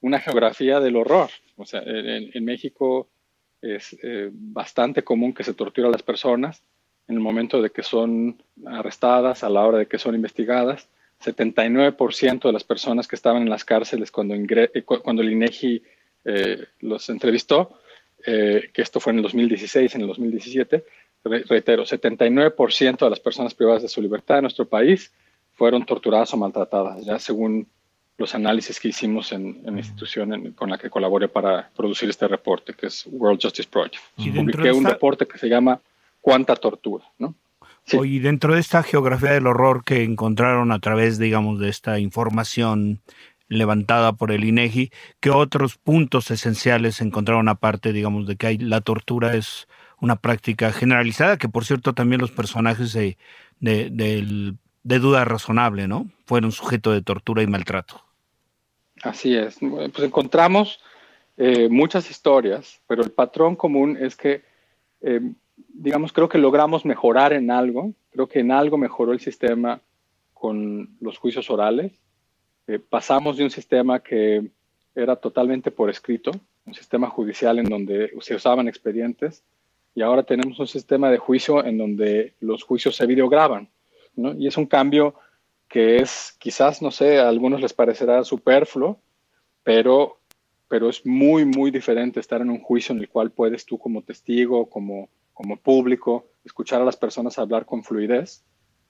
una 0.00 0.20
geografía 0.20 0.78
del 0.78 0.94
horror. 0.94 1.30
O 1.56 1.66
sea, 1.66 1.82
en 1.84 2.44
México 2.44 3.08
es 3.62 3.96
eh, 4.02 4.30
bastante 4.32 5.02
común 5.02 5.32
que 5.32 5.44
se 5.44 5.54
torture 5.54 5.88
a 5.88 5.90
las 5.90 6.02
personas 6.02 6.62
en 7.08 7.16
el 7.16 7.20
momento 7.20 7.62
de 7.62 7.70
que 7.70 7.82
son 7.82 8.42
arrestadas, 8.66 9.42
a 9.42 9.48
la 9.48 9.64
hora 9.64 9.78
de 9.78 9.86
que 9.86 9.98
son 9.98 10.14
investigadas. 10.14 10.88
79% 11.24 12.42
de 12.42 12.52
las 12.52 12.64
personas 12.64 13.08
que 13.08 13.16
estaban 13.16 13.42
en 13.42 13.50
las 13.50 13.64
cárceles 13.64 14.12
cuando, 14.12 14.34
eh, 14.34 14.84
cuando 14.84 15.22
el 15.22 15.32
INEGI 15.32 15.82
eh, 16.24 16.66
los 16.80 17.08
entrevistó, 17.08 17.80
que 18.24 18.70
esto 18.74 19.00
fue 19.00 19.12
en 19.12 19.18
el 19.18 19.22
2016, 19.22 19.94
en 19.94 20.00
el 20.02 20.08
2017, 20.08 20.84
reitero, 21.24 21.84
79% 21.84 22.98
de 22.98 23.10
las 23.10 23.20
personas 23.20 23.54
privadas 23.54 23.82
de 23.82 23.88
su 23.88 24.02
libertad 24.02 24.38
en 24.38 24.42
nuestro 24.42 24.68
país 24.68 25.12
fueron 25.52 25.86
torturadas 25.86 26.34
o 26.34 26.36
maltratadas, 26.36 27.04
ya 27.04 27.18
según 27.18 27.68
los 28.18 28.34
análisis 28.34 28.78
que 28.80 28.88
hicimos 28.88 29.32
en, 29.32 29.60
la 29.64 29.78
institución 29.78 30.52
con 30.52 30.68
la 30.68 30.76
que 30.76 30.90
colaboré 30.90 31.28
para 31.28 31.70
producir 31.74 32.10
este 32.10 32.26
reporte, 32.26 32.74
que 32.74 32.88
es 32.88 33.06
World 33.06 33.40
Justice 33.40 33.68
Project. 33.70 34.02
Y 34.16 34.30
Publiqué 34.30 34.72
un 34.72 34.84
reporte 34.84 35.26
que 35.26 35.38
se 35.38 35.48
llama 35.48 35.80
¿Cuánta 36.20 36.56
tortura? 36.56 37.04
¿no? 37.18 37.34
Y 37.92 38.18
dentro 38.18 38.54
de 38.54 38.60
esta 38.60 38.82
geografía 38.82 39.30
del 39.30 39.46
horror 39.46 39.84
que 39.84 40.02
encontraron 40.02 40.72
a 40.72 40.80
través, 40.80 41.18
digamos, 41.18 41.58
de 41.58 41.70
esta 41.70 41.98
información 42.00 43.00
levantada 43.48 44.12
por 44.12 44.30
el 44.30 44.44
INEGI, 44.44 44.90
¿qué 45.20 45.30
otros 45.30 45.76
puntos 45.78 46.30
esenciales 46.30 47.00
encontraron 47.00 47.48
aparte, 47.48 47.92
digamos, 47.92 48.26
de 48.26 48.36
que 48.36 48.46
hay, 48.46 48.58
la 48.58 48.82
tortura 48.82 49.36
es 49.36 49.68
una 50.00 50.16
práctica 50.16 50.70
generalizada, 50.72 51.38
que 51.38 51.48
por 51.48 51.64
cierto 51.64 51.94
también 51.94 52.20
los 52.20 52.30
personajes 52.30 52.92
de, 52.92 53.16
de, 53.60 54.54
de 54.82 54.98
duda 54.98 55.24
razonable, 55.24 55.88
¿no? 55.88 56.08
Fueron 56.26 56.52
sujeto 56.52 56.92
de 56.92 57.00
tortura 57.00 57.42
y 57.42 57.46
maltrato. 57.46 58.07
Así 59.02 59.36
es. 59.36 59.58
Pues 59.60 60.00
encontramos 60.00 60.80
eh, 61.36 61.68
muchas 61.68 62.10
historias, 62.10 62.80
pero 62.86 63.02
el 63.02 63.10
patrón 63.10 63.56
común 63.56 63.96
es 64.00 64.16
que, 64.16 64.42
eh, 65.00 65.20
digamos, 65.56 66.12
creo 66.12 66.28
que 66.28 66.38
logramos 66.38 66.84
mejorar 66.84 67.32
en 67.32 67.50
algo. 67.50 67.92
Creo 68.10 68.28
que 68.28 68.40
en 68.40 68.50
algo 68.50 68.76
mejoró 68.76 69.12
el 69.12 69.20
sistema 69.20 69.80
con 70.34 70.96
los 71.00 71.18
juicios 71.18 71.50
orales. 71.50 71.92
Eh, 72.66 72.78
pasamos 72.78 73.36
de 73.36 73.44
un 73.44 73.50
sistema 73.50 74.00
que 74.00 74.50
era 74.94 75.16
totalmente 75.16 75.70
por 75.70 75.90
escrito, 75.90 76.32
un 76.66 76.74
sistema 76.74 77.08
judicial 77.08 77.58
en 77.58 77.66
donde 77.66 78.12
se 78.20 78.34
usaban 78.34 78.68
expedientes, 78.68 79.44
y 79.94 80.02
ahora 80.02 80.22
tenemos 80.22 80.58
un 80.58 80.66
sistema 80.66 81.10
de 81.10 81.18
juicio 81.18 81.64
en 81.64 81.78
donde 81.78 82.34
los 82.40 82.62
juicios 82.62 82.96
se 82.96 83.06
videograban. 83.06 83.68
¿no? 84.16 84.34
Y 84.34 84.46
es 84.46 84.56
un 84.56 84.66
cambio 84.66 85.14
que 85.68 85.98
es 85.98 86.34
quizás, 86.38 86.82
no 86.82 86.90
sé, 86.90 87.18
a 87.18 87.28
algunos 87.28 87.60
les 87.60 87.74
parecerá 87.74 88.24
superfluo, 88.24 88.98
pero, 89.62 90.18
pero 90.66 90.88
es 90.88 91.04
muy, 91.04 91.44
muy 91.44 91.70
diferente 91.70 92.20
estar 92.20 92.40
en 92.40 92.50
un 92.50 92.60
juicio 92.60 92.94
en 92.94 93.00
el 93.00 93.08
cual 93.08 93.30
puedes 93.30 93.66
tú 93.66 93.78
como 93.78 94.02
testigo, 94.02 94.70
como, 94.70 95.08
como 95.34 95.56
público, 95.56 96.26
escuchar 96.44 96.80
a 96.80 96.84
las 96.84 96.96
personas 96.96 97.38
hablar 97.38 97.66
con 97.66 97.84
fluidez, 97.84 98.42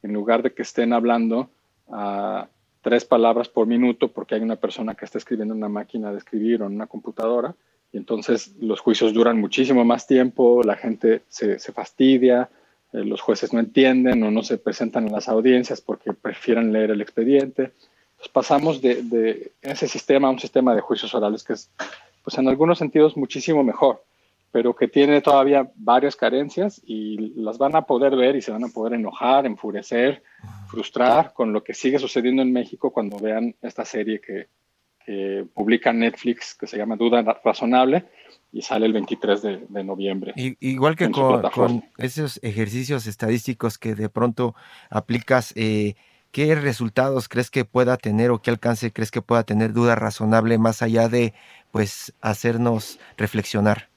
en 0.03 0.13
lugar 0.13 0.43
de 0.43 0.55
que 0.55 0.63
estén 0.63 0.93
hablando 0.93 1.51
a 1.89 2.49
tres 2.81 3.05
palabras 3.05 3.49
por 3.49 3.67
minuto 3.67 4.13
porque 4.13 4.37
hay 4.37 4.41
una 4.41 4.57
persona 4.57 4.95
que 4.95 5.05
está 5.05 5.19
escribiendo 5.19 5.55
en 5.55 5.59
una 5.59 5.69
máquina 5.69 6.13
de 6.13 6.19
escribir 6.19 6.63
o 6.63 6.67
en 6.67 6.75
una 6.75 6.87
computadora. 6.87 7.55
Y 7.93 7.97
entonces 7.97 8.55
los 8.61 8.81
juicios 8.81 9.13
duran 9.13 9.41
muchísimo 9.41 9.85
más 9.85 10.07
tiempo, 10.07 10.63
la 10.63 10.77
gente 10.77 11.23
se, 11.29 11.59
se 11.59 11.73
fastidia, 11.73 12.51
eh, 12.93 13.05
los 13.05 13.21
jueces 13.21 13.53
no 13.53 13.61
entienden 13.61 14.23
o 14.23 14.31
no 14.31 14.43
se 14.43 14.59
presentan 14.59 15.07
en 15.07 15.13
las 15.13 15.29
audiencias 15.29 15.81
porque 15.81 16.13
prefieren 16.13 16.73
leer 16.73 16.91
el 16.91 17.01
expediente. 17.01 17.73
pasamos 18.33 18.81
de, 18.81 19.53
ese 19.63 19.89
sistema 19.89 20.29
a 20.29 20.31
un 20.31 20.39
sistema 20.39 20.75
de 20.75 20.81
juicios 20.81 21.15
orales 21.15 21.45
que 21.45 21.55
es, 21.55 21.71
pues 22.25 22.39
en 22.39 22.49
algunos 22.49 22.79
sentidos, 22.79 23.17
muchísimo 23.17 23.63
mejor, 23.63 24.03
pero 24.51 24.75
que 24.75 24.89
tiene 24.89 25.21
todavía 25.21 25.71
varias 25.77 26.17
carencias 26.17 26.81
y 26.85 27.35
las 27.41 27.59
van 27.59 27.77
a 27.77 27.83
poder 27.83 28.17
ver 28.17 28.37
y 28.37 28.43
se 28.43 28.53
van 28.53 28.65
a 28.65 28.69
poder 28.69 28.95
enojar, 28.95 29.45
enfurecer, 29.45 30.23
frustrar 30.69 31.33
con 31.35 31.53
lo 31.53 31.63
que 31.63 31.75
sigue 31.75 31.99
sucediendo 31.99 32.43
en 32.43 32.53
México 32.53 32.91
cuando 32.91 33.19
vean 33.19 33.55
esta 33.61 33.85
serie 33.85 34.21
que, 34.21 34.49
que 35.09 35.47
publica 35.55 35.91
Netflix 35.91 36.55
que 36.55 36.67
se 36.67 36.77
llama 36.77 36.95
Duda 36.97 37.23
Razonable 37.43 38.05
y 38.53 38.61
sale 38.61 38.85
el 38.85 38.93
23 38.93 39.41
de, 39.41 39.83
noviembre. 39.83 40.35
igual 40.37 40.97
que 40.97 41.11
con, 41.11 41.83
esos 41.97 42.39
ejercicios 42.43 43.07
estadísticos 43.07 43.79
que 43.79 43.95
de 43.95 44.11
pronto 44.11 44.55
aplicas, 44.91 45.55
eh, 45.57 45.95
¿qué 46.31 46.55
resultados 46.55 47.31
crees 47.31 47.51
que 47.51 47.65
pueda 47.65 47.97
tener 47.97 48.31
o 48.31 48.43
qué 48.43 48.51
alcance 48.51 48.93
crees 48.93 49.11
que 49.11 49.23
pueda 49.23 49.45
tener 49.45 49.73
duda 49.73 49.95
razonable 49.95 50.59
más 50.59 50.83
allá 50.83 51.09
de 51.09 51.33
pues 51.73 52.13
hacernos 52.21 53.01
reflexionar? 53.17 53.89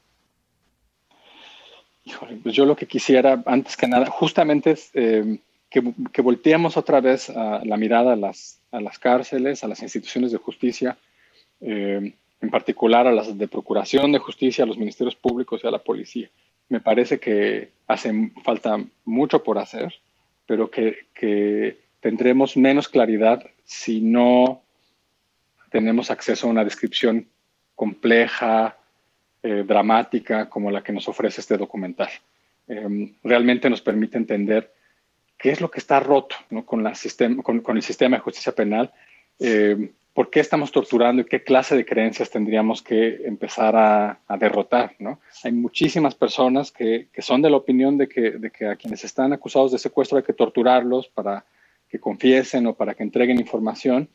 pues 2.42 2.56
yo 2.56 2.66
lo 2.66 2.78
que 2.78 2.88
quisiera, 2.88 3.44
antes 3.46 3.76
que 3.76 3.88
nada, 3.88 4.06
justamente 4.06 4.72
es 4.72 4.92
eh, 4.94 5.40
que, 5.72 6.22
volteemos 6.22 6.76
otra 6.76 7.00
vez 7.00 7.30
la 7.30 7.78
mirada 7.78 8.14
a 8.14 8.18
las, 8.18 8.60
a 8.72 8.82
las 8.82 9.00
cárceles, 9.00 9.64
a 9.64 9.70
las 9.70 9.82
instituciones 9.82 10.32
de 10.32 10.38
justicia, 10.38 10.98
eh, 11.62 12.14
en 12.42 12.50
particular 12.50 13.08
a 13.08 13.14
las 13.14 13.38
de 13.38 13.48
Procuración 13.48 14.12
de 14.12 14.20
Justicia, 14.20 14.66
a 14.66 14.68
los 14.68 14.78
ministerios 14.78 15.16
públicos 15.16 15.62
y 15.64 15.68
a 15.68 15.72
la 15.72 15.80
policía. 15.80 16.30
Me 16.68 16.82
parece 16.82 17.20
que 17.20 17.70
hace 17.88 18.32
falta 18.44 18.84
mucho 19.06 19.44
por 19.44 19.58
hacer, 19.60 19.94
pero 20.46 20.70
que, 20.70 21.78
tendremos 22.02 22.58
menos 22.58 22.90
claridad 22.90 23.46
si 23.64 24.02
no 24.02 24.64
tenemos 25.70 26.10
acceso 26.12 26.48
a 26.48 26.50
una 26.50 26.66
descripción 26.66 27.28
compleja, 27.76 28.76
eh, 29.44 29.64
dramática, 29.66 30.50
como 30.50 30.72
la 30.72 30.84
que 30.84 30.92
nos 30.92 31.08
ofrece 31.08 31.40
este 31.40 31.58
documental. 31.58 32.10
Em, 32.68 33.14
realmente 33.24 33.70
nos 33.70 33.82
permite 33.82 34.18
entender 34.18 34.72
qué 35.42 35.52
es 35.52 35.60
lo 35.60 35.72
que 35.72 35.80
está 35.80 36.00
roto 36.00 36.36
con, 36.66 36.84
la 36.84 36.94
con, 37.44 37.78
el 37.78 37.84
sistema 37.84 38.18
de 38.18 38.22
justicia 38.22 38.54
penal. 38.54 38.92
Eh, 39.40 39.92
por 40.14 40.30
qué 40.30 40.42
estamos 40.42 40.72
torturando 40.72 41.22
y 41.22 41.26
qué 41.26 41.42
clase 41.44 41.76
de 41.76 41.86
creencias 41.86 42.30
tendríamos 42.30 42.82
que 42.82 43.22
empezar 43.26 43.76
a, 43.76 44.20
derrotar. 44.38 44.96
¿no? 45.00 45.20
Hay 45.44 45.52
muchísimas 45.54 46.16
personas 46.16 46.72
que, 46.72 47.08
son 47.20 47.42
de 47.42 47.50
la 47.50 47.58
opinión 47.58 47.98
de 47.98 48.08
que, 48.08 48.32
de 48.32 48.52
que, 48.52 48.68
a 48.68 48.76
quienes 48.76 49.04
están 49.04 49.34
acusados 49.34 49.72
de 49.72 49.80
secuestro 49.80 50.18
hay 50.18 50.24
que 50.24 50.34
torturarlos 50.34 51.08
para 51.08 51.46
que 51.90 52.00
confiesen 52.00 52.68
o 52.68 52.74
para 52.74 52.94
que 52.94 53.04
entreguen 53.04 53.40
información 53.40 54.10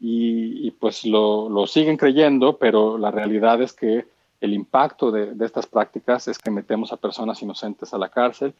y, 0.00 0.70
pues 0.72 1.04
lo, 1.06 1.66
siguen 1.66 1.96
creyendo, 1.96 2.58
pero 2.58 2.98
la 2.98 3.10
realidad 3.10 3.62
es 3.62 3.72
que 3.72 4.04
el 4.40 4.52
impacto 4.52 5.10
de, 5.10 5.32
estas 5.44 5.66
prácticas 5.66 6.28
es 6.28 6.38
que 6.38 6.50
metemos 6.50 6.92
a 6.92 6.98
personas 6.98 7.40
inocentes 7.40 7.94
a 7.94 7.98
la 7.98 8.10
cárcel, 8.10 8.54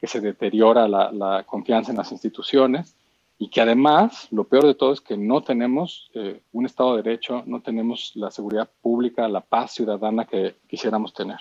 que 0.00 0.06
se 0.06 0.20
deteriora 0.20 0.88
la 0.88 1.44
confianza 1.46 1.90
en 1.90 1.98
las 1.98 2.12
instituciones 2.12 2.96
y 3.40 3.48
que 3.48 3.62
además 3.62 4.28
lo 4.30 4.44
peor 4.44 4.66
de 4.66 4.74
todo 4.74 4.92
es 4.92 5.00
que 5.00 5.16
no 5.16 5.42
tenemos 5.42 6.10
eh, 6.14 6.42
un 6.52 6.66
Estado 6.66 6.94
de 6.94 7.02
Derecho, 7.02 7.42
no 7.46 7.62
tenemos 7.62 8.12
la 8.14 8.30
seguridad 8.30 8.70
pública, 8.82 9.26
la 9.28 9.40
paz 9.40 9.72
ciudadana 9.72 10.26
que 10.26 10.56
quisiéramos 10.68 11.14
tener. 11.14 11.38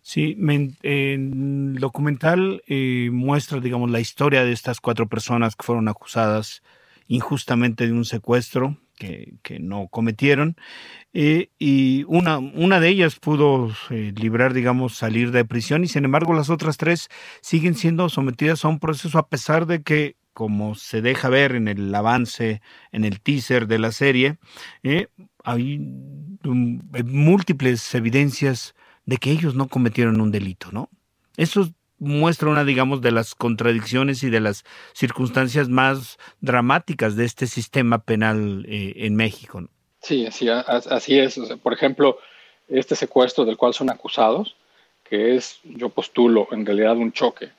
Sí, 0.00 0.38
el 0.82 1.76
documental 1.78 2.62
eh, 2.66 3.10
muestra, 3.12 3.60
digamos, 3.60 3.90
la 3.90 4.00
historia 4.00 4.42
de 4.42 4.52
estas 4.52 4.80
cuatro 4.80 5.06
personas 5.06 5.54
que 5.54 5.64
fueron 5.64 5.88
acusadas 5.88 6.62
injustamente 7.08 7.86
de 7.86 7.92
un 7.92 8.06
secuestro 8.06 8.78
que, 8.98 9.58
no 9.60 9.88
cometieron 9.88 10.56
eh, 11.12 11.50
y 11.58 12.04
una, 12.06 12.38
una 12.38 12.80
de 12.80 12.88
ellas 12.88 13.16
pudo 13.16 13.72
librar, 13.90 14.52
digamos, 14.52 14.96
salir 14.96 15.30
de 15.30 15.44
prisión 15.44 15.84
y 15.84 15.88
sin 15.88 16.04
embargo 16.04 16.34
las 16.34 16.50
otras 16.50 16.76
tres 16.76 17.08
siguen 17.40 17.74
siendo 17.74 18.08
sometidas 18.08 18.64
a 18.64 18.68
un 18.68 18.78
proceso 18.78 19.18
a 19.18 19.28
pesar 19.28 19.66
de 19.66 19.82
que 19.82 20.16
como 20.38 20.76
se 20.76 21.02
deja 21.02 21.28
ver 21.28 21.56
en 21.56 21.66
el 21.66 21.92
avance, 21.92 22.62
en 22.92 23.04
el 23.04 23.20
teaser 23.20 23.66
de 23.66 23.80
la 23.80 23.90
serie, 23.90 24.38
eh, 24.84 25.08
hay 25.42 25.80
múltiples 27.04 27.92
evidencias 27.96 28.76
de 29.04 29.16
que 29.16 29.32
ellos 29.32 29.56
no 29.56 29.66
cometieron 29.66 30.20
un 30.20 30.30
delito, 30.30 30.70
¿no? 30.70 30.90
Muestra 31.98 32.48
una, 32.48 32.64
digamos, 32.64 33.00
de 33.00 33.10
las 33.10 33.34
contradicciones 33.34 34.22
y 34.22 34.30
de 34.30 34.40
las 34.40 34.64
circunstancias 34.92 35.68
más 35.68 36.18
dramáticas 36.40 37.16
de 37.16 37.24
este 37.24 37.46
sistema 37.46 37.98
penal 37.98 38.64
eh, 38.68 38.94
en 38.96 39.16
México. 39.16 39.62
Sí, 40.00 40.26
así, 40.26 40.48
así 40.48 41.18
es. 41.18 41.38
por 41.62 41.72
ejemplo, 41.72 42.18
este 42.68 42.94
secuestro 42.94 43.44
del 43.44 43.56
cual 43.56 43.74
son 43.74 43.90
acusados, 43.90 44.54
que 45.08 45.36
es, 45.36 45.60
yo 45.64 45.88
postulo, 45.88 46.48
en 46.52 46.64
realidad 46.64 46.96
un 46.96 47.12
choque. 47.12 47.50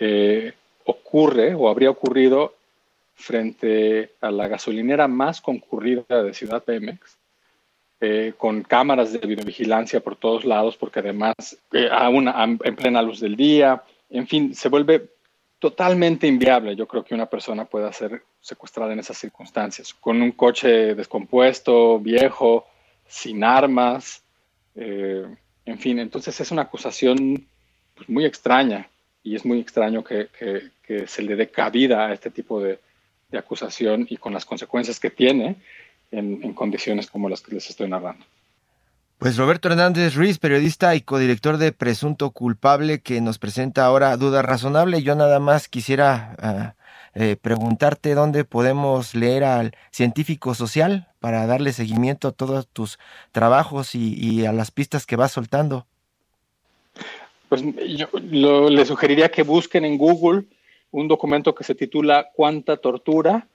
Eh, 0.00 0.52
ocurre 0.84 1.54
o 1.54 1.68
habría 1.68 1.90
ocurrido 1.90 2.54
frente 3.14 4.12
a 4.20 4.30
la 4.30 4.48
gasolinera 4.48 5.08
más 5.08 5.40
concurrida 5.40 6.22
de 6.22 6.32
Ciudad 6.32 6.62
Pemex, 6.62 7.17
eh, 8.00 8.32
con 8.36 8.62
cámaras 8.62 9.12
de 9.12 9.18
videovigilancia 9.18 10.00
por 10.00 10.16
todos 10.16 10.44
lados, 10.44 10.76
porque 10.76 11.00
además 11.00 11.34
eh, 11.72 11.88
en 11.90 12.76
plena 12.76 13.02
luz 13.02 13.20
del 13.20 13.36
día, 13.36 13.82
en 14.10 14.26
fin, 14.26 14.54
se 14.54 14.68
vuelve 14.68 15.08
totalmente 15.58 16.26
inviable. 16.26 16.76
Yo 16.76 16.86
creo 16.86 17.04
que 17.04 17.14
una 17.14 17.26
persona 17.26 17.64
pueda 17.64 17.92
ser 17.92 18.22
secuestrada 18.40 18.92
en 18.92 19.00
esas 19.00 19.18
circunstancias, 19.18 19.92
con 19.94 20.22
un 20.22 20.32
coche 20.32 20.94
descompuesto, 20.94 21.98
viejo, 21.98 22.66
sin 23.06 23.42
armas, 23.42 24.22
eh, 24.76 25.26
en 25.64 25.78
fin, 25.78 25.98
entonces 25.98 26.40
es 26.40 26.50
una 26.50 26.62
acusación 26.62 27.46
pues, 27.94 28.08
muy 28.08 28.24
extraña 28.24 28.88
y 29.22 29.34
es 29.34 29.44
muy 29.44 29.60
extraño 29.60 30.04
que, 30.04 30.28
se 31.06 31.22
le 31.22 31.36
dé 31.36 31.50
cabida 31.50 32.06
a 32.06 32.14
este 32.14 32.30
tipo 32.30 32.60
de, 32.62 32.78
acusación 33.36 34.06
y 34.08 34.16
con 34.16 34.32
las 34.32 34.46
consecuencias 34.46 34.98
que 34.98 35.10
tiene 35.10 35.56
en, 36.10 36.52
condiciones 36.54 37.08
como 37.08 37.28
las 37.28 37.40
que 37.40 37.54
les 37.54 37.68
estoy 37.70 37.88
narrando. 37.88 38.24
Pues 39.18 39.36
Roberto 39.36 39.68
Hernández 39.68 40.14
Ruiz, 40.14 40.38
periodista 40.38 40.94
y 40.94 41.00
codirector 41.00 41.58
de 41.58 41.72
Presunto 41.72 42.30
Culpable, 42.30 43.00
que 43.00 43.20
nos 43.20 43.38
presenta 43.38 43.84
ahora 43.84 44.16
Duda 44.16 44.42
Razonable. 44.42 45.02
Yo 45.02 45.16
nada 45.16 45.40
más 45.40 45.68
quisiera 45.68 46.36
ah, 46.38 46.74
eh, 47.14 47.36
preguntarte 47.40 48.14
dónde 48.14 48.44
podemos 48.44 49.16
leer 49.16 49.42
al 49.42 49.72
científico 49.90 50.54
social 50.54 51.08
para 51.18 51.46
darle 51.46 51.72
seguimiento 51.72 52.28
a 52.28 52.32
todos 52.32 52.68
tus 52.68 53.00
trabajos 53.32 53.96
y, 53.96 54.46
a 54.46 54.52
las 54.52 54.70
pistas 54.70 55.04
que 55.04 55.16
vas 55.16 55.32
soltando. 55.32 55.86
Pues 57.48 57.62
yo 57.90 58.08
le 58.20 58.84
sugeriría 58.84 59.30
que 59.30 59.42
busquen 59.42 59.84
en 59.84 59.98
Google 59.98 60.44
un 60.90 61.08
documento 61.08 61.54
que 61.54 61.64
se 61.64 61.74
titula 61.74 62.28
Cuánta 62.34 62.76
Tortura, 62.76 63.48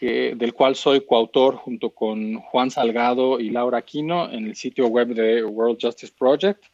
del 0.00 0.52
cual 0.52 0.74
soy 0.74 1.06
coautor 1.06 1.56
junto 1.56 1.90
con 1.90 2.36
Juan 2.40 2.70
Salgado 2.70 3.40
y 3.40 3.50
Laura 3.50 3.78
Aquino 3.78 4.30
en 4.30 4.46
el 4.46 4.56
sitio 4.56 4.88
web 4.88 5.08
de 5.08 5.44
World 5.44 5.78
Justice 5.80 6.12
Project 6.16 6.64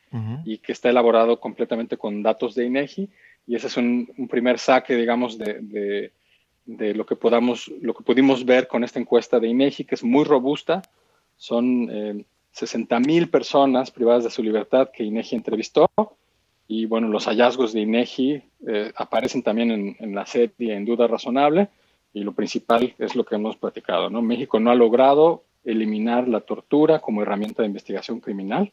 y 0.45 0.59
que 0.59 0.73
está 0.73 0.89
elaborado 0.89 1.39
completamente 1.39 1.97
con 1.97 2.23
datos 2.23 2.55
de 2.55 2.67
INEGI. 2.67 3.09
Y 3.47 3.55
ese 3.55 3.69
es 3.69 3.77
un, 3.77 4.09
primer 4.29 4.59
saque, 4.59 4.97
digamos, 4.97 5.39
de, 5.39 6.13
de, 6.65 6.95
lo, 6.95 7.07
que 7.07 7.17
podamos, 7.17 7.69
lo 7.81 7.95
que 7.95 8.03
pudimos 8.03 8.45
ver 8.45 8.67
con 8.67 8.85
esta 8.85 8.99
encuesta 8.99 9.39
de 9.39 9.49
INEGI, 9.49 9.85
que 9.85 9.95
es 9.95 10.03
muy 10.03 10.25
robusta. 10.25 10.83
Son 11.37 11.89
eh, 11.91 12.25
60 12.53 13.01
mil 13.01 13.29
personas 13.29 13.91
privadas 13.91 14.25
de 14.25 14.31
su 14.31 14.43
libertad 14.43 14.91
que 14.93 15.05
INEGI 15.05 15.37
entrevistó. 15.37 15.89
Y 16.67 16.87
bueno, 16.87 17.09
los 17.09 17.27
hallazgos 17.27 17.73
de 17.73 17.81
INEGI 17.81 18.43
eh, 18.67 18.93
aparecen 18.97 19.43
también 19.43 19.71
en, 19.71 19.97
en 20.01 20.15
la 20.15 20.27
serie 20.27 20.75
En 20.75 20.85
Duda 20.85 21.07
Razonable 21.07 21.69
y 22.13 22.23
lo 22.25 22.33
principal 22.33 22.95
es 22.99 23.15
lo 23.15 23.25
que 23.25 23.37
hemos 23.37 23.57
platicado, 23.57 24.11
¿no? 24.11 24.23
México 24.23 24.59
no 24.59 24.71
ha 24.71 24.75
logrado 24.75 25.45
eliminar 25.65 26.27
la 26.27 26.41
tortura 26.41 27.01
como 27.01 27.23
herramienta 27.23 27.63
de 27.63 27.69
investigación 27.69 28.21
criminal 28.21 28.73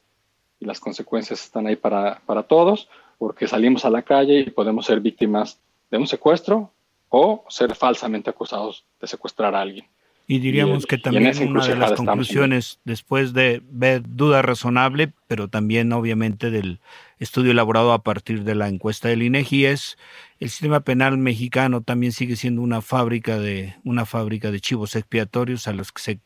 y 0.59 0.65
las 0.65 0.79
consecuencias 0.79 1.43
están 1.43 1.67
ahí 1.67 1.75
para, 1.75 2.21
para 2.25 2.43
todos, 2.43 2.89
porque 3.17 3.47
salimos 3.47 3.85
a 3.85 3.89
la 3.89 4.01
calle 4.01 4.39
y 4.39 4.49
podemos 4.49 4.85
ser 4.85 4.99
víctimas 4.99 5.59
de 5.91 5.97
un 5.97 6.07
secuestro 6.07 6.71
o 7.09 7.45
ser 7.47 7.75
falsamente 7.75 8.29
acusados 8.29 8.85
de 8.99 9.07
secuestrar 9.07 9.55
a 9.55 9.61
alguien. 9.61 9.85
Y 10.29 10.39
diríamos 10.39 10.85
que 10.85 10.97
también 10.97 11.33
una 11.47 11.65
de 11.65 11.75
las 11.77 11.93
conclusiones, 11.93 12.81
después 12.83 13.31
de 13.31 13.61
ver 13.69 14.01
duda 14.05 14.41
razonable, 14.41 15.13
pero 15.27 15.47
también 15.47 15.93
obviamente 15.93 16.51
del 16.51 16.81
estudio 17.17 17.51
elaborado 17.51 17.93
a 17.93 18.03
partir 18.03 18.43
de 18.43 18.53
la 18.53 18.67
encuesta 18.67 19.07
del 19.07 19.23
INEGI, 19.23 19.65
es 19.65 19.97
el 20.39 20.49
sistema 20.49 20.81
penal 20.81 21.17
mexicano 21.17 21.81
también 21.81 22.11
sigue 22.11 22.35
siendo 22.35 22.61
una 22.61 22.81
fábrica 22.81 23.39
de 23.39 23.75
una 23.85 24.05
fábrica 24.05 24.51
de 24.51 24.59
chivos 24.59 24.95
expiatorios 24.95 25.67
a 25.67 25.73
los 25.73 25.91
que 25.91 26.01
se 26.01 26.19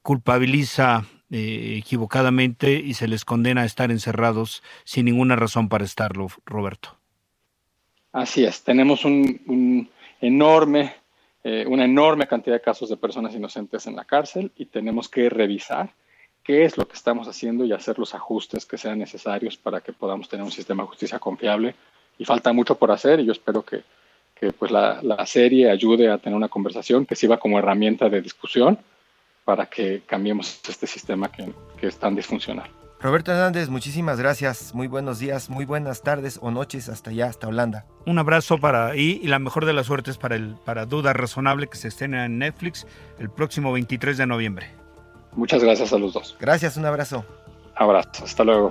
culpabiliza 0.00 1.04
eh, 1.30 1.76
equivocadamente 1.78 2.74
y 2.74 2.94
se 2.94 3.08
les 3.08 3.24
condena 3.24 3.62
a 3.62 3.64
estar 3.64 3.90
encerrados 3.90 4.62
sin 4.84 5.04
ninguna 5.04 5.36
razón 5.36 5.68
para 5.68 5.84
estarlo, 5.84 6.28
Roberto. 6.44 6.96
Así 8.12 8.44
es, 8.44 8.62
tenemos 8.62 9.04
un, 9.04 9.88
enorme, 10.20 10.94
eh, 11.44 11.64
una 11.66 11.84
enorme 11.84 12.26
cantidad 12.26 12.56
de 12.56 12.60
casos 12.60 12.88
de 12.88 12.96
personas 12.96 13.34
inocentes 13.34 13.86
en 13.86 13.96
la 13.96 14.04
cárcel 14.04 14.52
y 14.56 14.66
tenemos 14.66 15.08
que 15.08 15.28
revisar 15.28 15.90
qué 16.44 16.64
es 16.64 16.76
lo 16.76 16.86
que 16.86 16.94
estamos 16.94 17.28
haciendo 17.28 17.64
y 17.64 17.72
hacer 17.72 17.98
los 17.98 18.14
ajustes 18.14 18.66
que 18.66 18.78
sean 18.78 18.98
necesarios 18.98 19.56
para 19.56 19.80
que 19.80 19.92
podamos 19.92 20.28
tener 20.28 20.44
un 20.44 20.52
sistema 20.52 20.82
de 20.82 20.88
justicia 20.88 21.18
confiable 21.18 21.74
y 22.18 22.24
falta 22.24 22.52
mucho 22.52 22.76
por 22.76 22.90
hacer 22.90 23.20
y 23.20 23.26
yo 23.26 23.32
espero 23.32 23.64
que, 23.64 23.82
pues 24.58 24.72
la, 24.72 25.26
serie 25.26 25.70
ayude 25.70 26.10
a 26.10 26.18
tener 26.18 26.36
una 26.36 26.48
conversación 26.48 27.06
que 27.06 27.14
sirva 27.14 27.38
como 27.38 27.60
herramienta 27.60 28.08
de 28.08 28.20
discusión 28.20 28.76
para 29.44 29.66
que 29.66 30.02
cambiemos 30.04 30.60
este 30.68 30.86
sistema 30.86 31.30
que, 31.30 31.52
es 31.86 31.96
tan 31.96 32.16
disfuncional. 32.16 32.68
Roberto 33.02 33.32
Hernández, 33.32 33.68
muchísimas 33.68 34.20
gracias. 34.20 34.76
Muy 34.76 34.86
buenos 34.86 35.18
días, 35.18 35.50
muy 35.50 35.64
buenas 35.64 36.02
tardes 36.02 36.38
o 36.40 36.52
noches 36.52 36.88
hasta 36.88 37.10
allá, 37.10 37.26
hasta 37.26 37.48
Holanda. 37.48 37.84
Un 38.06 38.20
abrazo 38.20 38.58
para 38.58 38.94
y, 38.94 39.18
y 39.20 39.26
la 39.26 39.40
mejor 39.40 39.66
de 39.66 39.72
las 39.72 39.86
suertes 39.86 40.18
para 40.18 40.36
el 40.36 40.54
para 40.64 40.86
Duda 40.86 41.12
Razonable 41.12 41.66
que 41.66 41.76
se 41.76 41.88
estrena 41.88 42.24
en 42.26 42.38
Netflix 42.38 42.86
el 43.18 43.28
próximo 43.28 43.72
23 43.72 44.18
de 44.18 44.26
noviembre. 44.26 44.70
Muchas 45.34 45.64
gracias 45.64 45.92
a 45.92 45.98
los 45.98 46.12
dos. 46.12 46.36
Gracias, 46.38 46.76
un 46.76 46.86
abrazo. 46.86 47.24
Abrazo, 47.74 48.24
hasta 48.24 48.44
luego. 48.44 48.70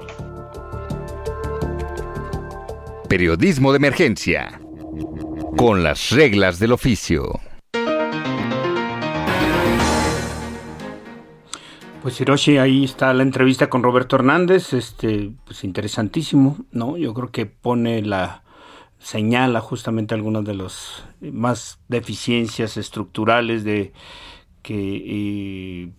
Periodismo 3.09 3.73
de 3.73 3.77
emergencia. 3.77 4.61
Con 5.57 5.83
las 5.83 6.11
reglas 6.11 6.57
del 6.57 6.71
oficio. 6.71 7.41
Pues 12.01 12.19
Hiroshi, 12.19 12.57
ahí 12.57 12.83
está 12.83 13.13
la 13.13 13.21
entrevista 13.21 13.69
con 13.69 13.83
Roberto 13.83 14.15
Hernández, 14.15 14.73
este, 14.73 15.31
pues 15.45 15.63
interesantísimo, 15.63 16.57
¿no? 16.71 16.97
Yo 16.97 17.13
creo 17.13 17.31
que 17.31 17.45
pone 17.45 18.01
la, 18.01 18.41
señala 18.97 19.61
justamente 19.61 20.15
algunas 20.15 20.43
de 20.43 20.55
las 20.55 21.03
más 21.21 21.79
deficiencias 21.89 22.77
estructurales 22.77 23.63
de 23.63 23.93
que 24.63 25.03
eh, 25.05 25.91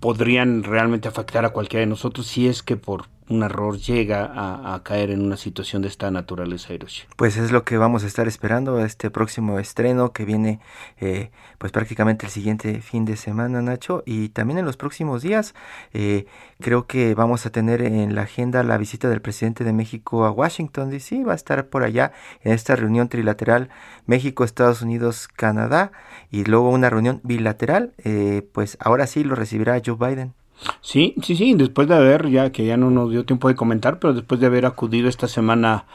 podrían 0.00 0.62
realmente 0.62 1.08
afectar 1.08 1.44
a 1.44 1.50
cualquiera 1.50 1.80
de 1.80 1.88
nosotros 1.88 2.26
si 2.26 2.48
es 2.48 2.62
que 2.62 2.76
por 2.76 3.08
un 3.28 3.42
error 3.42 3.78
llega 3.78 4.30
a, 4.74 4.82
caer 4.82 5.10
en 5.10 5.22
una 5.22 5.36
situación 5.36 5.82
de 5.82 5.88
esta 5.88 6.10
naturaleza, 6.10 6.72
Hiroshi. 6.72 7.04
Pues 7.16 7.36
es 7.36 7.52
lo 7.52 7.64
que 7.64 7.76
vamos 7.76 8.04
a 8.04 8.06
estar 8.06 8.26
esperando 8.26 8.84
este 8.84 9.10
próximo 9.10 9.58
estreno 9.58 10.12
que 10.12 10.24
viene 10.24 10.60
eh, 11.00 11.30
pues 11.58 11.72
prácticamente 11.72 12.26
el 12.26 12.32
siguiente 12.32 12.80
fin 12.80 13.04
de 13.04 13.16
semana, 13.16 13.62
Nacho, 13.62 14.02
y 14.06 14.30
también 14.30 14.58
en 14.58 14.64
los 14.64 14.76
próximos 14.76 15.22
días 15.22 15.54
eh, 15.92 16.26
creo 16.60 16.86
que 16.86 17.14
vamos 17.14 17.46
a 17.46 17.50
tener 17.50 17.82
en 17.82 18.14
la 18.14 18.22
agenda 18.22 18.62
la 18.62 18.76
visita 18.76 19.08
del 19.08 19.22
presidente 19.22 19.64
de 19.64 19.72
México 19.72 20.24
a 20.24 20.30
Washington 20.30 20.90
D.C. 20.90 21.24
Va 21.24 21.32
a 21.32 21.36
estar 21.36 21.68
por 21.68 21.84
allá 21.84 22.12
en 22.42 22.52
esta 22.52 22.76
reunión 22.76 23.08
trilateral 23.08 23.68
México, 24.06 24.44
Estados 24.44 24.82
Unidos, 24.82 25.28
Canadá 25.28 25.92
y 26.30 26.44
luego 26.44 26.70
una 26.70 26.90
reunión 26.90 27.20
bilateral. 27.22 27.92
Eh, 27.98 28.46
pues 28.52 28.76
ahora 28.80 29.06
sí 29.06 29.24
lo 29.24 29.34
recibirá 29.34 29.80
Joe 29.84 29.96
Biden. 29.96 30.34
Sí, 30.80 31.14
sí, 31.22 31.36
sí, 31.36 31.54
después 31.54 31.88
de 31.88 31.94
haber, 31.94 32.28
ya 32.30 32.52
que 32.52 32.66
ya 32.66 32.76
no 32.76 32.90
nos 32.90 33.10
dio 33.10 33.24
tiempo 33.24 33.48
de 33.48 33.54
comentar, 33.54 33.98
pero 33.98 34.14
después 34.14 34.40
de 34.40 34.46
haber 34.46 34.66
acudido 34.66 35.08
esta 35.08 35.28
semana 35.28 35.86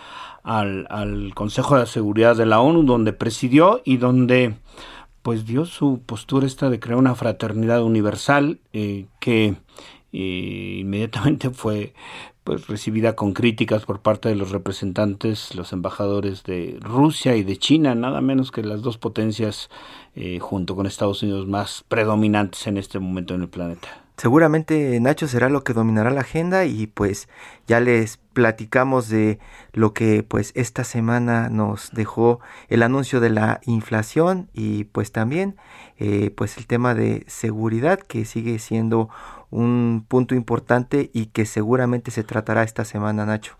al, 0.43 0.87
al 0.89 1.33
Consejo 1.35 1.77
de 1.77 1.85
Seguridad 1.85 2.35
de 2.35 2.45
la 2.45 2.59
ONU, 2.61 2.83
donde 2.83 3.13
presidió 3.13 3.81
y 3.85 3.97
donde 3.97 4.55
pues 5.27 5.45
dio 5.45 5.65
su 5.65 6.01
postura 6.05 6.47
esta 6.47 6.69
de 6.69 6.79
crear 6.79 6.97
una 6.97 7.13
fraternidad 7.13 7.83
universal 7.83 8.61
eh, 8.71 9.07
que 9.19 9.55
eh, 10.13 10.77
inmediatamente 10.79 11.49
fue 11.49 11.93
pues 12.45 12.67
recibida 12.67 13.13
con 13.17 13.33
críticas 13.33 13.83
por 13.83 13.99
parte 13.99 14.29
de 14.29 14.35
los 14.35 14.51
representantes, 14.51 15.53
los 15.53 15.73
embajadores 15.73 16.43
de 16.43 16.77
Rusia 16.79 17.35
y 17.35 17.43
de 17.43 17.57
China, 17.57 17.93
nada 17.93 18.21
menos 18.21 18.51
que 18.51 18.63
las 18.63 18.81
dos 18.81 18.97
potencias 18.97 19.69
eh, 20.15 20.39
junto 20.39 20.77
con 20.77 20.85
Estados 20.85 21.21
Unidos 21.23 21.45
más 21.45 21.83
predominantes 21.89 22.65
en 22.67 22.77
este 22.77 22.99
momento 22.99 23.35
en 23.35 23.41
el 23.41 23.49
planeta. 23.49 24.06
Seguramente 24.17 24.99
Nacho 24.99 25.27
será 25.27 25.47
lo 25.47 25.63
que 25.63 25.73
dominará 25.73 26.09
la 26.09 26.21
agenda 26.21 26.65
y 26.65 26.87
pues 26.87 27.29
ya 27.67 27.79
les 27.79 28.17
platicamos 28.17 29.09
de 29.09 29.37
lo 29.73 29.93
que 29.93 30.23
pues 30.23 30.53
esta 30.55 30.83
semana 30.83 31.49
nos 31.49 31.91
dejó 31.91 32.39
el 32.67 32.81
anuncio 32.81 33.19
de 33.19 33.29
la 33.29 33.61
inflación 33.65 34.49
y 34.53 34.85
pues 34.85 35.11
también 35.11 35.55
eh, 35.99 36.31
pues 36.35 36.57
el 36.57 36.65
tema 36.65 36.95
de 36.95 37.25
seguridad 37.27 37.99
que 37.99 38.25
sigue 38.25 38.57
siendo 38.57 39.07
un 39.49 40.05
punto 40.07 40.35
importante 40.35 41.09
y 41.13 41.27
que 41.27 41.45
seguramente 41.45 42.11
se 42.11 42.23
tratará 42.23 42.63
esta 42.63 42.85
semana 42.85 43.25
Nacho. 43.25 43.55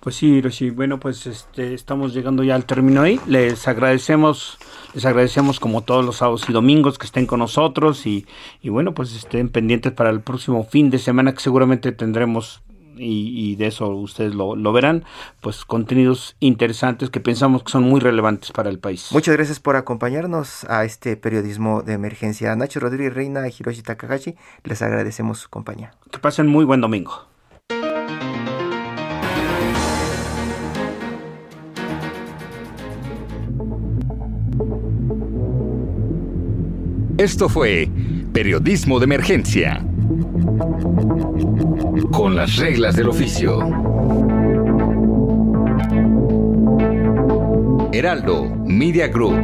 Pues 0.00 0.14
sí, 0.14 0.28
Hiroshi, 0.28 0.70
bueno, 0.70 1.00
pues 1.00 1.26
este, 1.26 1.74
estamos 1.74 2.14
llegando 2.14 2.44
ya 2.44 2.54
al 2.54 2.64
término 2.64 3.02
ahí. 3.02 3.20
Les 3.26 3.66
agradecemos, 3.66 4.58
les 4.94 5.04
agradecemos 5.04 5.58
como 5.58 5.82
todos 5.82 6.04
los 6.04 6.18
sábados 6.18 6.48
y 6.48 6.52
domingos 6.52 6.98
que 6.98 7.06
estén 7.06 7.26
con 7.26 7.40
nosotros 7.40 8.06
y, 8.06 8.26
y 8.62 8.68
bueno, 8.68 8.94
pues 8.94 9.14
estén 9.16 9.48
pendientes 9.48 9.92
para 9.92 10.10
el 10.10 10.20
próximo 10.20 10.62
fin 10.64 10.90
de 10.90 10.98
semana 10.98 11.34
que 11.34 11.40
seguramente 11.40 11.90
tendremos 11.90 12.62
y, 12.96 13.56
de 13.56 13.66
eso 13.66 13.88
ustedes 13.88 14.34
lo, 14.34 14.56
lo, 14.56 14.72
verán, 14.72 15.04
pues 15.40 15.64
contenidos 15.64 16.36
interesantes 16.40 17.10
que 17.10 17.20
pensamos 17.20 17.62
que 17.62 17.72
son 17.72 17.84
muy 17.84 18.00
relevantes 18.00 18.52
para 18.52 18.70
el 18.70 18.78
país. 18.78 19.08
Muchas 19.12 19.36
gracias 19.36 19.60
por 19.60 19.76
acompañarnos 19.76 20.64
a 20.64 20.84
este 20.84 21.16
periodismo 21.16 21.82
de 21.82 21.94
emergencia. 21.94 22.54
Nacho 22.56 22.80
Rodríguez 22.80 23.14
Reina 23.14 23.46
y 23.48 23.54
Hiroshi 23.58 23.82
Takahashi, 23.82 24.36
les 24.64 24.82
agradecemos 24.82 25.38
su 25.38 25.48
compañía. 25.48 25.92
Que 26.10 26.18
pasen 26.18 26.46
muy 26.46 26.64
buen 26.64 26.80
domingo. 26.80 27.26
Esto 37.18 37.48
fue 37.48 37.88
Periodismo 38.34 38.98
de 38.98 39.04
Emergencia. 39.04 39.82
Con 42.04 42.36
las 42.36 42.56
reglas 42.56 42.94
del 42.94 43.08
oficio. 43.08 43.60
Heraldo 47.92 48.44
Media 48.64 49.08
Group. 49.08 49.38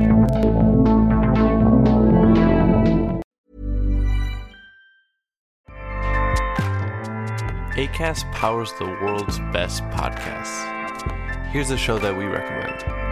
ACAST 7.74 8.30
powers 8.32 8.72
the 8.78 8.84
world's 8.84 9.38
best 9.52 9.82
podcasts. 9.84 10.66
Here's 11.52 11.70
a 11.70 11.76
show 11.78 11.98
that 11.98 12.14
we 12.14 12.26
recommend. 12.26 13.11